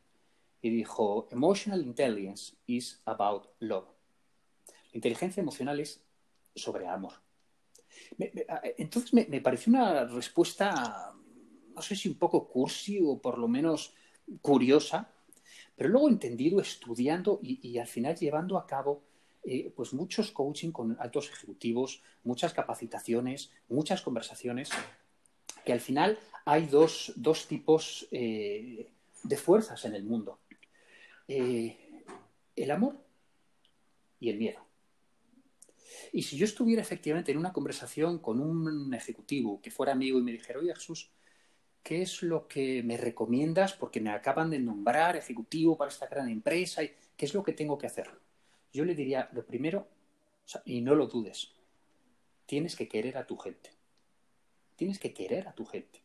y 0.61 0.69
dijo, 0.69 1.27
Emotional 1.31 1.81
intelligence 1.81 2.55
is 2.65 3.01
about 3.05 3.47
love. 3.59 3.87
La 4.67 4.97
inteligencia 4.97 5.41
emocional 5.41 5.79
es 5.79 6.01
sobre 6.53 6.87
amor. 6.87 7.13
Entonces 8.77 9.13
me, 9.13 9.41
pareció 9.41 9.71
una 9.71 10.05
respuesta, 10.05 11.13
no 11.73 11.81
sé 11.81 11.95
si 11.95 12.09
un 12.09 12.15
poco 12.15 12.47
cursi 12.47 12.99
o 13.03 13.19
por 13.19 13.37
lo 13.37 13.47
menos 13.47 13.93
curiosa, 14.41 15.09
pero 15.75 15.89
luego 15.89 16.09
entendido, 16.09 16.59
estudiando 16.59 17.39
y 17.41 17.77
al 17.77 17.87
final 17.87 18.15
llevando 18.15 18.57
a 18.57 18.67
cabo 18.67 19.03
eh, 19.49 19.71
pues 19.73 19.93
muchos 19.93 20.31
coaching 20.31 20.71
con 20.71 20.97
altos 20.99 21.29
ejecutivos, 21.29 22.03
muchas 22.25 22.53
capacitaciones, 22.53 23.49
muchas 23.69 24.01
conversaciones, 24.01 24.69
que 25.63 25.71
al 25.71 25.79
final 25.79 26.19
hay 26.43 26.65
dos, 26.65 27.13
dos 27.15 27.47
tipos 27.47 28.09
eh, 28.11 28.91
de 29.23 29.37
fuerzas 29.37 29.85
en 29.85 29.95
el 29.95 30.03
mundo. 30.03 30.39
Eh, 31.29 31.77
el 32.57 32.71
amor 32.71 32.97
y 34.19 34.31
el 34.31 34.37
miedo. 34.37 34.65
Y 36.11 36.23
si 36.23 36.35
yo 36.35 36.43
estuviera 36.43 36.81
efectivamente 36.81 37.31
en 37.31 37.37
una 37.37 37.53
conversación 37.53 38.19
con 38.19 38.41
un 38.41 38.93
ejecutivo 38.93 39.61
que 39.61 39.71
fuera 39.71 39.93
amigo 39.93 40.19
y 40.19 40.23
me 40.23 40.33
dijera, 40.33 40.59
oye 40.59 40.75
Jesús, 40.75 41.09
¿qué 41.83 42.01
es 42.01 42.21
lo 42.21 42.49
que 42.49 42.83
me 42.83 42.97
recomiendas? 42.97 43.71
Porque 43.71 44.01
me 44.01 44.09
acaban 44.09 44.49
de 44.49 44.59
nombrar 44.59 45.15
ejecutivo 45.15 45.77
para 45.77 45.89
esta 45.89 46.07
gran 46.07 46.27
empresa 46.27 46.81
qué 47.15 47.25
es 47.25 47.33
lo 47.33 47.43
que 47.43 47.53
tengo 47.53 47.77
que 47.77 47.87
hacer. 47.87 48.26
Yo 48.77 48.85
le 48.85 48.93
diría, 48.93 49.27
lo 49.33 49.43
primero, 49.43 49.87
y 50.63 50.81
no 50.81 50.93
lo 50.93 51.07
dudes, 51.07 51.51
tienes 52.45 52.75
que 52.75 52.87
querer 52.87 53.17
a 53.17 53.25
tu 53.25 53.35
gente. 53.35 53.71
Tienes 54.75 54.99
que 54.99 55.15
querer 55.15 55.47
a 55.47 55.55
tu 55.55 55.65
gente. 55.65 56.03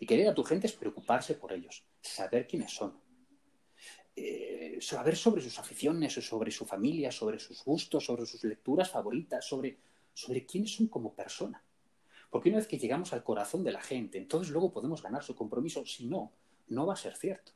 Y 0.00 0.04
querer 0.04 0.26
a 0.26 0.34
tu 0.34 0.42
gente 0.42 0.66
es 0.66 0.72
preocuparse 0.72 1.36
por 1.36 1.52
ellos, 1.52 1.84
saber 2.00 2.48
quiénes 2.48 2.72
son, 2.72 2.98
eh, 4.16 4.78
saber 4.80 5.14
sobre 5.14 5.42
sus 5.42 5.60
aficiones, 5.60 6.12
sobre 6.14 6.50
su 6.50 6.66
familia, 6.66 7.12
sobre 7.12 7.38
sus 7.38 7.62
gustos, 7.62 8.04
sobre 8.04 8.26
sus 8.26 8.42
lecturas 8.42 8.90
favoritas, 8.90 9.46
sobre, 9.46 9.78
sobre 10.12 10.44
quiénes 10.44 10.74
son 10.74 10.88
como 10.88 11.14
persona. 11.14 11.62
Porque 12.30 12.48
una 12.48 12.58
vez 12.58 12.66
que 12.66 12.78
llegamos 12.78 13.12
al 13.12 13.22
corazón 13.22 13.62
de 13.62 13.70
la 13.70 13.80
gente, 13.80 14.18
entonces 14.18 14.50
luego 14.50 14.72
podemos 14.72 15.04
ganar 15.04 15.22
su 15.22 15.36
compromiso. 15.36 15.86
Si 15.86 16.06
no, 16.06 16.32
no 16.66 16.84
va 16.84 16.94
a 16.94 16.96
ser 16.96 17.14
cierto 17.14 17.52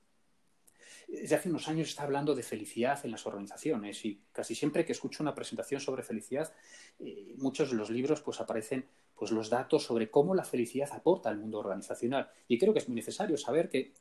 desde 1.08 1.36
hace 1.36 1.48
unos 1.48 1.68
años 1.68 1.88
está 1.88 2.02
hablando 2.02 2.34
de 2.34 2.42
felicidad 2.42 3.04
en 3.04 3.10
las 3.10 3.26
organizaciones 3.26 4.04
y 4.04 4.20
casi 4.32 4.54
siempre 4.54 4.84
que 4.84 4.92
escucho 4.92 5.22
una 5.22 5.34
presentación 5.34 5.80
sobre 5.80 6.02
felicidad, 6.02 6.52
eh, 6.98 7.34
muchos 7.38 7.70
de 7.70 7.76
los 7.76 7.90
libros 7.90 8.20
pues 8.20 8.40
aparecen 8.40 8.86
pues 9.14 9.30
los 9.30 9.48
datos 9.50 9.84
sobre 9.84 10.10
cómo 10.10 10.34
la 10.34 10.44
felicidad 10.44 10.90
aporta 10.92 11.28
al 11.28 11.38
mundo 11.38 11.58
organizacional. 11.58 12.30
Y 12.48 12.58
creo 12.58 12.72
que 12.72 12.80
es 12.80 12.88
muy 12.88 12.96
necesario 12.96 13.36
saber 13.36 13.68
que 13.68 13.92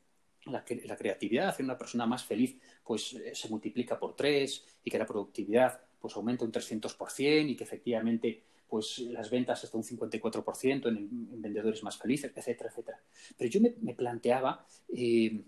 la, 0.46 0.64
la 0.84 0.96
creatividad 0.96 1.48
hace 1.48 1.62
una 1.62 1.78
persona 1.78 2.06
más 2.06 2.24
feliz 2.24 2.58
pues 2.84 3.14
eh, 3.14 3.34
se 3.34 3.48
multiplica 3.48 3.98
por 3.98 4.14
tres 4.14 4.64
y 4.82 4.90
que 4.90 4.98
la 4.98 5.06
productividad 5.06 5.80
pues 6.00 6.16
aumenta 6.16 6.44
un 6.44 6.52
300% 6.52 7.48
y 7.48 7.56
que 7.56 7.64
efectivamente 7.64 8.42
pues 8.68 8.98
las 8.98 9.30
ventas 9.30 9.62
hasta 9.62 9.76
un 9.76 9.84
54% 9.84 10.88
en, 10.88 10.96
en 11.32 11.42
vendedores 11.42 11.82
más 11.82 11.96
felices, 11.96 12.32
etcétera, 12.34 12.70
etcétera. 12.70 13.00
Pero 13.38 13.50
yo 13.50 13.60
me, 13.60 13.74
me 13.80 13.94
planteaba 13.94 14.66
eh, 14.88 15.44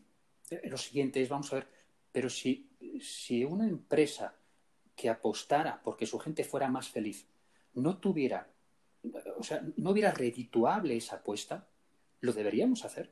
lo 0.65 0.77
siguiente 0.77 1.23
es, 1.23 1.29
vamos 1.29 1.53
a 1.53 1.57
ver, 1.57 1.69
pero 2.13 2.31
si, 2.31 2.71
si 3.01 3.45
una 3.45 3.67
empresa 3.67 4.35
que 4.95 5.11
apostara 5.11 5.81
porque 5.83 6.07
su 6.07 6.19
gente 6.19 6.45
fuera 6.45 6.69
más 6.69 6.89
feliz 6.89 7.27
no 7.75 7.99
tuviera, 7.99 8.49
o 9.39 9.43
sea, 9.43 9.63
no 9.77 9.91
hubiera 9.91 10.11
redituable 10.11 10.97
esa 10.97 11.17
apuesta, 11.17 11.69
lo 12.21 12.33
deberíamos 12.33 12.85
hacer. 12.85 13.11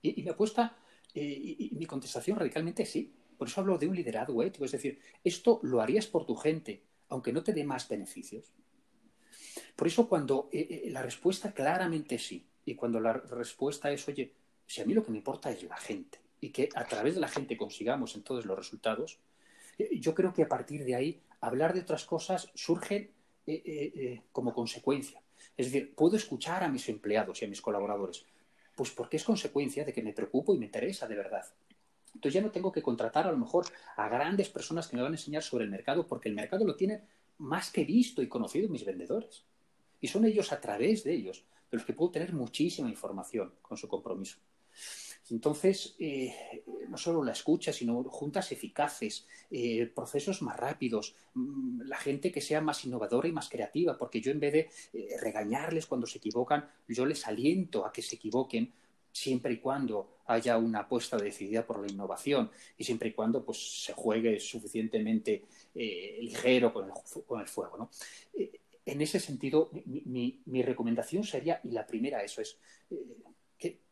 Y, 0.00 0.22
mi 0.22 0.30
apuesta, 0.30 0.76
eh, 1.14 1.22
y, 1.22 1.66
y, 1.66 1.74
mi 1.76 1.86
contestación 1.86 2.38
radicalmente 2.38 2.84
sí. 2.86 3.14
Por 3.36 3.48
eso 3.48 3.60
hablo 3.60 3.78
de 3.78 3.86
un 3.86 3.96
liderazgo 3.96 4.42
ético. 4.42 4.64
Es 4.64 4.72
decir, 4.72 5.00
esto 5.22 5.60
lo 5.62 5.80
harías 5.80 6.06
por 6.06 6.24
tu 6.24 6.36
gente, 6.36 6.82
aunque 7.08 7.32
no 7.32 7.42
te 7.42 7.52
dé 7.52 7.64
más 7.64 7.88
beneficios. 7.88 8.52
Por 9.76 9.86
eso 9.86 10.08
cuando 10.08 10.48
eh, 10.52 10.82
eh, 10.86 10.90
la 10.90 11.02
respuesta 11.02 11.52
claramente 11.52 12.18
sí, 12.18 12.46
y 12.64 12.74
cuando 12.74 13.00
la 13.00 13.12
respuesta 13.12 13.90
es, 13.90 14.06
oye, 14.08 14.32
si 14.66 14.80
a 14.80 14.84
mí 14.84 14.94
lo 14.94 15.04
que 15.04 15.10
me 15.10 15.18
importa 15.18 15.50
es 15.50 15.62
la 15.62 15.76
gente 15.76 16.20
y 16.40 16.50
que 16.50 16.68
a 16.74 16.86
través 16.86 17.14
de 17.14 17.20
la 17.20 17.28
gente 17.28 17.56
consigamos 17.56 18.14
entonces 18.14 18.44
los 18.46 18.58
resultados, 18.58 19.18
eh, 19.78 19.98
yo 19.98 20.14
creo 20.14 20.32
que 20.32 20.42
a 20.42 20.48
partir 20.48 20.84
de 20.84 20.94
ahí 20.94 21.20
hablar 21.40 21.74
de 21.74 21.80
otras 21.80 22.04
cosas 22.04 22.50
surge 22.54 23.10
eh, 23.46 23.62
eh, 23.66 24.22
como 24.32 24.52
consecuencia. 24.52 25.22
Es 25.56 25.66
decir, 25.66 25.94
puedo 25.94 26.16
escuchar 26.16 26.64
a 26.64 26.68
mis 26.68 26.88
empleados 26.88 27.40
y 27.40 27.44
a 27.44 27.48
mis 27.48 27.60
colaboradores, 27.60 28.24
pues 28.74 28.90
porque 28.90 29.16
es 29.16 29.24
consecuencia 29.24 29.84
de 29.84 29.92
que 29.92 30.02
me 30.02 30.12
preocupo 30.12 30.54
y 30.54 30.58
me 30.58 30.66
interesa 30.66 31.06
de 31.06 31.16
verdad. 31.16 31.44
Entonces 32.14 32.34
ya 32.34 32.40
no 32.40 32.50
tengo 32.50 32.72
que 32.72 32.82
contratar 32.82 33.26
a 33.26 33.32
lo 33.32 33.38
mejor 33.38 33.66
a 33.96 34.08
grandes 34.08 34.48
personas 34.48 34.86
que 34.88 34.96
me 34.96 35.02
van 35.02 35.12
a 35.12 35.16
enseñar 35.16 35.42
sobre 35.42 35.64
el 35.64 35.70
mercado, 35.70 36.06
porque 36.06 36.28
el 36.28 36.34
mercado 36.34 36.64
lo 36.64 36.76
tiene 36.76 37.02
más 37.38 37.70
que 37.70 37.84
visto 37.84 38.22
y 38.22 38.28
conocido 38.28 38.68
mis 38.68 38.84
vendedores. 38.84 39.44
Y 40.00 40.08
son 40.08 40.24
ellos 40.24 40.52
a 40.52 40.60
través 40.60 41.04
de 41.04 41.12
ellos 41.12 41.44
de 41.70 41.76
los 41.76 41.84
que 41.84 41.92
puedo 41.92 42.12
tener 42.12 42.32
muchísima 42.32 42.88
información 42.88 43.52
con 43.62 43.76
su 43.76 43.88
compromiso. 43.88 44.38
Entonces, 45.30 45.94
eh, 45.98 46.64
no 46.88 46.98
solo 46.98 47.24
la 47.24 47.32
escucha, 47.32 47.72
sino 47.72 48.02
juntas 48.04 48.52
eficaces, 48.52 49.26
eh, 49.50 49.86
procesos 49.86 50.42
más 50.42 50.58
rápidos, 50.58 51.14
mm, 51.34 51.82
la 51.82 51.96
gente 51.96 52.30
que 52.30 52.40
sea 52.40 52.60
más 52.60 52.84
innovadora 52.84 53.28
y 53.28 53.32
más 53.32 53.48
creativa, 53.48 53.96
porque 53.96 54.20
yo 54.20 54.30
en 54.30 54.40
vez 54.40 54.52
de 54.52 54.70
eh, 54.92 55.16
regañarles 55.20 55.86
cuando 55.86 56.06
se 56.06 56.18
equivocan, 56.18 56.68
yo 56.88 57.06
les 57.06 57.26
aliento 57.26 57.86
a 57.86 57.92
que 57.92 58.02
se 58.02 58.16
equivoquen 58.16 58.72
siempre 59.10 59.54
y 59.54 59.58
cuando 59.58 60.18
haya 60.26 60.58
una 60.58 60.80
apuesta 60.80 61.16
decidida 61.16 61.64
por 61.64 61.80
la 61.80 61.90
innovación 61.90 62.50
y 62.76 62.84
siempre 62.84 63.10
y 63.10 63.12
cuando 63.12 63.44
pues, 63.44 63.84
se 63.84 63.92
juegue 63.92 64.40
suficientemente 64.40 65.44
ligero 65.74 66.72
con 66.72 67.40
el, 67.40 67.46
fuego. 67.46 67.90
en 68.84 69.00
ese 69.00 69.20
sentido, 69.20 69.70
mi, 69.84 70.62
recomendación 70.62 71.22
sería, 71.22 71.60
y 71.62 71.70
la 71.70 71.86
primera 71.86 72.24
eso 72.24 72.40
es, 72.40 72.58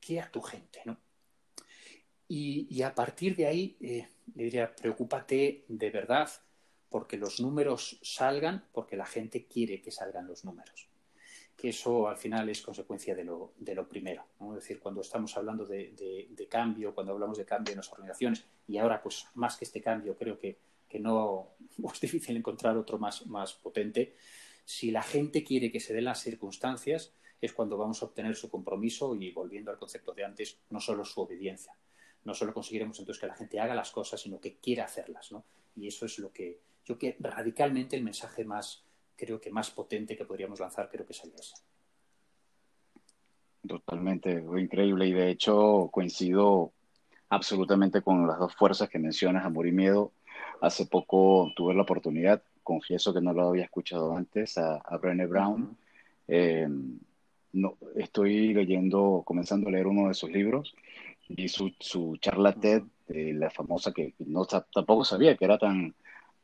que, 0.00 0.20
a 0.20 0.30
tu 0.30 0.40
gente, 0.40 0.80
¿no? 0.84 0.98
Y, 2.34 2.80
a 2.80 2.94
partir 2.94 3.36
de 3.36 3.46
ahí, 3.46 3.76
eh, 3.78 4.08
le 4.36 4.44
diría, 4.44 4.74
preocúpate 4.74 5.66
de 5.68 5.90
verdad 5.90 6.30
porque 6.88 7.18
los 7.18 7.40
números 7.40 7.98
salgan, 8.00 8.64
porque 8.72 8.96
la 8.96 9.04
gente 9.04 9.44
quiere 9.44 9.82
que 9.82 9.90
salgan 9.90 10.26
los 10.26 10.42
números. 10.42 10.88
Que 11.54 11.68
eso 11.68 12.08
al 12.08 12.16
final 12.16 12.48
es 12.48 12.62
consecuencia 12.62 13.14
de 13.14 13.24
lo, 13.24 13.52
de 13.58 13.76
primero. 13.84 14.24
Es 14.48 14.54
decir, 14.54 14.80
cuando 14.80 15.02
estamos 15.02 15.36
hablando 15.36 15.66
de, 15.66 16.46
cambio, 16.48 16.94
cuando 16.94 17.12
hablamos 17.12 17.36
de 17.36 17.44
cambio 17.44 17.72
en 17.72 17.76
las 17.76 17.92
organizaciones, 17.92 18.46
y 18.66 18.78
ahora, 18.78 19.02
pues 19.02 19.26
más 19.34 19.58
que 19.58 19.66
este 19.66 19.82
cambio, 19.82 20.16
creo 20.16 20.38
que, 20.38 20.56
que 20.88 20.98
no 21.00 21.50
es 21.92 22.00
difícil 22.00 22.34
encontrar 22.34 22.78
otro 22.78 22.98
más, 22.98 23.26
más 23.26 23.52
potente. 23.52 24.16
Si 24.64 24.90
la 24.90 25.02
gente 25.02 25.44
quiere 25.44 25.70
que 25.70 25.80
se 25.80 25.92
den 25.92 26.04
las 26.04 26.22
circunstancias, 26.22 27.12
es 27.42 27.52
cuando 27.52 27.76
vamos 27.76 28.00
a 28.00 28.06
obtener 28.06 28.34
su 28.36 28.48
compromiso 28.48 29.14
y, 29.16 29.32
volviendo 29.32 29.70
al 29.70 29.78
concepto 29.78 30.14
de 30.14 30.24
antes, 30.24 30.60
no 30.70 30.80
solo 30.80 31.04
su 31.04 31.20
obediencia 31.20 31.76
no 32.24 32.34
solo 32.34 32.54
conseguiremos 32.54 32.98
entonces 32.98 33.20
que 33.20 33.26
la 33.26 33.34
gente 33.34 33.60
haga 33.60 33.74
las 33.74 33.90
cosas, 33.90 34.20
sino 34.20 34.40
que 34.40 34.56
quiera 34.56 34.84
hacerlas, 34.84 35.32
¿no? 35.32 35.44
Y 35.76 35.88
eso 35.88 36.06
es 36.06 36.18
lo 36.18 36.32
que 36.32 36.60
yo 36.84 36.98
que 36.98 37.16
radicalmente 37.20 37.96
el 37.96 38.02
mensaje 38.02 38.44
más, 38.44 38.84
creo 39.16 39.40
que 39.40 39.50
más 39.50 39.70
potente 39.70 40.16
que 40.16 40.24
podríamos 40.24 40.60
lanzar, 40.60 40.88
creo 40.90 41.06
que 41.06 41.14
sería 41.14 41.36
ese. 41.36 41.54
Totalmente, 43.66 44.44
increíble. 44.58 45.06
Y 45.06 45.12
de 45.12 45.30
hecho 45.30 45.88
coincido 45.92 46.72
absolutamente 47.28 48.02
con 48.02 48.26
las 48.26 48.38
dos 48.38 48.54
fuerzas 48.54 48.88
que 48.88 48.98
mencionas, 48.98 49.44
amor 49.44 49.66
y 49.66 49.72
miedo. 49.72 50.12
Hace 50.60 50.86
poco 50.86 51.52
tuve 51.56 51.74
la 51.74 51.82
oportunidad, 51.82 52.42
confieso 52.62 53.14
que 53.14 53.20
no 53.20 53.32
lo 53.32 53.48
había 53.48 53.64
escuchado 53.64 54.16
antes, 54.16 54.58
a, 54.58 54.80
Brené 55.00 55.26
Brown. 55.26 55.76
Eh, 56.26 56.68
no, 57.52 57.76
estoy 57.96 58.54
leyendo, 58.54 59.22
comenzando 59.24 59.68
a 59.68 59.72
leer 59.72 59.86
uno 59.86 60.08
de 60.08 60.14
sus 60.14 60.30
libros 60.30 60.74
y 61.36 61.48
su, 61.48 61.72
su 61.78 62.16
charla 62.18 62.52
TED, 62.52 62.82
la 63.08 63.50
famosa 63.50 63.92
que 63.92 64.14
no 64.20 64.44
tampoco 64.46 65.04
sabía 65.04 65.36
que 65.36 65.44
era 65.44 65.58
tan, 65.58 65.94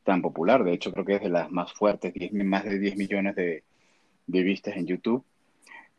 tan 0.05 0.23
popular. 0.23 0.65
De 0.65 0.73
hecho, 0.73 0.93
creo 0.93 1.05
que 1.05 1.17
es 1.17 1.23
de 1.23 1.31
las 1.31 1.51
más 1.51 1.73
fuertes, 1.73 2.13
más 2.33 2.65
de 2.65 2.79
10 2.79 2.97
millones 2.97 3.37
de, 3.37 3.65
de 4.27 4.43
vistas 4.43 4.77
en 4.77 4.87
YouTube. 4.87 5.25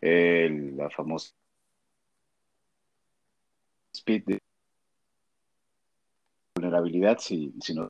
la 0.01 0.89
famosa 0.89 1.31
Speed 3.93 4.23
de 4.25 4.39
vulnerabilidad, 6.55 7.17
si, 7.19 7.53
si 7.59 7.73
no 7.73 7.89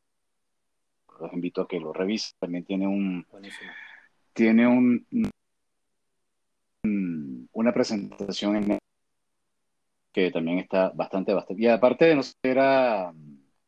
los 1.20 1.34
invito 1.34 1.62
a 1.62 1.68
que 1.68 1.80
lo 1.80 1.94
revisen. 1.94 2.36
También 2.40 2.66
tiene 2.66 2.88
un 2.88 3.26
tiene 4.34 4.68
un, 4.68 5.06
una 7.52 7.74
presentación 7.74 8.56
en 8.56 8.80
que 10.12 10.32
también 10.32 10.60
está 10.60 10.90
bastante, 10.90 11.34
bastante. 11.34 11.62
Y 11.62 11.68
aparte 11.68 12.06
de 12.06 12.16
no 12.16 12.24
ser 12.24 12.58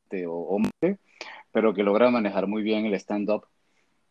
de 0.09 0.27
hombre, 0.27 0.97
pero 1.51 1.73
que 1.73 1.83
logra 1.83 2.09
manejar 2.09 2.47
muy 2.47 2.63
bien 2.63 2.85
el 2.85 2.93
stand-up 2.95 3.45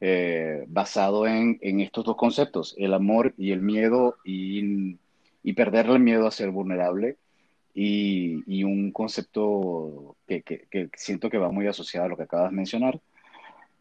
eh, 0.01 0.64
basado 0.68 1.26
en, 1.26 1.59
en, 1.61 1.81
estos 1.81 2.05
dos 2.05 2.16
conceptos, 2.16 2.74
el 2.78 2.95
amor 2.95 3.35
y 3.37 3.53
el 3.53 3.61
miedo 3.61 4.16
y, 4.24 4.99
y 5.43 5.53
perderle 5.53 5.95
el 5.95 6.01
miedo 6.01 6.26
a 6.26 6.31
ser 6.31 6.51
vulnerable. 6.51 7.16
Y, 7.72 8.43
y 8.47 8.64
un 8.64 8.91
concepto 8.91 10.16
que, 10.26 10.43
que, 10.43 10.66
que, 10.70 10.91
siento 10.95 11.31
que 11.31 11.39
va 11.39 11.53
muy 11.53 11.68
asociado 11.68 12.07
a 12.07 12.09
lo 12.09 12.16
que 12.16 12.24
acabas 12.24 12.51
de 12.51 12.57
mencionar, 12.57 13.01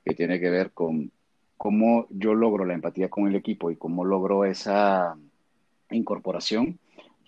que 0.05 0.13
tiene 0.13 0.39
que 0.39 0.49
ver 0.49 0.71
con 0.71 1.11
cómo 1.57 2.07
yo 2.09 2.35
logro 2.35 2.65
la 2.65 2.75
empatía 2.75 3.09
con 3.09 3.27
el 3.27 3.35
equipo 3.35 3.71
y 3.71 3.77
cómo 3.77 4.05
logro 4.05 4.45
esa 4.45 5.17
incorporación 5.89 6.79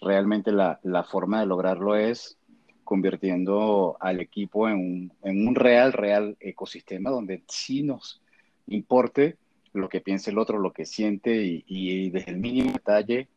realmente 0.02 0.52
la, 0.52 0.80
la, 0.84 1.04
forma 1.04 1.40
de 1.40 1.46
lograrlo 1.46 1.96
es 1.96 2.38
convirtiendo 2.84 3.96
al 4.00 4.20
equipo 4.20 4.68
en 4.68 4.76
un, 4.76 5.14
en 5.24 5.48
un 5.48 5.56
real, 5.56 5.94
real 5.94 6.36
ecosistema 6.40 7.10
donde 7.10 7.44
sí 7.48 7.84
nos 7.84 8.22
importe 8.68 9.38
lo 9.74 9.90
que 9.90 10.02
piense 10.02 10.32
el 10.32 10.38
otro, 10.38 10.60
lo 10.60 10.74
que 10.74 10.86
siente 10.86 11.64
y, 11.66 12.10
desde 12.10 12.32
el 12.32 12.38
mínimo 12.38 12.74
detalle 12.74 13.30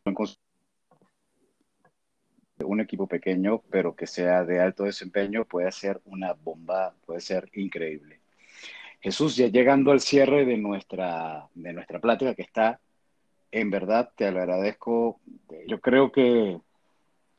un 2.59 2.79
equipo 2.79 3.05
pequeño, 3.07 3.61
pero 3.69 3.95
que 3.95 4.07
sea 4.07 4.43
de 4.45 4.61
alto 4.61 4.85
desempeño, 4.85 5.45
puede 5.45 5.71
ser 5.71 6.01
una 6.05 6.33
bomba, 6.33 6.95
puede 7.05 7.19
ser 7.19 7.49
increíble. 7.53 8.19
Jesús, 9.01 9.35
ya 9.35 9.47
llegando 9.47 9.91
al 9.91 9.99
cierre 9.99 10.45
de 10.45 10.57
nuestra, 10.57 11.47
de 11.53 11.73
nuestra 11.73 11.99
plática, 11.99 12.33
que 12.33 12.41
está 12.41 12.79
en 13.55 13.69
verdad 13.69 14.11
te 14.17 14.29
lo 14.31 14.39
agradezco. 14.39 15.21
Yo 15.65 15.79
creo 15.79 16.11
que 16.11 16.59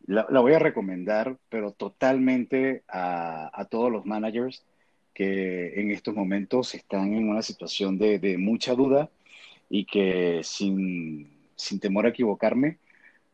la, 0.07 0.25
voy 0.41 0.55
a 0.55 0.59
recomendar, 0.59 1.37
pero 1.51 1.73
totalmente 1.73 2.85
a, 2.89 3.67
todos 3.71 3.93
los 3.93 4.07
managers 4.07 4.65
que 5.13 5.79
en 5.79 5.91
estos 5.91 6.15
momentos 6.15 6.75
están 6.75 7.13
en 7.13 7.29
una 7.29 7.43
situación 7.43 7.99
de, 7.99 8.37
mucha 8.39 8.75
duda 8.75 9.11
y 9.69 9.85
que 9.85 10.41
sin, 10.43 11.31
sin, 11.55 11.81
temor 11.81 12.07
a 12.07 12.11
equivocarme 12.11 12.79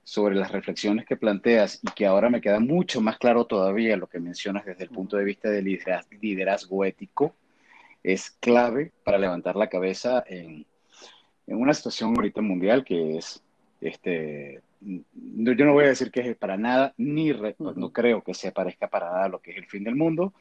sobre 0.02 0.34
las 0.34 0.50
reflexiones 0.50 1.06
que 1.06 1.16
planteas 1.16 1.78
y 1.84 1.92
que 1.92 2.06
ahora 2.06 2.30
me 2.30 2.40
queda 2.40 2.58
mucho 2.58 3.00
más 3.00 3.16
claro 3.18 3.44
todavía 3.44 3.96
lo 3.96 4.08
que 4.08 4.18
mencionas 4.18 4.66
desde 4.66 4.82
el 4.82 4.90
punto 4.90 5.16
de 5.16 5.24
vista 5.24 5.48
del 5.50 5.78
liderazgo 6.20 6.84
ético, 6.84 7.36
es 8.02 8.32
clave 8.40 8.90
para 9.04 9.18
levantar 9.18 9.54
la 9.54 9.68
cabeza 9.68 10.24
en, 10.26 10.66
en 11.46 11.56
una 11.56 11.74
situación 11.74 12.14
ahorita 12.16 12.40
mundial 12.40 12.84
que 12.84 13.18
es, 13.18 13.42
este, 13.80 14.62
yo 14.80 15.64
no 15.64 15.72
voy 15.72 15.84
a 15.84 15.88
decir 15.88 16.10
que 16.10 16.20
es 16.20 16.36
para 16.36 16.56
nada, 16.56 16.94
ni 16.96 17.32
no 17.58 17.92
creo 17.92 18.22
que 18.22 18.34
se 18.34 18.52
parezca 18.52 18.88
para 18.88 19.10
nada 19.10 19.24
a 19.24 19.28
lo 19.28 19.40
que 19.40 19.52
es 19.52 19.58
el 19.58 19.66
fin 19.66 19.84
del 19.84 19.96
mundo, 19.96 20.32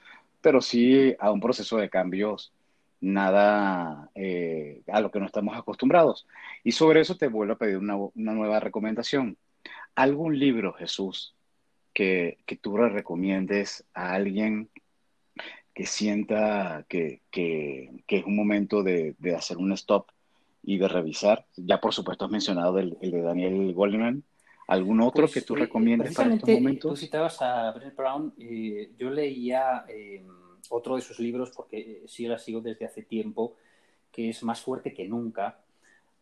pero 0.42 0.62
sí 0.62 1.16
a 1.20 1.32
un 1.32 1.40
proceso 1.40 1.78
de 1.78 1.90
cambios 1.90 2.54
nada 3.02 4.10
eh, 4.16 4.84
a 4.88 5.02
lo 5.02 5.12
que 5.12 5.20
no 5.20 5.26
estamos 5.26 5.58
acostumbrados. 5.58 6.28
Y 6.64 6.72
sobre 6.72 7.02
eso 7.02 7.18
te 7.18 7.28
vuelvo 7.28 7.54
a 7.54 7.58
pedir 7.58 7.78
una, 7.78 7.96
una 7.96 8.34
nueva 8.34 8.60
recomendación. 8.60 9.38
¿Algún 9.96 10.40
libro, 10.40 10.74
Jesús, 10.74 11.36
que, 11.94 12.38
que 12.46 12.56
tú 12.56 12.78
le 12.78 12.90
recomiendes 12.90 13.86
a 13.94 14.14
alguien 14.14 14.70
que 15.74 15.86
sienta 15.86 16.86
que, 16.88 17.22
que, 17.32 18.04
que 18.08 18.18
es 18.18 18.26
un 18.26 18.36
momento 18.36 18.84
de, 18.84 19.16
de 19.20 19.36
hacer 19.36 19.58
un 19.58 19.72
stop 19.74 20.08
y 20.64 20.78
de 20.78 20.88
revisar. 20.88 21.46
Ya 21.56 21.80
por 21.80 21.94
supuesto 21.94 22.26
has 22.26 22.32
mencionado 22.32 22.78
el, 22.80 22.98
de 23.00 23.22
Daniel 23.22 23.74
Goldman. 23.74 24.24
¿Algún 24.68 25.02
otro 25.02 25.24
pues, 25.24 25.34
que 25.34 25.42
tú 25.42 25.56
recomiendes 25.56 26.16
para 26.16 26.34
estos 26.34 26.50
momentos? 26.50 26.92
Tú 26.92 26.96
citabas 26.96 27.42
a 27.42 27.72
Brené 27.72 27.92
Brown. 27.92 28.34
yo 28.98 29.10
leía 29.10 29.86
em, 29.90 30.28
otro 30.70 30.96
de 30.96 31.02
sus 31.02 31.20
libros 31.20 31.52
porque 31.56 31.80
eh, 31.80 32.04
sí 32.08 32.28
la 32.28 32.38
sigo 32.38 32.62
desde 32.62 32.86
hace 32.86 33.04
tiempo, 33.04 33.56
que 34.12 34.30
es 34.30 34.44
Más 34.44 34.62
fuerte 34.62 34.94
que 34.94 35.08
nunca. 35.08 35.60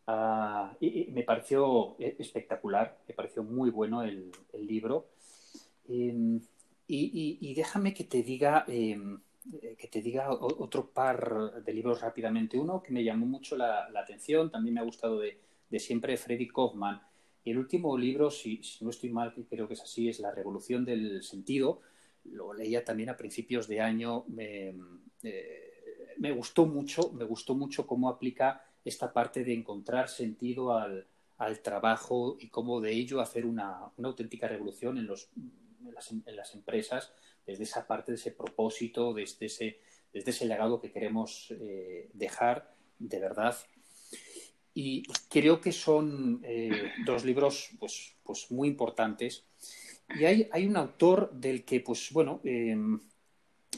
Ah, 0.08 0.74
y, 0.80 1.10
me 1.12 1.22
pareció 1.24 1.96
eh, 2.00 2.16
espectacular, 2.18 2.98
me 3.08 3.14
pareció 3.14 3.44
muy 3.44 3.70
bueno 3.70 4.02
el, 4.02 4.32
libro. 4.54 5.06
Em, 5.88 6.40
y, 6.88 7.38
y, 7.40 7.54
déjame 7.54 7.94
que 7.94 8.04
te 8.06 8.24
diga 8.24 8.66
em, 8.68 9.16
eh, 9.16 9.18
que 9.78 9.88
te 9.88 10.02
diga 10.02 10.32
otro 10.32 10.90
par 10.92 11.64
de 11.64 11.74
libros 11.74 12.02
rápidamente. 12.02 12.58
Uno 12.58 12.84
que 12.84 12.92
me 12.92 13.04
llamó 13.04 13.26
mucho 13.26 13.58
la, 13.58 13.88
atención, 13.96 14.52
también 14.52 14.76
me 14.76 14.82
ha 14.82 14.84
gustado 14.84 15.20
de, 15.20 15.40
siempre, 15.80 16.18
Freddy 16.18 16.48
Kaufman. 16.48 17.02
Y 17.44 17.52
el 17.52 17.58
último 17.58 17.98
libro, 17.98 18.30
si, 18.30 18.62
no 18.82 18.90
estoy 18.90 19.10
mal, 19.10 19.34
creo 19.50 19.68
que 19.68 19.74
es 19.74 19.82
así, 19.82 20.10
es 20.10 20.20
La 20.20 20.32
Revolución 20.32 20.86
del 20.86 21.24
Sentido. 21.24 21.82
Lo 22.26 22.54
leía 22.54 22.84
también 22.84 23.10
a 23.10 23.18
principios 23.18 23.68
de 23.68 23.82
año. 23.82 24.26
Me, 24.28 24.76
eh, 25.24 26.16
me 26.18 26.32
gustó 26.32 26.66
mucho, 26.66 27.12
me 27.14 27.24
gustó 27.24 27.56
mucho 27.56 27.88
cómo 27.88 28.10
aplica 28.10 28.64
esta 28.84 29.12
parte 29.12 29.44
de 29.44 29.54
encontrar 29.54 30.10
sentido 30.10 30.74
al, 30.74 31.06
trabajo 31.64 32.36
y 32.40 32.50
cómo 32.50 32.82
de 32.82 32.92
ello 32.92 33.22
hacer 33.22 33.46
una, 33.46 33.92
auténtica 34.04 34.48
revolución 34.48 34.98
en, 34.98 35.08
los, 35.08 35.30
en 35.38 36.36
las 36.36 36.54
empresas 36.54 37.14
desde 37.50 37.64
esa 37.64 37.88
parte, 37.88 38.12
de 38.12 38.18
ese 38.18 38.32
propósito, 38.32 39.14
desde 39.14 39.48
ese, 39.48 39.80
desde 40.14 40.32
ese 40.32 40.46
legado 40.46 40.80
que 40.80 40.92
queremos 40.92 41.52
eh, 41.60 42.10
dejar 42.14 42.76
de 43.00 43.20
verdad. 43.20 43.58
Y 44.74 45.04
creo 45.30 45.60
que 45.60 45.72
son 45.72 46.42
eh, 46.44 46.92
dos 47.06 47.26
libros 47.26 47.72
pues, 47.80 48.16
pues 48.24 48.52
muy 48.52 48.68
importantes. 48.68 49.46
Y 50.20 50.26
hay, 50.26 50.48
hay, 50.52 50.68
un 50.68 50.78
autor 50.78 51.32
del 51.34 51.66
que, 51.66 51.82
pues 51.82 52.12
bueno, 52.12 52.40
em, 52.44 53.00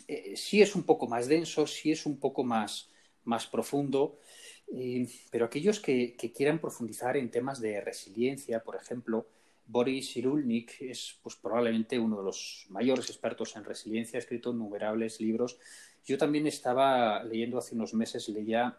eh, 0.08 0.36
sí 0.36 0.62
es 0.62 0.76
un 0.76 0.84
poco 0.84 1.08
más 1.08 1.28
denso, 1.28 1.66
sí 1.66 1.92
es 1.92 2.06
un 2.06 2.20
poco 2.20 2.44
más, 2.44 2.90
más 3.24 3.48
profundo, 3.48 4.18
pero 5.30 5.46
aquellos 5.46 5.82
que, 5.82 6.16
que, 6.16 6.32
quieran 6.32 6.60
profundizar 6.60 7.18
en 7.18 7.30
temas 7.30 7.60
de 7.60 7.82
resiliencia, 7.82 8.64
por 8.64 8.78
ejemplo, 8.78 9.28
Boris 9.72 10.14
Cyrulnik 10.14 10.82
es 10.82 11.18
pues, 11.24 11.38
probablemente 11.38 11.98
uno 11.98 12.18
de 12.18 12.24
los 12.24 12.66
mayores 12.70 13.10
expertos 13.10 13.56
en 13.56 13.64
resiliencia, 13.64 14.18
ha 14.18 14.20
escrito 14.20 14.52
innumerables 14.52 15.22
libros. 15.22 15.58
Yo 16.06 16.18
también 16.18 16.46
estaba 16.48 17.24
leyendo 17.24 17.58
hace 17.58 17.76
unos 17.76 17.94
meses, 17.94 18.28
leía 18.30 18.78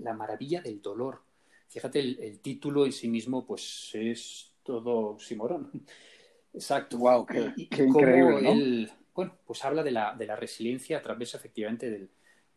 La 0.00 0.12
maravilla 0.12 0.60
del 0.60 0.82
dolor. 0.82 1.22
Fíjate, 1.68 2.00
el, 2.00 2.40
título 2.40 2.84
en 2.84 2.92
sí 2.92 3.08
mismo 3.08 3.46
pues 3.46 3.90
es 3.94 4.52
todo 4.62 5.18
simorón. 5.18 5.70
Exacto. 6.52 6.98
Wow, 6.98 7.26
qué, 7.26 7.52
increíble, 7.84 8.90
bueno, 9.14 9.36
pues 9.46 9.64
habla 9.64 9.82
de 9.82 9.90
la, 9.90 10.14
de 10.14 10.26
la 10.26 10.36
resiliencia 10.36 10.98
a 10.98 11.02
través 11.02 11.34
efectivamente 11.34 11.90
del, 11.90 12.10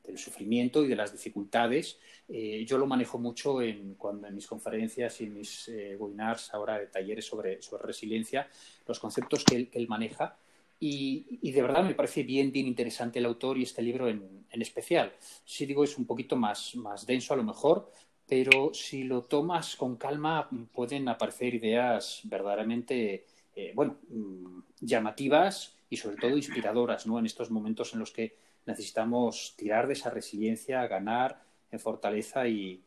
del 0.03 0.17
sufrimiento 0.17 0.83
y 0.83 0.87
de 0.87 0.95
las 0.95 1.11
dificultades. 1.11 1.97
Eh, 2.27 2.65
yo 2.67 2.77
lo 2.77 2.87
manejo 2.87 3.17
mucho 3.17 3.61
en, 3.61 3.95
cuando 3.95 4.27
en 4.27 4.35
mis 4.35 4.47
conferencias 4.47 5.21
y 5.21 5.25
en 5.25 5.33
mis 5.33 5.67
eh, 5.69 5.95
webinars, 5.97 6.53
ahora 6.53 6.79
de 6.79 6.87
talleres 6.87 7.25
sobre, 7.25 7.61
sobre 7.61 7.83
resiliencia, 7.83 8.47
los 8.87 8.99
conceptos 8.99 9.43
que 9.43 9.69
él, 9.71 9.87
maneja. 9.87 10.37
Y, 10.79 11.39
y, 11.41 11.51
de 11.51 11.61
verdad 11.61 11.83
me 11.83 11.93
parece 11.93 12.23
bien, 12.23 12.51
bien 12.51 12.65
interesante 12.65 13.19
el 13.19 13.25
autor 13.25 13.57
y 13.57 13.63
este 13.63 13.83
libro 13.83 14.07
en, 14.07 14.45
en, 14.49 14.61
especial. 14.61 15.13
Sí 15.45 15.65
digo, 15.65 15.83
es 15.83 15.97
un 15.97 16.05
poquito 16.05 16.35
más, 16.35 16.75
más 16.75 17.05
denso 17.05 17.35
a 17.35 17.37
lo 17.37 17.43
mejor, 17.43 17.91
pero 18.31 18.73
si 18.73 19.03
lo 19.03 19.23
tomas 19.23 19.75
con 19.75 19.97
calma 19.97 20.49
pueden 20.71 21.09
aparecer 21.09 21.53
ideas 21.53 22.21
verdaderamente, 22.23 23.25
eh, 23.53 23.73
bueno, 23.75 23.97
mm, 24.07 24.59
llamativas 24.79 25.75
y 25.89 25.97
sobre 25.97 26.15
todo 26.15 26.37
inspiradoras, 26.37 27.05
¿no? 27.05 27.19
En 27.19 27.25
estos 27.25 27.51
momentos 27.51 27.91
en 27.91 27.99
los 27.99 28.11
que 28.11 28.37
necesitamos 28.65 29.55
tirar 29.57 29.87
de 29.87 29.93
esa 29.93 30.09
resiliencia, 30.09 30.87
ganar 30.87 31.43
en 31.71 31.79
fortaleza 31.79 32.47
y, 32.47 32.83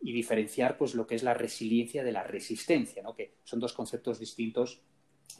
diferenciar 0.00 0.78
pues 0.78 0.94
lo 0.94 1.08
que 1.08 1.16
es 1.16 1.24
la 1.24 1.34
resiliencia 1.34 2.04
de 2.04 2.12
la 2.12 2.22
resistencia, 2.22 3.02
¿no? 3.02 3.16
que 3.16 3.34
son 3.42 3.58
dos 3.58 3.72
conceptos 3.72 4.20
distintos 4.20 4.80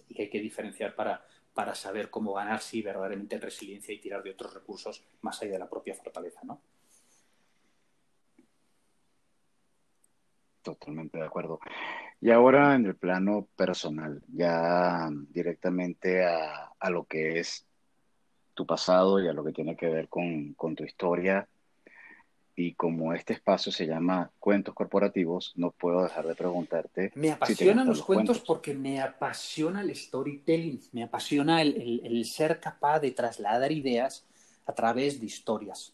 y 0.09 0.14
que 0.14 0.22
hay 0.22 0.30
que 0.30 0.41
diferenciar 0.41 0.97
para, 0.97 1.24
para 1.55 1.76
saber 1.76 2.11
cómo 2.11 2.34
ganar 2.34 2.61
sí 2.61 2.82
verdaderamente 2.82 3.36
en 3.36 3.43
resiliencia 3.43 3.95
y 3.95 4.01
tirar 4.01 4.20
de 4.24 4.30
otros 4.30 4.53
recursos 4.53 5.05
más 5.22 5.41
allá 5.41 5.53
de 5.53 5.59
la 5.61 5.70
propia 5.70 5.95
fortaleza, 5.95 6.41
¿no? 6.43 6.61
Totalmente 10.62 11.18
de 11.18 11.24
acuerdo. 11.24 11.61
Y 12.20 12.30
ahora 12.32 12.74
en 12.74 12.86
el 12.86 12.97
plano 12.97 13.49
personal, 13.55 14.22
ya 14.26 15.09
directamente 15.28 16.24
a, 16.24 16.72
a 16.78 16.91
lo 16.91 17.05
que 17.07 17.39
es 17.39 17.68
tu 18.59 18.67
pasado 18.67 19.23
y 19.23 19.29
a 19.29 19.33
lo 19.33 19.45
que 19.45 19.53
tiene 19.53 19.77
que 19.77 19.87
ver 19.87 20.09
con, 20.09 20.57
tu 20.57 20.83
historia. 20.83 21.47
Y 22.57 22.73
como 22.73 23.15
este 23.15 23.35
espacio 23.35 23.71
se 23.71 23.87
llama 23.87 24.33
Cuentos 24.41 24.75
Corporativos, 24.75 25.53
no 25.55 25.71
puedo 25.71 26.03
dejar 26.03 26.27
de 26.27 26.35
preguntarte. 26.35 27.13
Me 27.15 27.31
apasionan 27.31 27.87
los, 27.87 28.03
cuentos, 28.03 28.41
porque 28.41 28.75
me 28.75 29.01
apasiona 29.01 29.83
el 29.83 29.95
storytelling, 29.95 30.81
me 30.91 31.05
apasiona 31.05 31.63
el, 31.63 32.25
ser 32.25 32.59
capaz 32.59 32.99
de 32.99 33.13
trasladar 33.13 33.71
ideas 33.71 34.27
a 34.67 34.73
través 34.73 35.21
de 35.21 35.27
historias. 35.27 35.93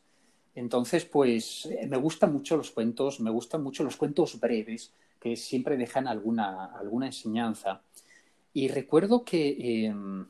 Entonces, 0.54 1.04
pues 1.04 1.66
eh, 1.66 1.86
me 1.86 1.98
gustan 1.98 2.32
mucho 2.32 2.56
los 2.56 2.70
cuentos, 2.70 3.20
me 3.20 3.30
gustan 3.30 3.62
mucho 3.62 3.84
los 3.84 3.96
cuentos 3.96 4.40
breves, 4.40 4.90
que 5.20 5.36
siempre 5.36 5.76
dejan 5.76 6.08
alguna, 6.08 6.64
alguna 6.64 7.04
enseñanza. 7.04 7.82
Y 8.54 8.68
recuerdo 8.68 9.22
que 9.22 9.84
em, 9.84 10.26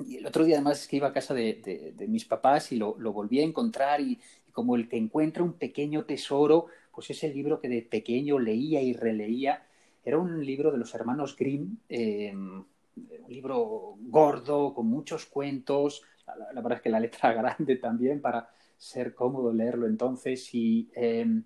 y 0.00 0.16
el 0.16 0.26
otro 0.26 0.44
día 0.44 0.56
además 0.56 0.80
es 0.80 0.88
que 0.88 0.96
iba 0.96 1.08
a 1.08 1.12
casa 1.12 1.34
de, 1.34 1.94
mis 2.08 2.24
papás 2.24 2.72
y 2.72 2.76
lo, 2.76 2.94
volví 2.94 3.40
a 3.40 3.44
encontrar 3.44 4.00
y, 4.00 4.20
como 4.52 4.76
el 4.76 4.88
que 4.88 4.96
encuentra 4.96 5.42
un 5.42 5.54
pequeño 5.54 6.04
tesoro, 6.04 6.66
pues 6.92 7.10
ese 7.10 7.32
libro 7.32 7.60
que 7.60 7.68
de 7.68 7.82
pequeño 7.82 8.38
leía 8.38 8.80
y 8.82 8.92
releía. 8.92 9.66
Era 10.04 10.18
un 10.18 10.44
libro 10.44 10.70
de 10.70 10.78
los 10.78 10.94
hermanos 10.94 11.36
Grimm, 11.36 11.78
em, 11.88 12.64
un 12.96 13.32
libro 13.32 13.96
gordo, 14.00 14.72
con 14.74 14.86
muchos 14.86 15.26
cuentos. 15.26 16.02
La, 16.26 16.60
verdad 16.60 16.78
es 16.78 16.82
que 16.82 16.90
la 16.90 17.00
letra 17.00 17.32
grande 17.34 17.76
también 17.76 18.20
para 18.20 18.48
ser 18.76 19.14
cómodo 19.14 19.52
leerlo 19.52 19.86
entonces. 19.86 20.48
Em, 20.52 21.44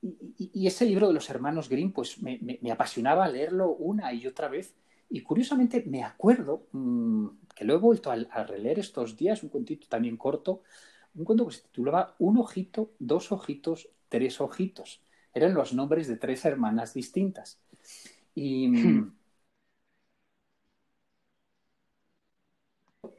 y, 0.00 0.50
y, 0.52 0.66
ese 0.66 0.84
libro 0.84 1.08
de 1.08 1.14
los 1.14 1.28
hermanos 1.30 1.68
Grimm, 1.68 1.92
pues 1.92 2.22
me, 2.22 2.38
me 2.40 2.70
apasionaba 2.70 3.28
leerlo 3.28 3.70
una 3.70 4.12
y 4.12 4.26
otra 4.26 4.48
vez 4.48 4.74
y 5.12 5.20
curiosamente 5.20 5.84
me 5.86 6.02
acuerdo 6.02 6.68
mm, 6.72 7.26
que 7.62 7.68
lo 7.68 7.74
he 7.74 7.78
vuelto 7.78 8.10
a, 8.10 8.44
releer 8.44 8.80
estos 8.80 9.16
días, 9.16 9.44
un 9.44 9.48
cuentito 9.48 9.86
también 9.88 10.16
corto, 10.16 10.62
un 11.14 11.24
cuento 11.24 11.46
que 11.46 11.54
se 11.54 11.62
titulaba 11.62 12.16
Un 12.18 12.38
ojito, 12.38 12.90
dos 12.98 13.30
ojitos, 13.30 13.88
tres 14.08 14.40
ojitos. 14.40 15.00
Eran 15.32 15.54
los 15.54 15.72
nombres 15.72 16.08
de 16.08 16.16
tres 16.16 16.44
hermanas 16.44 16.92
distintas. 16.92 17.60
Y. 18.34 18.68
Hmm. 18.68 19.14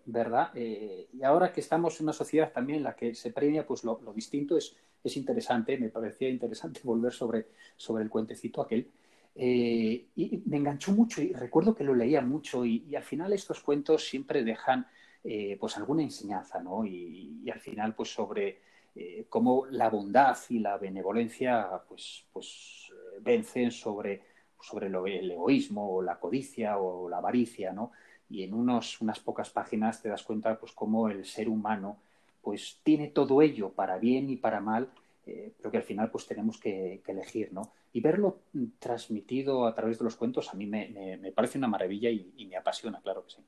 ¿Verdad? 0.05 0.51
Eh, 0.55 1.07
y 1.13 1.23
ahora 1.23 1.53
que 1.53 1.61
estamos 1.61 1.97
en 1.99 2.05
una 2.05 2.13
sociedad 2.13 2.51
también 2.51 2.79
en 2.79 2.83
la 2.83 2.95
que 2.95 3.15
se 3.15 3.31
premia 3.31 3.65
pues 3.65 3.83
lo, 3.85 3.97
distinto, 4.13 4.57
es, 4.57 4.75
es, 5.03 5.15
interesante, 5.17 5.77
me 5.77 5.89
parecía 5.89 6.29
interesante 6.29 6.81
volver 6.83 7.13
sobre, 7.13 7.47
sobre 7.77 8.03
el 8.03 8.09
cuentecito 8.09 8.61
aquel. 8.61 8.91
Eh, 9.35 10.09
y 10.15 10.43
me 10.45 10.57
enganchó 10.57 10.91
mucho 10.91 11.21
y 11.21 11.33
recuerdo 11.33 11.73
que 11.73 11.83
lo 11.83 11.95
leía 11.95 12.21
mucho 12.21 12.65
y, 12.65 12.95
al 12.95 13.03
final 13.03 13.33
estos 13.33 13.61
cuentos 13.61 14.07
siempre 14.07 14.43
dejan 14.43 14.85
eh, 15.23 15.57
pues 15.59 15.75
alguna 15.77 16.03
enseñanza, 16.03 16.61
¿no? 16.61 16.85
Y, 16.85 17.49
al 17.51 17.59
final 17.59 17.95
pues 17.95 18.13
sobre 18.13 18.59
eh, 18.95 19.25
cómo 19.29 19.65
la 19.67 19.89
bondad 19.89 20.37
y 20.49 20.59
la 20.59 20.77
benevolencia 20.77 21.67
pues, 21.87 22.25
pues 22.31 22.91
vencen 23.21 23.71
sobre, 23.71 24.21
sobre 24.61 24.89
lo, 24.89 25.07
el 25.07 25.31
egoísmo 25.31 25.95
o 25.95 26.01
la 26.01 26.19
codicia 26.19 26.77
o 26.77 27.09
la 27.09 27.17
avaricia, 27.17 27.73
¿no? 27.73 27.91
Y 28.29 28.43
en 28.43 28.53
unos, 28.53 29.01
unas 29.01 29.19
pocas 29.19 29.49
páginas 29.49 30.01
te 30.01 30.09
das 30.09 30.23
cuenta 30.23 30.59
pues 30.59 30.71
cómo 30.73 31.09
el 31.09 31.25
ser 31.25 31.49
humano 31.49 31.97
pues 32.41 32.79
tiene 32.83 33.07
todo 33.07 33.41
ello 33.41 33.69
para 33.69 33.97
bien 33.97 34.29
y 34.29 34.35
para 34.37 34.59
mal 34.59 34.89
pero 35.25 35.71
que 35.71 35.77
al 35.77 35.83
final 35.83 36.11
pues 36.11 36.27
tenemos 36.27 36.59
que, 36.59 37.01
elegir, 37.07 37.53
¿no? 37.53 37.71
Y 37.93 38.01
verlo 38.01 38.41
transmitido 38.79 39.67
a 39.67 39.75
través 39.75 39.99
de 39.99 40.05
los 40.05 40.15
cuentos 40.15 40.51
a 40.51 40.57
mí 40.57 40.65
me, 40.65 41.31
parece 41.35 41.59
una 41.59 41.67
maravilla 41.67 42.09
y, 42.09 42.45
me 42.47 42.57
apasiona, 42.57 42.99
claro 43.01 43.23
que 43.23 43.31
sí. 43.31 43.41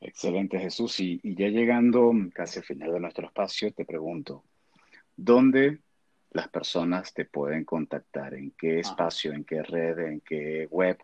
Excelente, 0.00 0.58
Jesús. 0.58 0.98
Y, 1.00 1.20
ya 1.22 1.48
llegando 1.48 2.12
casi 2.32 2.60
al 2.60 2.64
final 2.64 2.92
de 2.92 3.00
nuestro 3.00 3.26
espacio, 3.26 3.72
te 3.72 3.84
pregunto, 3.84 4.44
¿dónde 5.16 5.80
las 6.30 6.48
personas 6.48 7.12
te 7.12 7.24
pueden 7.24 7.64
contactar? 7.64 8.34
¿En 8.34 8.52
qué 8.52 8.78
espacio? 8.78 9.32
¿En 9.32 9.44
qué 9.44 9.62
red? 9.62 9.98
¿En 9.98 10.20
qué 10.20 10.68
web? 10.70 10.96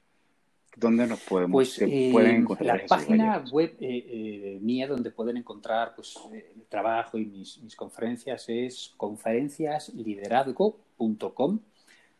¿Dónde 0.78 1.06
nos 1.08 1.20
podemos 1.20 1.52
pues, 1.52 1.80
eh, 1.82 2.10
encontrar? 2.10 2.80
La 2.82 2.86
página 2.86 3.44
web 3.50 3.76
eh, 3.80 4.06
eh, 4.06 4.58
mía 4.60 4.86
donde 4.86 5.10
pueden 5.10 5.36
encontrar 5.36 5.96
pues, 5.96 6.16
el 6.32 6.64
trabajo 6.68 7.18
y 7.18 7.26
mis, 7.26 7.58
conferencias 7.74 8.48
es 8.48 8.94
conferenciasliderazgo.com, 8.96 11.58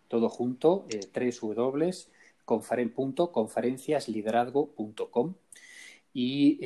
todo 0.08 0.28
junto, 0.28 0.88
tres 1.12 1.40
w, 1.40 1.92
conferenciasliderazgo.com. 2.44 5.34
Y 6.14 6.58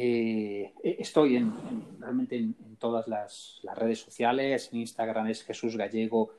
estoy 0.82 1.36
en, 1.36 1.52
realmente 2.00 2.36
en, 2.36 2.56
todas 2.78 3.06
las, 3.06 3.60
redes 3.76 3.98
sociales, 3.98 4.70
en 4.72 4.78
Instagram 4.80 5.26
es 5.26 5.44
Jesús 5.44 5.76
Gallego 5.76 6.30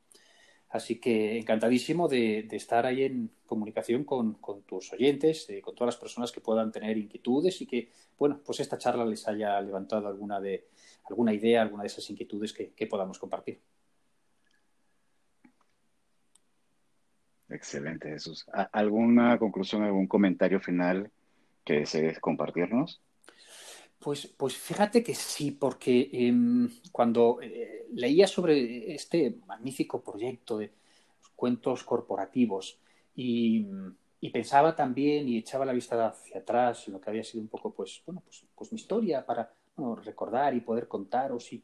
Así 0.72 1.00
que 1.00 1.38
encantadísimo 1.38 2.08
de, 2.08 2.48
estar 2.52 2.86
ahí 2.86 3.04
en 3.04 3.30
comunicación 3.46 4.06
con, 4.06 4.38
tus 4.66 4.94
oyentes, 4.94 5.50
eh, 5.50 5.62
con 5.62 5.76
todas 5.76 5.94
las 5.96 6.02
personas 6.02 6.32
que 6.32 6.40
puedan 6.40 6.72
tener 6.72 6.98
inquietudes 6.98 7.62
y 7.62 7.68
que, 7.68 7.90
bueno, 8.18 8.40
pues 8.46 8.62
esta 8.62 8.78
charla 8.78 9.06
les 9.06 9.28
haya 9.28 9.60
levantado 9.60 10.08
alguna, 10.08 10.40
de, 10.40 10.68
alguna 11.10 11.34
idea, 11.34 11.62
alguna 11.62 11.84
de 11.84 11.88
esas 11.88 12.10
inquietudes 12.10 12.54
que, 12.54 12.72
que 12.72 12.88
podamos 12.88 13.20
compartir. 13.20 13.60
Excelente, 17.50 18.10
Jesús. 18.10 18.46
¿Alguna 18.72 19.38
conclusión, 19.38 19.84
algún 19.84 20.08
comentario 20.08 20.62
final 20.62 21.12
que 21.66 21.80
desees 21.80 22.20
compartirnos? 22.22 23.02
Pues, 24.02 24.26
pues 24.26 24.58
fíjate 24.58 25.04
que 25.04 25.14
sí, 25.14 25.52
porque 25.52 26.10
em, 26.12 26.70
cuando 26.92 27.40
eh, 27.42 27.86
leía 27.94 28.26
sobre 28.28 28.96
este 28.96 29.38
magnífico 29.46 30.02
proyecto 30.02 30.58
de 30.58 30.72
cuentos 31.36 31.84
corporativos 31.84 32.80
y, 33.16 33.68
pensaba 34.34 34.76
también 34.76 35.28
y 35.28 35.38
echaba 35.38 35.66
la 35.66 35.74
vista 35.74 36.08
hacia 36.08 36.40
atrás 36.40 36.88
en 36.88 36.94
lo 36.94 37.02
que 37.02 37.10
había 37.10 37.24
sido 37.24 37.42
un 37.44 37.50
poco, 37.50 37.74
pues, 37.74 38.02
bueno, 38.06 38.22
pues, 38.26 38.44
pues 38.56 38.72
mi 38.72 38.80
historia 38.80 39.26
para 39.26 39.54
recordar 40.04 40.54
y 40.56 40.62
poder 40.62 40.88
contaros 40.88 41.52
y, 41.54 41.64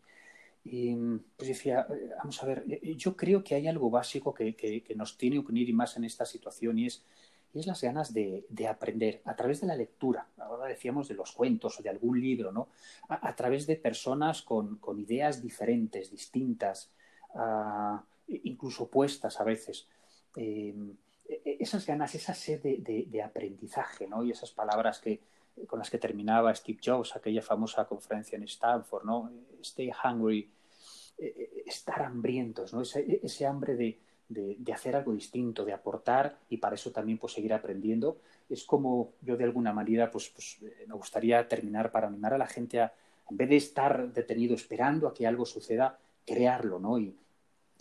y 0.64 0.96
pues 1.36 1.50
decía, 1.50 1.88
eh, 1.90 2.10
vamos 2.18 2.42
a 2.44 2.46
ver, 2.46 2.66
eh, 2.70 2.96
yo 2.96 3.16
creo 3.16 3.44
que 3.44 3.56
hay 3.56 3.68
algo 3.68 3.90
básico 3.90 4.34
que, 4.34 4.56
que, 4.56 4.84
nos 4.96 5.18
tiene 5.18 5.42
que 5.44 5.52
unir 5.52 5.74
más 5.74 5.98
en 5.98 6.04
esta 6.04 6.26
situación 6.26 6.78
y 6.80 6.88
es, 6.88 7.06
y 7.54 7.60
es 7.60 7.68
las 7.68 7.82
ganas 7.82 8.14
de, 8.14 8.46
de, 8.50 8.68
aprender 8.68 9.22
a 9.26 9.36
través 9.36 9.62
de 9.62 9.68
la 9.68 9.76
lectura. 9.76 10.28
Ahora 10.38 10.68
decíamos 10.68 11.08
de 11.08 11.16
los 11.16 11.32
cuentos 11.32 11.80
o 11.80 11.84
de 11.84 11.90
algún 11.90 12.20
libro, 12.20 12.52
¿no? 12.52 12.68
A, 13.08 13.36
través 13.36 13.66
de 13.66 13.78
personas 13.78 14.42
con, 14.42 14.78
con, 14.78 15.00
ideas 15.00 15.42
diferentes, 15.42 16.12
distintas, 16.12 16.92
uh, 17.34 17.98
incluso 18.28 18.84
opuestas 18.84 19.40
a 19.40 19.44
veces. 19.44 19.88
Eh, 20.36 20.76
e, 21.28 21.58
esas 21.60 21.86
ganas, 21.86 22.14
esa 22.16 22.34
sed 22.34 22.62
de, 22.62 22.78
de, 22.78 23.06
de, 23.10 23.24
aprendizaje, 23.24 24.08
¿no? 24.08 24.24
Y 24.24 24.32
esas 24.32 24.52
palabras 24.52 25.00
que, 25.00 25.22
con 25.68 25.80
las 25.80 25.90
que 25.90 25.98
terminaba 25.98 26.54
Steve 26.54 26.80
Jobs, 26.84 27.16
aquella 27.16 27.42
famosa 27.42 27.86
conferencia 27.86 28.36
en 28.36 28.44
Stanford, 28.44 29.06
¿no? 29.06 29.32
Stay 29.62 29.90
hungry, 30.04 30.52
estar 31.66 32.04
hambrientos, 32.04 32.74
¿no? 32.74 32.82
Ese, 32.82 33.20
ese 33.24 33.46
hambre 33.48 33.76
de, 33.76 34.00
de, 34.30 34.58
hacer 34.74 34.96
algo 34.96 35.14
distinto, 35.14 35.66
de 35.66 35.74
aportar 35.74 36.40
y 36.50 36.58
para 36.58 36.76
eso 36.76 36.92
también 36.92 37.18
pues 37.18 37.34
seguir 37.34 37.54
aprendiendo. 37.54 38.20
Es 38.50 38.64
como 38.64 39.14
yo 39.22 39.38
de 39.38 39.44
alguna 39.44 39.74
manera 39.74 40.12
pues, 40.12 40.30
pues 40.30 40.58
eh, 40.62 40.86
me 40.88 40.96
gustaría 40.96 41.48
terminar 41.48 41.92
para 41.92 42.08
animar 42.08 42.34
a 42.34 42.38
la 42.38 42.48
gente 42.48 42.80
a, 42.82 42.94
en 43.30 43.38
vez 43.38 43.50
de 43.50 43.58
estar 43.58 44.14
detenido 44.14 44.56
esperando 44.56 45.08
a 45.08 45.14
que 45.14 45.28
algo 45.28 45.46
suceda, 45.46 46.00
crearlo, 46.26 46.80
¿no? 46.80 47.00
Y, 47.00 47.16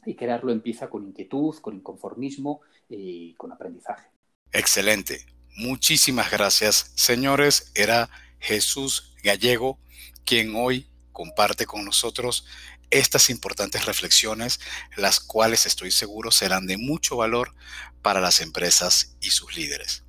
y 0.05 0.15
crearlo 0.15 0.53
empieza 0.53 0.89
con 0.89 1.05
inquietud, 1.05 1.57
con 1.57 1.75
inconformismo 1.75 2.61
y 2.89 3.35
con 3.35 3.53
aprendizaje. 3.53 4.09
Excelente. 4.53 5.27
Muchísimas 5.57 6.31
gracias, 6.31 6.93
señores. 6.95 7.73
Era 7.75 8.09
Jesús 8.39 9.15
Gallego 9.23 9.79
quien 10.27 10.55
hoy 10.57 10.87
comparte 11.13 11.65
con 11.65 11.85
nosotros 11.85 12.45
estas 12.91 13.31
importantes 13.31 13.85
reflexiones, 13.85 14.61
las 14.97 15.21
cuales 15.21 15.67
estoy 15.67 15.91
seguro 15.91 16.31
serán 16.31 16.67
de 16.67 16.77
mucho 16.77 17.17
valor 17.17 17.55
para 18.03 18.21
las 18.21 18.41
empresas 18.41 19.17
y 19.21 19.31
sus 19.31 19.57
líderes. 19.57 20.05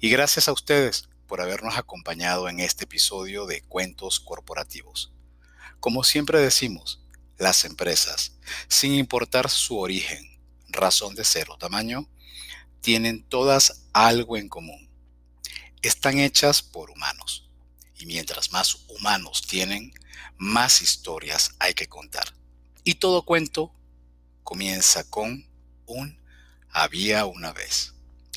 Y 0.00 0.08
gracias 0.08 0.48
a 0.48 0.52
ustedes 0.52 1.08
por 1.26 1.40
habernos 1.40 1.76
acompañado 1.76 2.48
en 2.48 2.60
este 2.60 2.84
episodio 2.84 3.46
de 3.46 3.62
Cuentos 3.62 4.20
Corporativos. 4.20 5.12
Como 5.80 6.04
siempre 6.04 6.40
decimos, 6.40 7.00
las 7.38 7.64
empresas, 7.64 8.32
sin 8.68 8.94
importar 8.94 9.50
su 9.50 9.78
origen, 9.78 10.40
razón 10.68 11.14
de 11.14 11.24
ser 11.24 11.50
o 11.50 11.58
tamaño, 11.58 12.08
tienen 12.80 13.22
todas 13.24 13.82
algo 13.92 14.36
en 14.36 14.48
común. 14.48 14.88
Están 15.82 16.18
hechas 16.18 16.62
por 16.62 16.90
humanos. 16.90 17.48
Y 17.98 18.06
mientras 18.06 18.52
más 18.52 18.86
humanos 18.88 19.46
tienen, 19.46 19.92
más 20.44 20.82
historias 20.82 21.54
hay 21.58 21.72
que 21.72 21.88
contar. 21.88 22.34
Y 22.84 22.96
todo 22.96 23.24
cuento 23.24 23.72
comienza 24.42 25.08
con 25.08 25.48
un 25.86 26.18
había 26.70 27.24
una 27.24 27.52
vez. 27.52 27.94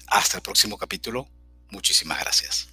Hasta 0.08 0.38
el 0.38 0.43
próximo 0.43 0.78
capítulo. 0.78 1.28
Muchísimas 1.70 2.18
gracias. 2.20 2.66